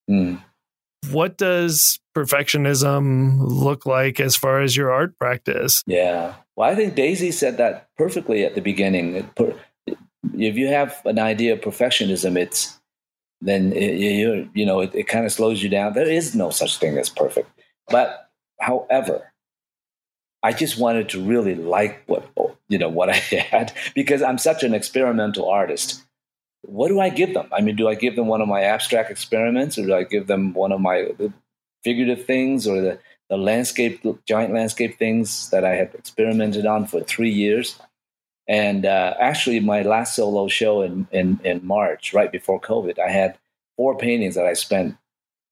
Mm. 0.08 0.40
what 1.10 1.36
does 1.36 1.98
perfectionism 2.16 3.38
look 3.40 3.86
like 3.86 4.20
as 4.20 4.36
far 4.36 4.60
as 4.60 4.76
your 4.76 4.92
art 4.92 5.18
practice? 5.18 5.82
Yeah. 5.86 6.34
Well, 6.54 6.70
I 6.70 6.74
think 6.74 6.94
Daisy 6.94 7.32
said 7.32 7.56
that 7.58 7.88
perfectly 7.98 8.44
at 8.44 8.54
the 8.54 8.60
beginning. 8.60 9.28
If 10.34 10.56
you 10.56 10.68
have 10.68 11.00
an 11.04 11.18
idea 11.18 11.54
of 11.54 11.60
perfectionism, 11.60 12.36
it's 12.36 12.78
then 13.40 13.72
you 13.72 14.48
you 14.54 14.64
know 14.64 14.80
it, 14.80 14.94
it 14.94 15.08
kind 15.08 15.26
of 15.26 15.32
slows 15.32 15.62
you 15.62 15.68
down. 15.68 15.92
There 15.92 16.08
is 16.08 16.34
no 16.34 16.50
such 16.50 16.78
thing 16.78 16.96
as 16.98 17.10
perfect. 17.10 17.50
But 17.88 18.30
however, 18.60 19.32
I 20.46 20.52
just 20.52 20.78
wanted 20.78 21.08
to 21.10 21.20
really 21.22 21.54
like 21.54 22.02
what 22.06 22.24
you 22.68 22.78
know 22.78 22.88
what 22.88 23.10
I 23.10 23.16
had 23.16 23.72
because 23.94 24.22
I'm 24.22 24.38
such 24.38 24.62
an 24.62 24.74
experimental 24.74 25.48
artist 25.48 26.02
what 26.66 26.88
do 26.88 27.00
I 27.00 27.08
give 27.08 27.32
them? 27.34 27.48
I 27.52 27.60
mean, 27.60 27.76
do 27.76 27.88
I 27.88 27.94
give 27.94 28.16
them 28.16 28.26
one 28.26 28.40
of 28.40 28.48
my 28.48 28.62
abstract 28.62 29.10
experiments, 29.10 29.78
or 29.78 29.86
do 29.86 29.94
I 29.94 30.02
give 30.02 30.26
them 30.26 30.52
one 30.52 30.72
of 30.72 30.80
my 30.80 31.08
figurative 31.84 32.26
things, 32.26 32.66
or 32.66 32.80
the, 32.80 32.98
the 33.30 33.36
landscape, 33.36 34.04
giant 34.26 34.52
landscape 34.52 34.98
things 34.98 35.50
that 35.50 35.64
I 35.64 35.74
had 35.76 35.94
experimented 35.94 36.66
on 36.66 36.86
for 36.86 37.00
three 37.00 37.30
years? 37.30 37.78
And 38.48 38.84
uh, 38.86 39.14
actually, 39.18 39.60
my 39.60 39.82
last 39.82 40.14
solo 40.14 40.48
show 40.48 40.82
in, 40.82 41.08
in, 41.10 41.40
in 41.42 41.66
March, 41.66 42.12
right 42.12 42.30
before 42.30 42.60
COVID, 42.60 42.98
I 42.98 43.10
had 43.10 43.38
four 43.76 43.96
paintings 43.96 44.34
that 44.34 44.46
I 44.46 44.52
spent 44.54 44.96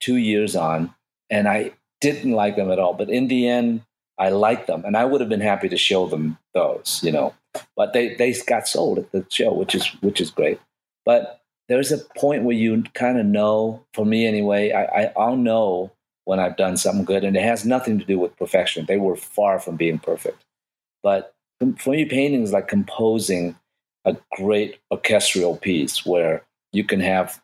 two 0.00 0.16
years 0.16 0.54
on, 0.54 0.94
and 1.30 1.48
I 1.48 1.72
didn't 2.00 2.32
like 2.32 2.56
them 2.56 2.70
at 2.70 2.78
all. 2.78 2.94
But 2.94 3.10
in 3.10 3.28
the 3.28 3.48
end, 3.48 3.82
I 4.18 4.28
like 4.28 4.66
them, 4.66 4.84
and 4.84 4.96
I 4.96 5.04
would 5.04 5.20
have 5.20 5.30
been 5.30 5.40
happy 5.40 5.68
to 5.68 5.76
show 5.76 6.06
them 6.06 6.38
those, 6.52 7.00
you 7.02 7.10
know. 7.10 7.34
But 7.76 7.92
they, 7.92 8.14
they 8.14 8.32
got 8.46 8.68
sold 8.68 8.98
at 8.98 9.10
the 9.12 9.24
show, 9.28 9.52
which 9.52 9.74
is 9.74 9.86
which 10.00 10.20
is 10.20 10.30
great. 10.30 10.60
But 11.04 11.40
there's 11.68 11.92
a 11.92 11.98
point 12.16 12.44
where 12.44 12.56
you 12.56 12.82
kind 12.94 13.18
of 13.18 13.26
know, 13.26 13.84
for 13.92 14.04
me 14.04 14.26
anyway, 14.26 14.72
I, 14.72 14.84
I, 14.84 15.12
I'll 15.16 15.36
know 15.36 15.90
when 16.24 16.38
I've 16.38 16.56
done 16.56 16.76
something 16.76 17.04
good, 17.04 17.24
and 17.24 17.36
it 17.36 17.42
has 17.42 17.64
nothing 17.64 17.98
to 17.98 18.04
do 18.04 18.18
with 18.18 18.36
perfection. 18.36 18.86
They 18.86 18.98
were 18.98 19.16
far 19.16 19.58
from 19.58 19.76
being 19.76 19.98
perfect. 19.98 20.44
But 21.02 21.34
for 21.78 21.90
me, 21.90 22.04
painting 22.04 22.42
is 22.42 22.52
like 22.52 22.68
composing 22.68 23.56
a 24.04 24.16
great 24.36 24.78
orchestral 24.90 25.56
piece 25.56 26.04
where 26.04 26.44
you 26.72 26.84
can 26.84 27.00
have 27.00 27.40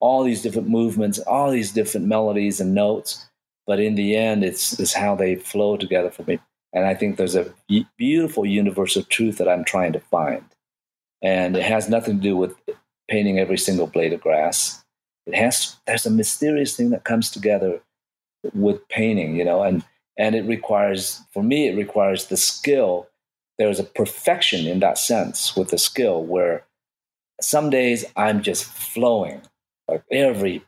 all 0.00 0.24
these 0.24 0.42
different 0.42 0.68
movements, 0.68 1.18
all 1.20 1.50
these 1.50 1.72
different 1.72 2.06
melodies 2.06 2.60
and 2.60 2.74
notes, 2.74 3.29
but 3.70 3.78
in 3.78 3.94
the 3.94 4.16
end, 4.16 4.42
it's, 4.42 4.80
it's 4.80 4.94
how 4.94 5.14
they 5.14 5.36
flow 5.36 5.76
together 5.76 6.10
for 6.10 6.24
me. 6.24 6.40
And 6.72 6.86
I 6.86 6.92
think 6.92 7.16
there's 7.16 7.36
a 7.36 7.54
beautiful 7.96 8.44
universal 8.44 9.04
truth 9.04 9.38
that 9.38 9.48
I'm 9.48 9.62
trying 9.62 9.92
to 9.92 10.00
find. 10.00 10.44
And 11.22 11.56
it 11.56 11.62
has 11.62 11.88
nothing 11.88 12.16
to 12.16 12.20
do 12.20 12.36
with 12.36 12.56
painting 13.08 13.38
every 13.38 13.58
single 13.58 13.86
blade 13.86 14.12
of 14.12 14.22
grass. 14.22 14.84
It 15.24 15.36
has 15.36 15.76
there's 15.86 16.04
a 16.04 16.10
mysterious 16.10 16.76
thing 16.76 16.90
that 16.90 17.04
comes 17.04 17.30
together 17.30 17.80
with 18.54 18.88
painting, 18.88 19.36
you 19.36 19.44
know, 19.44 19.62
and 19.62 19.84
and 20.18 20.34
it 20.34 20.46
requires 20.46 21.22
for 21.32 21.44
me 21.44 21.68
it 21.68 21.76
requires 21.76 22.26
the 22.26 22.36
skill. 22.36 23.06
There's 23.56 23.78
a 23.78 23.84
perfection 23.84 24.66
in 24.66 24.80
that 24.80 24.98
sense 24.98 25.54
with 25.54 25.68
the 25.68 25.78
skill 25.78 26.24
where 26.24 26.64
some 27.40 27.70
days 27.70 28.04
I'm 28.16 28.42
just 28.42 28.64
flowing. 28.64 29.42
Like 29.86 30.02
every 30.10 30.64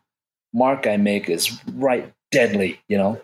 mark 0.55 0.87
I 0.87 0.99
make 0.99 1.29
is 1.29 1.59
right 1.75 2.13
deadly, 2.33 2.81
you 2.89 2.99
know, 2.99 3.21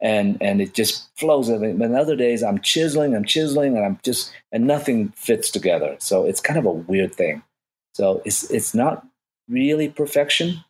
and 0.00 0.40
and 0.40 0.60
it 0.60 0.74
just 0.74 1.08
flows. 1.18 1.48
And 1.48 1.82
other 1.96 2.14
days 2.14 2.44
I'm 2.44 2.60
chiseling, 2.60 3.16
I'm 3.16 3.24
chiseling, 3.24 3.76
and 3.76 3.84
I'm 3.84 3.98
just 4.04 4.32
and 4.52 4.66
nothing 4.66 5.08
fits 5.16 5.50
together. 5.50 5.96
So 5.98 6.24
it's 6.24 6.40
kind 6.40 6.58
of 6.58 6.66
a 6.66 6.70
weird 6.70 7.14
thing. 7.14 7.42
So 7.94 8.22
it's 8.24 8.48
it's 8.50 8.74
not 8.74 9.04
really 9.48 9.88
perfection, 9.88 10.64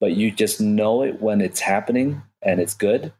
but 0.00 0.12
you 0.12 0.30
just 0.30 0.60
know 0.60 1.02
it 1.02 1.20
when 1.20 1.40
it's 1.40 1.60
happening 1.60 2.22
and 2.42 2.60
it's 2.60 2.74
good, 2.74 3.12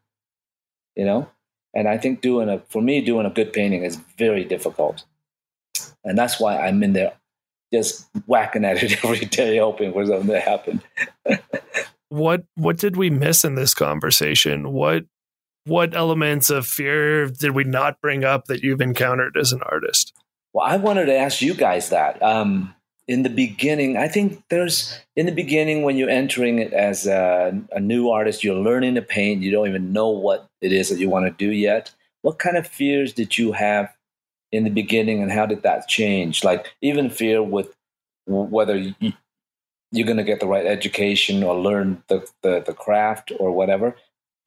you 0.95 1.05
know. 1.05 1.29
And 1.75 1.89
I 1.89 1.99
think 1.99 2.21
doing 2.21 2.49
a 2.49 2.61
for 2.69 2.81
me 2.81 3.01
doing 3.01 3.27
a 3.27 3.31
good 3.31 3.53
painting 3.53 3.83
is 3.83 3.97
very 4.17 4.45
difficult, 4.45 5.05
and 6.05 6.17
that's 6.17 6.39
why 6.39 6.59
I'm 6.59 6.83
in 6.83 6.93
there 6.93 7.15
just 7.73 8.07
whacking 8.27 8.65
at 8.65 8.83
it 8.83 8.93
every 9.05 9.27
day, 9.27 9.59
hoping 9.59 9.93
for 9.93 10.07
something 10.07 10.29
to 10.29 10.41
happen. 10.41 10.83
what 12.17 12.45
what 12.55 12.79
did 12.79 12.97
we 12.97 13.11
miss 13.11 13.45
in 13.45 13.55
this 13.55 13.75
conversation? 13.75 14.73
What 14.73 15.05
what 15.65 15.95
elements 15.95 16.49
of 16.51 16.67
fear 16.67 17.27
did 17.27 17.51
we 17.51 17.65
not 17.65 18.01
bring 18.01 18.25
up 18.25 18.47
that 18.47 18.63
you've 18.63 18.81
encountered 18.81 19.37
as 19.37 19.53
an 19.53 19.63
artist? 19.63 20.13
Well, 20.53 20.65
I 20.65 20.77
wanted 20.77 21.07
to 21.07 21.17
ask 21.17 21.43
you 21.43 21.55
guys 21.55 21.91
that. 21.91 22.23
Um, 22.23 22.75
in 23.09 23.23
the 23.23 23.31
beginning, 23.31 23.97
I 23.97 24.09
think 24.09 24.43
there's 24.49 24.99
in 25.15 25.27
the 25.27 25.33
beginning 25.33 25.83
when 25.83 25.97
you're 25.97 26.11
entering 26.11 26.59
it 26.59 26.73
as 26.73 27.07
a, 27.07 27.61
a, 27.71 27.79
new 27.79 28.09
artist, 28.09 28.43
you're 28.43 28.57
learning 28.57 28.97
to 28.97 29.03
paint. 29.03 29.43
You 29.43 29.53
don't 29.53 29.69
even 29.69 29.93
know 29.93 30.09
what 30.09 30.49
it 30.61 30.73
is 30.73 30.89
that 30.89 30.99
you 30.99 31.09
want 31.09 31.27
to 31.27 31.31
do 31.33 31.53
yet. 31.53 31.93
What 32.23 32.41
kind 32.41 32.57
of 32.57 32.67
fears 32.67 33.13
did 33.13 33.39
you 33.39 33.53
have 33.53 33.95
in 34.51 34.65
the 34.65 34.71
beginning, 34.71 35.23
and 35.23 35.31
how 35.31 35.47
did 35.47 35.63
that 35.63 35.87
change? 35.87 36.43
Like 36.43 36.75
even 36.81 37.11
fear 37.11 37.43
with 37.43 37.75
whether 38.27 38.77
you, 38.77 38.95
you're 39.93 40.07
going 40.07 40.17
to 40.17 40.25
get 40.25 40.41
the 40.41 40.47
right 40.47 40.67
education 40.67 41.43
or 41.43 41.57
learn 41.57 42.03
the, 42.09 42.27
the, 42.43 42.63
the 42.67 42.75
craft 42.75 43.33
or 43.39 43.53
whatever. 43.53 43.97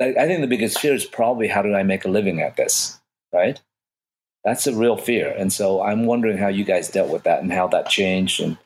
I, 0.01 0.15
I 0.19 0.27
think 0.27 0.41
the 0.41 0.47
biggest 0.47 0.79
fear 0.79 0.93
is 0.93 1.05
probably 1.05 1.47
how 1.47 1.61
do 1.61 1.73
I 1.73 1.83
make 1.83 2.05
a 2.05 2.09
living 2.09 2.41
at 2.41 2.55
this, 2.55 2.99
right? 3.33 3.59
that's 4.43 4.67
a 4.67 4.75
real 4.75 4.97
fear. 4.97 5.33
And 5.37 5.51
so 5.51 5.81
I'm 5.81 6.05
wondering 6.05 6.37
how 6.37 6.47
you 6.47 6.63
guys 6.63 6.89
dealt 6.89 7.11
with 7.11 7.23
that 7.23 7.41
and 7.41 7.51
how 7.51 7.67
that 7.67 7.89
changed. 7.89 8.39
And 8.39 8.57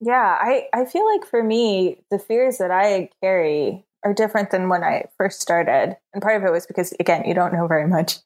yeah, 0.00 0.36
I, 0.40 0.66
I 0.74 0.84
feel 0.84 1.06
like 1.06 1.26
for 1.26 1.42
me, 1.42 2.02
the 2.10 2.18
fears 2.18 2.58
that 2.58 2.70
I 2.70 3.10
carry 3.22 3.84
are 4.04 4.14
different 4.14 4.50
than 4.50 4.68
when 4.68 4.82
I 4.82 5.06
first 5.16 5.40
started. 5.40 5.96
And 6.12 6.22
part 6.22 6.36
of 6.36 6.46
it 6.46 6.52
was 6.52 6.66
because, 6.66 6.94
again, 7.00 7.24
you 7.26 7.34
don't 7.34 7.52
know 7.52 7.66
very 7.66 7.86
much. 7.86 8.16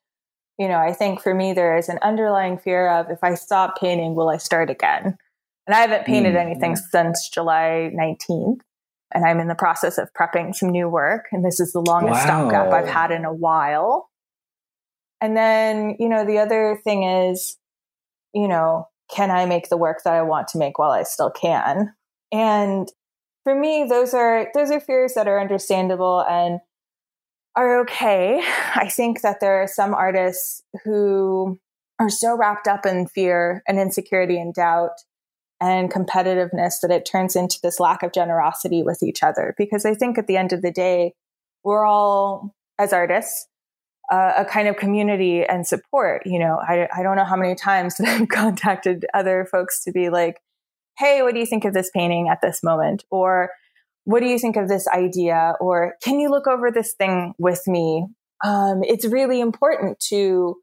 You 0.58 0.68
know, 0.68 0.78
I 0.78 0.92
think 0.92 1.20
for 1.20 1.34
me, 1.34 1.52
there 1.52 1.76
is 1.76 1.88
an 1.88 1.98
underlying 2.02 2.58
fear 2.58 2.88
of 2.88 3.10
if 3.10 3.24
I 3.24 3.34
stop 3.34 3.80
painting, 3.80 4.14
will 4.14 4.28
I 4.28 4.36
start 4.36 4.70
again? 4.70 5.18
And 5.66 5.74
I 5.74 5.80
haven't 5.80 6.06
painted 6.06 6.34
mm-hmm. 6.34 6.48
anything 6.48 6.76
since 6.76 7.28
July 7.28 7.90
19th. 7.94 8.60
And 9.12 9.24
I'm 9.24 9.38
in 9.38 9.48
the 9.48 9.54
process 9.54 9.96
of 9.96 10.12
prepping 10.12 10.54
some 10.54 10.70
new 10.70 10.88
work. 10.88 11.26
And 11.30 11.44
this 11.44 11.60
is 11.60 11.72
the 11.72 11.80
longest 11.80 12.26
wow. 12.26 12.48
stopgap 12.50 12.72
I've 12.72 12.88
had 12.88 13.10
in 13.12 13.24
a 13.24 13.32
while. 13.32 14.10
And 15.20 15.36
then, 15.36 15.96
you 15.98 16.08
know, 16.08 16.26
the 16.26 16.38
other 16.38 16.80
thing 16.82 17.04
is, 17.04 17.56
you 18.34 18.48
know, 18.48 18.88
can 19.10 19.30
I 19.30 19.46
make 19.46 19.68
the 19.68 19.76
work 19.76 20.02
that 20.04 20.12
I 20.12 20.22
want 20.22 20.48
to 20.48 20.58
make 20.58 20.78
while 20.78 20.90
I 20.90 21.04
still 21.04 21.30
can? 21.30 21.94
And 22.32 22.88
for 23.44 23.54
me, 23.54 23.84
those 23.88 24.14
are 24.14 24.48
those 24.54 24.70
are 24.70 24.80
fears 24.80 25.14
that 25.14 25.28
are 25.28 25.40
understandable 25.40 26.24
and 26.28 26.58
are 27.54 27.80
okay. 27.82 28.42
I 28.74 28.88
think 28.88 29.20
that 29.20 29.40
there 29.40 29.62
are 29.62 29.68
some 29.68 29.94
artists 29.94 30.62
who 30.84 31.60
are 32.00 32.10
so 32.10 32.36
wrapped 32.36 32.66
up 32.66 32.84
in 32.84 33.06
fear 33.06 33.62
and 33.68 33.78
insecurity 33.78 34.40
and 34.40 34.52
doubt 34.52 34.90
and 35.60 35.92
competitiveness 35.92 36.80
that 36.82 36.90
it 36.90 37.06
turns 37.06 37.36
into 37.36 37.58
this 37.62 37.80
lack 37.80 38.02
of 38.02 38.12
generosity 38.12 38.82
with 38.82 39.02
each 39.02 39.22
other. 39.22 39.54
Because 39.56 39.84
I 39.84 39.94
think 39.94 40.18
at 40.18 40.26
the 40.26 40.36
end 40.36 40.52
of 40.52 40.62
the 40.62 40.72
day, 40.72 41.14
we're 41.62 41.84
all, 41.84 42.54
as 42.78 42.92
artists, 42.92 43.46
uh, 44.12 44.32
a 44.38 44.44
kind 44.44 44.68
of 44.68 44.76
community 44.76 45.44
and 45.44 45.66
support. 45.66 46.22
You 46.26 46.38
know, 46.38 46.58
I, 46.60 46.88
I 46.94 47.02
don't 47.02 47.16
know 47.16 47.24
how 47.24 47.36
many 47.36 47.54
times 47.54 47.96
that 47.98 48.08
I've 48.08 48.28
contacted 48.28 49.06
other 49.14 49.46
folks 49.50 49.82
to 49.84 49.92
be 49.92 50.10
like, 50.10 50.40
hey, 50.98 51.22
what 51.22 51.34
do 51.34 51.40
you 51.40 51.46
think 51.46 51.64
of 51.64 51.74
this 51.74 51.90
painting 51.94 52.28
at 52.28 52.40
this 52.40 52.62
moment? 52.62 53.04
Or 53.10 53.50
what 54.04 54.20
do 54.20 54.26
you 54.26 54.38
think 54.38 54.56
of 54.56 54.68
this 54.68 54.86
idea? 54.88 55.54
Or 55.60 55.94
can 56.02 56.20
you 56.20 56.30
look 56.30 56.46
over 56.46 56.70
this 56.70 56.94
thing 56.94 57.32
with 57.38 57.62
me? 57.66 58.06
Um, 58.44 58.82
it's 58.82 59.06
really 59.06 59.40
important 59.40 59.98
to 60.08 60.56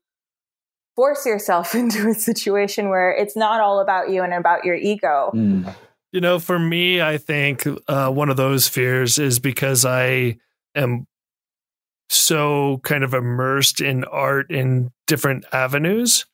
force 1.01 1.25
yourself 1.25 1.73
into 1.83 2.07
a 2.07 2.13
situation 2.13 2.89
where 2.89 3.11
it's 3.11 3.35
not 3.35 3.59
all 3.59 3.79
about 3.79 4.11
you 4.11 4.21
and 4.21 4.35
about 4.35 4.63
your 4.63 4.75
ego. 4.75 5.31
Mm. 5.33 5.73
You 6.11 6.21
know, 6.21 6.37
for 6.37 6.59
me, 6.59 7.01
I 7.01 7.17
think 7.17 7.65
uh, 7.87 8.11
one 8.11 8.29
of 8.29 8.37
those 8.37 8.67
fears 8.67 9.17
is 9.17 9.39
because 9.39 9.83
I 9.83 10.37
am 10.75 11.07
so 12.07 12.81
kind 12.83 13.03
of 13.03 13.15
immersed 13.15 13.81
in 13.81 14.03
art 14.03 14.51
in 14.51 14.91
different 15.07 15.45
avenues 15.51 16.27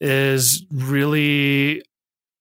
is 0.00 0.64
really 0.70 1.82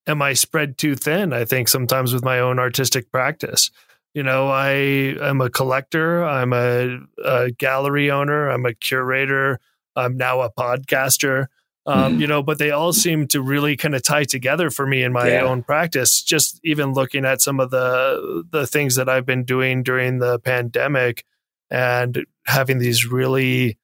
am 0.06 0.22
I 0.22 0.34
spread 0.34 0.78
too 0.78 0.96
thin? 0.96 1.34
I 1.34 1.46
think 1.46 1.70
sometimes 1.70 2.14
with 2.14 2.24
my 2.24 2.40
own 2.40 2.60
artistic 2.60 3.12
practice. 3.12 3.72
You 4.14 4.22
know, 4.22 4.48
I 4.48 4.72
am 4.72 5.42
a 5.42 5.50
collector, 5.50 6.24
I'm 6.24 6.54
a, 6.54 7.00
a 7.24 7.50
gallery 7.52 8.12
owner, 8.12 8.50
I'm 8.50 8.66
a 8.66 8.76
curator, 8.76 9.60
I'm 9.96 10.18
now 10.18 10.42
a 10.42 10.52
podcaster. 10.52 11.48
Um, 11.86 12.18
mm. 12.18 12.22
you 12.22 12.28
know, 12.28 12.42
but 12.42 12.60
they 12.60 12.72
all 12.72 12.94
seem 12.94 13.28
to 13.28 13.42
really 13.42 13.76
kind 13.76 13.94
of 13.94 14.04
tie 14.04 14.24
together 14.24 14.70
for 14.70 14.88
me 14.88 15.04
in 15.04 15.12
my 15.12 15.28
yeah. 15.28 15.42
own 15.42 15.64
practice. 15.64 16.22
Just 16.22 16.60
even 16.64 16.94
looking 16.94 17.26
at 17.26 17.42
some 17.42 17.60
of 17.60 17.72
the 17.72 18.44
the 18.52 18.66
things 18.66 18.96
that 18.96 19.10
I've 19.10 19.26
been 19.26 19.44
doing 19.44 19.84
during 19.84 20.20
the 20.20 20.40
pandemic, 20.40 21.26
and 21.70 22.26
having 22.46 22.80
these 22.80 23.06
really 23.06 23.78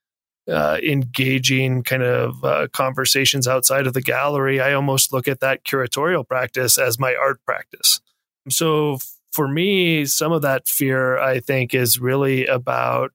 uh, 0.49 0.79
engaging 0.81 1.83
kind 1.83 2.03
of 2.03 2.43
uh, 2.43 2.67
conversations 2.71 3.47
outside 3.47 3.85
of 3.85 3.93
the 3.93 4.01
gallery, 4.01 4.59
I 4.61 4.73
almost 4.73 5.13
look 5.13 5.27
at 5.27 5.41
that 5.41 5.63
curatorial 5.63 6.27
practice 6.27 6.77
as 6.77 6.99
my 6.99 7.15
art 7.15 7.43
practice. 7.45 8.01
So 8.49 8.97
for 9.31 9.47
me, 9.47 10.05
some 10.05 10.31
of 10.31 10.41
that 10.41 10.67
fear, 10.67 11.17
I 11.19 11.39
think, 11.39 11.73
is 11.73 11.99
really 11.99 12.45
about 12.45 13.11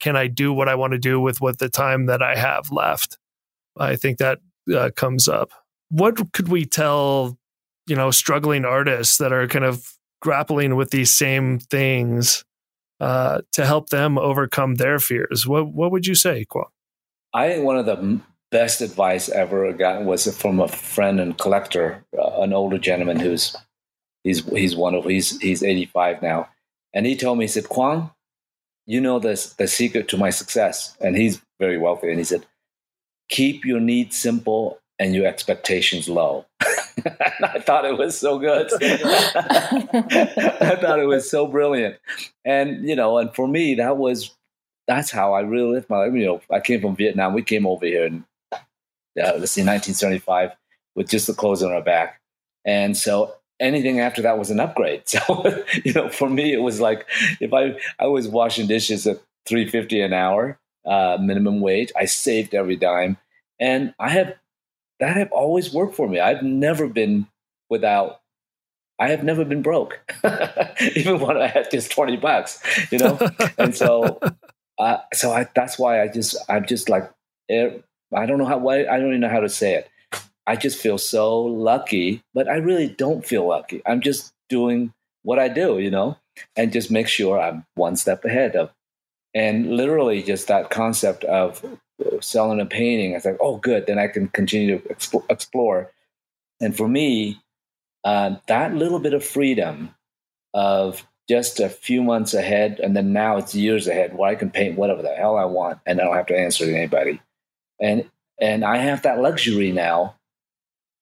can 0.00 0.16
I 0.16 0.26
do 0.26 0.52
what 0.52 0.68
I 0.68 0.74
want 0.74 0.92
to 0.92 0.98
do 0.98 1.18
with 1.18 1.40
what 1.40 1.58
the 1.58 1.70
time 1.70 2.06
that 2.06 2.22
I 2.22 2.36
have 2.36 2.70
left? 2.70 3.16
I 3.78 3.96
think 3.96 4.18
that 4.18 4.40
uh, 4.74 4.90
comes 4.96 5.28
up. 5.28 5.50
What 5.90 6.32
could 6.32 6.48
we 6.48 6.64
tell, 6.64 7.38
you 7.86 7.96
know, 7.96 8.10
struggling 8.10 8.64
artists 8.64 9.18
that 9.18 9.32
are 9.32 9.46
kind 9.46 9.64
of 9.64 9.86
grappling 10.20 10.76
with 10.76 10.90
these 10.90 11.14
same 11.14 11.58
things 11.58 12.44
uh, 13.00 13.42
to 13.52 13.66
help 13.66 13.90
them 13.90 14.18
overcome 14.18 14.76
their 14.76 14.98
fears? 14.98 15.46
What 15.46 15.68
What 15.68 15.92
would 15.92 16.06
you 16.06 16.14
say, 16.14 16.44
Quang? 16.44 16.66
I 17.32 17.48
think 17.48 17.64
one 17.64 17.76
of 17.76 17.86
the 17.86 18.20
best 18.50 18.80
advice 18.80 19.28
ever 19.28 19.72
got 19.72 20.04
was 20.04 20.34
from 20.36 20.60
a 20.60 20.68
friend 20.68 21.20
and 21.20 21.36
collector, 21.36 22.04
uh, 22.18 22.40
an 22.40 22.52
older 22.52 22.78
gentleman 22.78 23.20
who's 23.20 23.54
he's 24.24 24.44
he's 24.46 24.74
one 24.74 24.94
of 24.94 25.04
he's 25.04 25.38
he's 25.40 25.62
85 25.62 26.22
now, 26.22 26.48
and 26.92 27.06
he 27.06 27.16
told 27.16 27.38
me 27.38 27.44
he 27.44 27.48
said, 27.48 27.68
"Quang, 27.68 28.10
you 28.86 29.00
know 29.00 29.18
this 29.18 29.52
the 29.54 29.68
secret 29.68 30.08
to 30.08 30.16
my 30.16 30.30
success," 30.30 30.96
and 31.00 31.16
he's 31.16 31.42
very 31.60 31.78
wealthy, 31.78 32.08
and 32.08 32.18
he 32.18 32.24
said, 32.24 32.46
"Keep 33.28 33.64
your 33.64 33.80
needs 33.80 34.16
simple 34.16 34.78
and 34.98 35.14
your 35.14 35.26
expectations 35.26 36.08
low." 36.08 36.46
I 36.60 37.60
thought 37.60 37.84
it 37.84 37.98
was 37.98 38.18
so 38.18 38.38
good. 38.38 38.70
I 38.82 40.76
thought 40.80 40.98
it 40.98 41.06
was 41.06 41.30
so 41.30 41.46
brilliant, 41.46 41.96
and 42.44 42.88
you 42.88 42.96
know, 42.96 43.18
and 43.18 43.34
for 43.34 43.46
me, 43.46 43.74
that 43.76 43.96
was 43.96 44.34
that's 44.88 45.10
how 45.10 45.32
I 45.34 45.40
really 45.40 45.74
lived 45.74 45.90
my 45.90 45.98
life. 45.98 46.14
You 46.14 46.26
know, 46.26 46.40
I 46.50 46.60
came 46.60 46.80
from 46.80 46.96
Vietnam. 46.96 47.34
We 47.34 47.42
came 47.42 47.66
over 47.66 47.86
here 47.86 48.06
in 48.06 48.24
uh, 48.52 49.32
let's 49.38 49.52
see, 49.52 49.62
1975, 49.62 50.50
with 50.94 51.08
just 51.08 51.26
the 51.26 51.34
clothes 51.34 51.62
on 51.62 51.72
our 51.72 51.82
back, 51.82 52.20
and 52.64 52.96
so 52.96 53.34
anything 53.60 54.00
after 54.00 54.22
that 54.22 54.38
was 54.38 54.50
an 54.50 54.60
upgrade. 54.60 55.02
So, 55.06 55.64
you 55.84 55.92
know, 55.92 56.08
for 56.08 56.28
me, 56.28 56.52
it 56.52 56.62
was 56.62 56.80
like 56.80 57.06
if 57.40 57.52
I 57.52 57.78
I 57.98 58.06
was 58.06 58.28
washing 58.28 58.66
dishes 58.66 59.06
at 59.06 59.20
350 59.46 60.00
an 60.00 60.12
hour 60.12 60.58
uh, 60.86 61.18
minimum 61.20 61.60
wage. 61.60 61.92
I 61.96 62.04
saved 62.04 62.54
every 62.54 62.76
dime, 62.76 63.16
and 63.60 63.94
I 63.98 64.10
have 64.10 64.34
that 65.00 65.16
have 65.16 65.32
always 65.32 65.72
worked 65.72 65.94
for 65.94 66.08
me. 66.08 66.20
I've 66.20 66.42
never 66.42 66.88
been 66.88 67.26
without. 67.68 68.20
I 68.98 69.10
have 69.10 69.22
never 69.22 69.44
been 69.44 69.60
broke, 69.60 70.00
even 70.96 71.20
when 71.20 71.36
I 71.36 71.48
had 71.48 71.70
just 71.70 71.90
20 71.90 72.16
bucks, 72.16 72.62
you 72.90 72.98
know. 72.98 73.18
and 73.58 73.76
so, 73.76 74.18
uh, 74.78 74.98
so 75.12 75.32
I 75.32 75.46
that's 75.54 75.78
why 75.78 76.00
I 76.00 76.08
just 76.08 76.36
I'm 76.48 76.64
just 76.64 76.88
like 76.88 77.10
eh, 77.50 77.70
I 78.14 78.24
don't 78.24 78.38
know 78.38 78.46
how 78.46 78.58
why 78.58 78.86
I 78.86 78.98
don't 78.98 79.08
even 79.08 79.20
know 79.20 79.28
how 79.28 79.40
to 79.40 79.50
say 79.50 79.74
it 79.74 79.90
I 80.46 80.54
just 80.56 80.78
feel 80.78 80.98
so 80.98 81.40
lucky, 81.40 82.22
but 82.32 82.48
I 82.48 82.56
really 82.56 82.88
don't 82.88 83.26
feel 83.26 83.46
lucky. 83.48 83.82
I'm 83.84 84.00
just 84.00 84.32
doing 84.48 84.92
what 85.22 85.40
I 85.40 85.48
do, 85.48 85.78
you 85.78 85.90
know, 85.90 86.18
and 86.54 86.72
just 86.72 86.90
make 86.90 87.08
sure 87.08 87.40
I'm 87.40 87.66
one 87.74 87.96
step 87.96 88.24
ahead 88.24 88.54
of. 88.54 88.70
And 89.36 89.76
literally, 89.76 90.22
just 90.22 90.48
that 90.48 90.70
concept 90.70 91.24
of 91.24 91.62
selling 92.20 92.60
a 92.60 92.66
painting, 92.66 93.12
I 93.12 93.16
was 93.16 93.24
like, 93.26 93.36
oh, 93.40 93.58
good, 93.58 93.86
then 93.86 93.98
I 93.98 94.08
can 94.08 94.28
continue 94.28 94.78
to 94.78 94.88
explore. 94.88 95.24
explore. 95.28 95.92
And 96.60 96.74
for 96.74 96.88
me, 96.88 97.40
uh, 98.04 98.36
that 98.46 98.74
little 98.74 98.98
bit 98.98 99.12
of 99.12 99.24
freedom 99.24 99.94
of 100.54 101.06
just 101.28 101.60
a 101.60 101.68
few 101.68 102.02
months 102.02 102.32
ahead, 102.32 102.80
and 102.82 102.96
then 102.96 103.12
now 103.12 103.36
it's 103.36 103.54
years 103.54 103.86
ahead, 103.86 104.16
where 104.16 104.30
I 104.30 104.36
can 104.36 104.50
paint 104.50 104.78
whatever 104.78 105.02
the 105.02 105.14
hell 105.14 105.36
I 105.36 105.44
want, 105.44 105.80
and 105.84 106.00
I 106.00 106.04
don't 106.04 106.16
have 106.16 106.26
to 106.26 106.38
answer 106.38 106.64
to 106.64 106.74
anybody. 106.74 107.20
And 107.80 108.08
and 108.40 108.64
I 108.64 108.78
have 108.78 109.02
that 109.02 109.20
luxury 109.20 109.72
now 109.72 110.16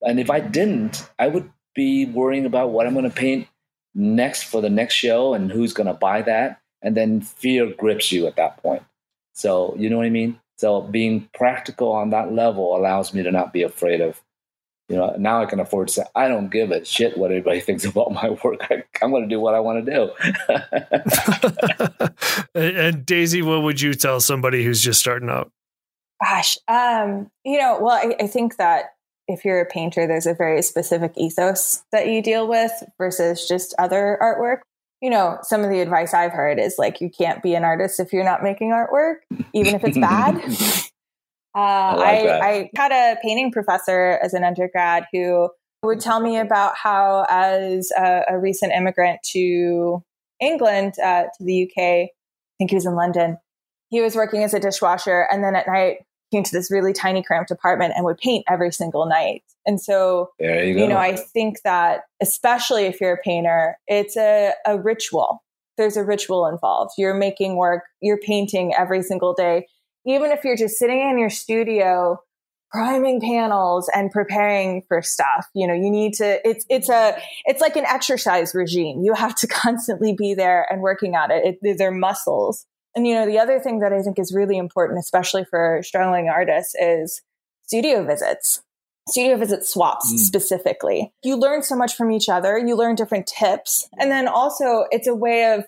and 0.05 0.19
if 0.19 0.29
I 0.29 0.39
didn't, 0.39 1.09
I 1.17 1.27
would 1.27 1.51
be 1.73 2.05
worrying 2.05 2.45
about 2.45 2.69
what 2.69 2.85
I'm 2.85 2.93
going 2.93 3.09
to 3.09 3.15
paint 3.15 3.47
next 3.93 4.43
for 4.43 4.61
the 4.61 4.69
next 4.69 4.93
show 4.93 5.33
and 5.33 5.51
who's 5.51 5.73
going 5.73 5.87
to 5.87 5.93
buy 5.93 6.21
that. 6.21 6.61
And 6.85 6.95
then 6.95 7.19
fear 7.19 7.65
grips 7.65 8.11
you 8.11 8.27
at 8.27 8.35
that 8.35 8.61
point. 8.61 8.83
So, 9.33 9.75
you 9.77 9.89
know 9.89 9.97
what 9.97 10.05
I 10.05 10.11
mean? 10.11 10.39
So, 10.57 10.81
being 10.81 11.27
practical 11.33 11.91
on 11.91 12.11
that 12.11 12.31
level 12.31 12.77
allows 12.77 13.13
me 13.13 13.23
to 13.23 13.31
not 13.31 13.51
be 13.51 13.63
afraid 13.63 13.99
of, 13.99 14.21
you 14.87 14.95
know, 14.95 15.15
now 15.17 15.41
I 15.41 15.45
can 15.47 15.59
afford 15.59 15.87
to 15.89 15.93
say, 15.95 16.03
I 16.15 16.27
don't 16.27 16.51
give 16.51 16.71
a 16.71 16.85
shit 16.85 17.17
what 17.17 17.31
anybody 17.31 17.59
thinks 17.61 17.83
about 17.83 18.13
my 18.13 18.37
work. 18.43 18.67
I, 18.69 18.83
am 19.01 19.09
going 19.09 19.23
to 19.23 19.27
do 19.27 19.39
what 19.39 19.55
I 19.55 19.59
want 19.59 19.85
to 19.85 19.91
do. 19.91 20.11
and 22.55 23.05
Daisy, 23.05 23.41
what 23.41 23.63
would 23.63 23.81
you 23.81 23.95
tell 23.95 24.21
somebody 24.21 24.63
who's 24.63 24.81
just 24.81 24.99
starting 24.99 25.29
out? 25.29 25.51
Gosh, 26.23 26.57
um, 26.67 27.29
you 27.43 27.57
know, 27.59 27.79
well, 27.81 27.95
I, 27.95 28.15
I 28.23 28.27
think 28.27 28.57
that 28.57 28.93
if 29.27 29.43
you're 29.43 29.59
a 29.59 29.65
painter, 29.65 30.07
there's 30.07 30.27
a 30.27 30.33
very 30.33 30.61
specific 30.61 31.13
ethos 31.17 31.83
that 31.91 32.07
you 32.07 32.21
deal 32.21 32.47
with 32.47 32.71
versus 32.97 33.47
just 33.47 33.73
other 33.79 34.17
artwork. 34.21 34.59
You 35.01 35.09
know, 35.09 35.37
some 35.43 35.63
of 35.63 35.69
the 35.69 35.81
advice 35.81 36.13
I've 36.13 36.31
heard 36.31 36.59
is 36.59 36.75
like, 36.77 37.01
you 37.01 37.09
can't 37.09 37.43
be 37.43 37.53
an 37.53 37.63
artist 37.63 37.99
if 37.99 38.13
you're 38.13 38.23
not 38.23 38.43
making 38.43 38.71
artwork, 38.71 39.17
even 39.53 39.75
if 39.75 39.83
it's 39.83 39.97
bad. 39.97 40.35
uh, 41.55 41.59
I, 41.59 41.95
like 41.95 42.41
I, 42.41 42.49
I 42.49 42.69
had 42.75 42.91
a 42.91 43.19
painting 43.21 43.51
professor 43.51 44.19
as 44.23 44.33
an 44.33 44.43
undergrad 44.43 45.05
who 45.11 45.49
would 45.83 45.99
tell 45.99 46.19
me 46.19 46.37
about 46.37 46.75
how, 46.75 47.25
as 47.29 47.91
a, 47.97 48.21
a 48.29 48.39
recent 48.39 48.73
immigrant 48.73 49.19
to 49.31 50.03
England, 50.39 50.93
uh, 51.03 51.23
to 51.23 51.43
the 51.43 51.63
UK, 51.63 51.77
I 51.77 52.09
think 52.57 52.71
he 52.71 52.75
was 52.75 52.85
in 52.85 52.95
London, 52.95 53.37
he 53.89 54.01
was 54.01 54.15
working 54.15 54.43
as 54.43 54.53
a 54.53 54.59
dishwasher. 54.59 55.27
And 55.31 55.43
then 55.43 55.55
at 55.55 55.67
night, 55.67 55.97
came 56.35 56.43
to 56.43 56.51
this 56.51 56.69
really 56.69 56.93
tiny 56.93 57.23
cramped 57.23 57.51
apartment 57.51 57.93
and 57.95 58.03
would 58.05 58.17
paint 58.17 58.43
every 58.49 58.71
single 58.71 59.05
night. 59.05 59.43
And 59.65 59.79
so, 59.79 60.31
you, 60.39 60.49
you, 60.49 60.87
know, 60.87 60.97
I 60.97 61.15
think 61.15 61.61
that 61.63 62.01
especially 62.21 62.85
if 62.85 62.99
you're 62.99 63.13
a 63.13 63.21
painter, 63.23 63.77
it's 63.87 64.17
a, 64.17 64.53
a 64.65 64.77
ritual. 64.79 65.43
There's 65.77 65.97
a 65.97 66.03
ritual 66.03 66.47
involved. 66.47 66.93
You're 66.97 67.13
making 67.13 67.57
work, 67.57 67.83
you're 68.01 68.19
painting 68.19 68.73
every 68.77 69.01
single 69.01 69.33
day. 69.33 69.67
Even 70.05 70.31
if 70.31 70.43
you're 70.43 70.57
just 70.57 70.77
sitting 70.77 70.99
in 70.99 71.17
your 71.17 71.29
studio 71.29 72.19
priming 72.71 73.21
panels 73.21 73.89
and 73.93 74.11
preparing 74.11 74.81
for 74.87 75.01
stuff 75.01 75.47
you 75.53 75.67
know 75.67 75.73
you 75.73 75.89
need 75.89 76.13
to 76.13 76.45
it's 76.45 76.65
it's 76.67 76.89
a 76.89 77.15
it's 77.45 77.61
like 77.61 77.75
an 77.75 77.85
exercise 77.85 78.53
regime 78.55 79.01
you 79.01 79.13
have 79.13 79.35
to 79.35 79.47
constantly 79.63 80.13
be 80.13 80.33
there 80.33 80.67
and 80.69 80.81
working 80.81 81.15
at 81.15 81.29
it, 81.29 81.57
it 81.61 81.77
they're 81.77 81.91
muscles 81.91 82.65
and, 82.95 83.05
you 83.05 83.13
know, 83.13 83.25
the 83.25 83.39
other 83.39 83.59
thing 83.59 83.79
that 83.79 83.93
I 83.93 84.01
think 84.01 84.17
is 84.17 84.33
really 84.33 84.57
important, 84.57 84.99
especially 84.99 85.45
for 85.45 85.81
struggling 85.83 86.29
artists, 86.29 86.75
is 86.75 87.21
studio 87.63 88.05
visits. 88.05 88.61
Studio 89.07 89.37
visit 89.37 89.65
swaps 89.65 90.11
mm. 90.11 90.17
specifically. 90.17 91.13
You 91.23 91.35
learn 91.35 91.61
so 91.61 91.75
much 91.75 91.95
from 91.95 92.11
each 92.11 92.29
other. 92.29 92.57
You 92.57 92.75
learn 92.75 92.95
different 92.95 93.27
tips. 93.27 93.87
And 93.99 94.09
then 94.09 94.27
also 94.27 94.85
it's 94.91 95.07
a 95.07 95.13
way 95.13 95.53
of 95.53 95.65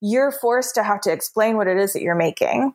you're 0.00 0.30
forced 0.30 0.74
to 0.76 0.82
have 0.82 1.00
to 1.02 1.12
explain 1.12 1.56
what 1.56 1.66
it 1.66 1.78
is 1.78 1.94
that 1.94 2.02
you're 2.02 2.14
making. 2.14 2.74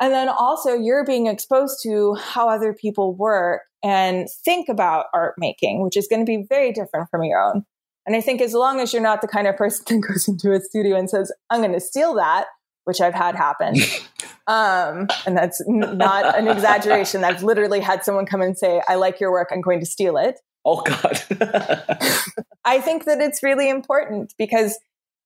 And 0.00 0.12
then 0.12 0.28
also 0.28 0.74
you're 0.74 1.04
being 1.04 1.28
exposed 1.28 1.80
to 1.84 2.14
how 2.14 2.48
other 2.48 2.72
people 2.72 3.14
work 3.14 3.62
and 3.82 4.26
think 4.44 4.68
about 4.68 5.06
art 5.14 5.34
making, 5.38 5.82
which 5.82 5.96
is 5.96 6.08
going 6.08 6.24
to 6.24 6.26
be 6.26 6.46
very 6.48 6.72
different 6.72 7.10
from 7.10 7.22
your 7.22 7.40
own. 7.40 7.64
And 8.06 8.16
I 8.16 8.20
think 8.20 8.40
as 8.40 8.54
long 8.54 8.80
as 8.80 8.92
you're 8.92 9.02
not 9.02 9.20
the 9.20 9.28
kind 9.28 9.46
of 9.46 9.56
person 9.56 9.84
that 9.88 10.08
goes 10.08 10.26
into 10.26 10.52
a 10.52 10.60
studio 10.60 10.96
and 10.96 11.08
says, 11.08 11.30
I'm 11.50 11.60
going 11.60 11.72
to 11.72 11.80
steal 11.80 12.14
that, 12.14 12.46
which 12.84 13.00
I've 13.00 13.14
had 13.14 13.34
happen. 13.34 13.76
um, 14.46 15.08
and 15.26 15.36
that's 15.36 15.62
not 15.66 16.38
an 16.38 16.48
exaggeration. 16.48 17.24
I've 17.24 17.42
literally 17.42 17.80
had 17.80 18.04
someone 18.04 18.26
come 18.26 18.42
and 18.42 18.56
say, 18.56 18.82
I 18.88 18.94
like 18.94 19.20
your 19.20 19.32
work, 19.32 19.48
I'm 19.52 19.60
going 19.60 19.80
to 19.80 19.86
steal 19.86 20.16
it. 20.16 20.40
Oh, 20.64 20.82
God. 20.82 21.22
I 22.64 22.80
think 22.80 23.04
that 23.04 23.20
it's 23.20 23.42
really 23.42 23.68
important 23.68 24.34
because, 24.38 24.78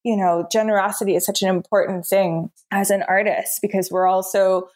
you 0.03 0.17
know, 0.17 0.49
generosity 0.51 1.15
is 1.15 1.25
such 1.25 1.43
an 1.43 1.49
important 1.49 2.07
thing 2.07 2.51
as 2.71 2.91
an 2.91 3.05
artist 3.07 3.61
because 3.63 3.91
we're 3.91 4.09
also, 4.09 4.69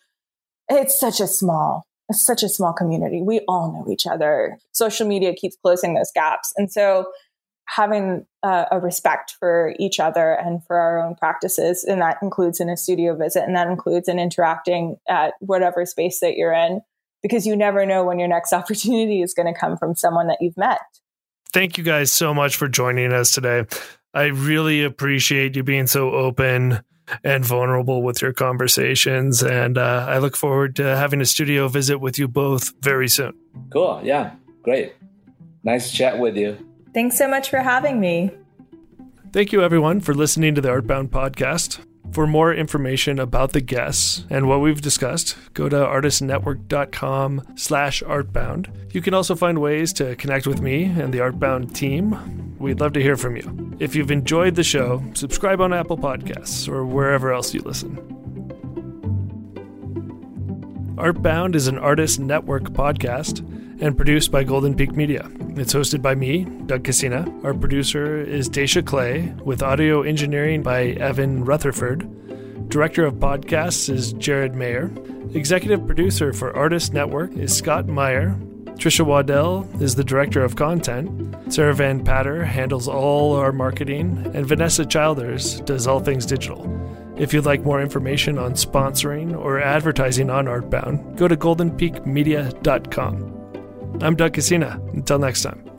it's 0.68 0.98
such 0.98 1.20
a 1.20 1.26
small, 1.26 1.84
it's 2.08 2.24
such 2.24 2.44
a 2.44 2.48
small 2.48 2.72
community. 2.72 3.22
We 3.22 3.40
all 3.48 3.72
know 3.72 3.92
each 3.92 4.06
other. 4.06 4.58
Social 4.72 5.06
media 5.06 5.34
keeps 5.34 5.56
closing 5.62 5.94
those 5.94 6.12
gaps. 6.14 6.52
And 6.56 6.70
so, 6.70 7.06
having 7.74 8.26
uh, 8.42 8.66
a 8.70 8.78
respect 8.78 9.34
for 9.38 9.74
each 9.78 9.98
other 9.98 10.32
and 10.32 10.64
for 10.66 10.76
our 10.76 11.02
own 11.02 11.14
practices. 11.14 11.84
And 11.84 12.02
that 12.02 12.18
includes 12.20 12.60
in 12.60 12.68
a 12.68 12.76
studio 12.76 13.16
visit 13.16 13.44
and 13.44 13.56
that 13.56 13.66
includes 13.66 14.08
in 14.08 14.18
interacting 14.18 14.96
at 15.08 15.34
whatever 15.40 15.86
space 15.86 16.20
that 16.20 16.36
you're 16.36 16.52
in, 16.52 16.82
because 17.22 17.46
you 17.46 17.56
never 17.56 17.86
know 17.86 18.04
when 18.04 18.18
your 18.18 18.28
next 18.28 18.52
opportunity 18.52 19.22
is 19.22 19.32
going 19.32 19.52
to 19.52 19.58
come 19.58 19.78
from 19.78 19.94
someone 19.94 20.26
that 20.26 20.38
you've 20.40 20.56
met. 20.56 20.80
Thank 21.52 21.78
you 21.78 21.84
guys 21.84 22.12
so 22.12 22.34
much 22.34 22.56
for 22.56 22.68
joining 22.68 23.12
us 23.12 23.32
today. 23.32 23.64
I 24.14 24.24
really 24.24 24.84
appreciate 24.84 25.56
you 25.56 25.62
being 25.62 25.86
so 25.86 26.10
open 26.10 26.80
and 27.24 27.44
vulnerable 27.44 28.02
with 28.02 28.20
your 28.20 28.32
conversations. 28.32 29.42
And 29.42 29.78
uh, 29.78 30.06
I 30.08 30.18
look 30.18 30.36
forward 30.36 30.76
to 30.76 30.84
having 30.96 31.20
a 31.20 31.26
studio 31.26 31.68
visit 31.68 31.98
with 31.98 32.18
you 32.18 32.28
both 32.28 32.72
very 32.80 33.08
soon. 33.08 33.32
Cool. 33.70 34.00
Yeah. 34.04 34.34
Great. 34.62 34.94
Nice 35.64 35.90
chat 35.90 36.18
with 36.18 36.36
you. 36.36 36.58
Thanks 36.94 37.16
so 37.16 37.28
much 37.28 37.48
for 37.50 37.58
having 37.58 38.00
me. 38.00 38.30
Thank 39.32 39.52
you, 39.52 39.62
everyone, 39.62 40.00
for 40.00 40.14
listening 40.14 40.54
to 40.54 40.60
the 40.60 40.68
Artbound 40.68 41.08
podcast. 41.08 41.78
For 42.12 42.26
more 42.26 42.52
information 42.52 43.18
about 43.18 43.52
the 43.52 43.62
guests 43.62 44.26
and 44.28 44.46
what 44.46 44.60
we've 44.60 44.82
discussed, 44.82 45.34
go 45.54 45.70
to 45.70 45.76
artistnetwork.com 45.76 47.42
slash 47.54 48.02
artbound. 48.02 48.94
You 48.94 49.00
can 49.00 49.14
also 49.14 49.34
find 49.34 49.58
ways 49.58 49.94
to 49.94 50.14
connect 50.16 50.46
with 50.46 50.60
me 50.60 50.84
and 50.84 51.14
the 51.14 51.20
Artbound 51.20 51.72
team. 51.72 52.54
We'd 52.58 52.80
love 52.80 52.92
to 52.92 53.02
hear 53.02 53.16
from 53.16 53.36
you. 53.36 53.76
If 53.78 53.96
you've 53.96 54.10
enjoyed 54.10 54.56
the 54.56 54.62
show, 54.62 55.02
subscribe 55.14 55.62
on 55.62 55.72
Apple 55.72 55.96
Podcasts 55.96 56.68
or 56.68 56.84
wherever 56.84 57.32
else 57.32 57.54
you 57.54 57.62
listen. 57.62 57.96
Artbound 60.96 61.54
is 61.54 61.68
an 61.68 61.78
artist 61.78 62.20
network 62.20 62.64
podcast 62.64 63.40
and 63.80 63.96
produced 63.96 64.30
by 64.30 64.44
Golden 64.44 64.74
Peak 64.74 64.92
Media. 64.92 65.28
It's 65.56 65.74
hosted 65.74 66.02
by 66.02 66.14
me, 66.14 66.44
Doug 66.66 66.84
Kacena. 66.84 67.44
Our 67.44 67.54
producer 67.54 68.20
is 68.20 68.48
Dacia 68.48 68.82
Clay, 68.82 69.32
with 69.44 69.62
audio 69.62 70.02
engineering 70.02 70.62
by 70.62 70.88
Evan 70.88 71.44
Rutherford. 71.44 72.68
Director 72.68 73.04
of 73.04 73.14
podcasts 73.14 73.88
is 73.88 74.12
Jared 74.14 74.54
Mayer. 74.54 74.90
Executive 75.34 75.86
producer 75.86 76.32
for 76.32 76.56
Artist 76.56 76.92
Network 76.92 77.32
is 77.34 77.56
Scott 77.56 77.86
Meyer. 77.86 78.36
Trisha 78.76 79.04
Waddell 79.04 79.68
is 79.80 79.94
the 79.94 80.04
director 80.04 80.42
of 80.42 80.56
content. 80.56 81.34
Sarah 81.52 81.74
Van 81.74 82.02
Patter 82.02 82.44
handles 82.44 82.88
all 82.88 83.36
our 83.36 83.52
marketing, 83.52 84.30
and 84.34 84.46
Vanessa 84.46 84.86
Childers 84.86 85.60
does 85.60 85.86
all 85.86 86.00
things 86.00 86.26
digital. 86.26 86.68
If 87.16 87.34
you'd 87.34 87.44
like 87.44 87.62
more 87.62 87.82
information 87.82 88.38
on 88.38 88.54
sponsoring 88.54 89.38
or 89.38 89.60
advertising 89.60 90.30
on 90.30 90.46
Artbound, 90.46 91.16
go 91.16 91.28
to 91.28 91.36
goldenpeakmedia.com. 91.36 93.41
I'm 94.00 94.16
Doug 94.16 94.32
Kacena. 94.32 94.80
Until 94.94 95.18
next 95.18 95.42
time. 95.42 95.71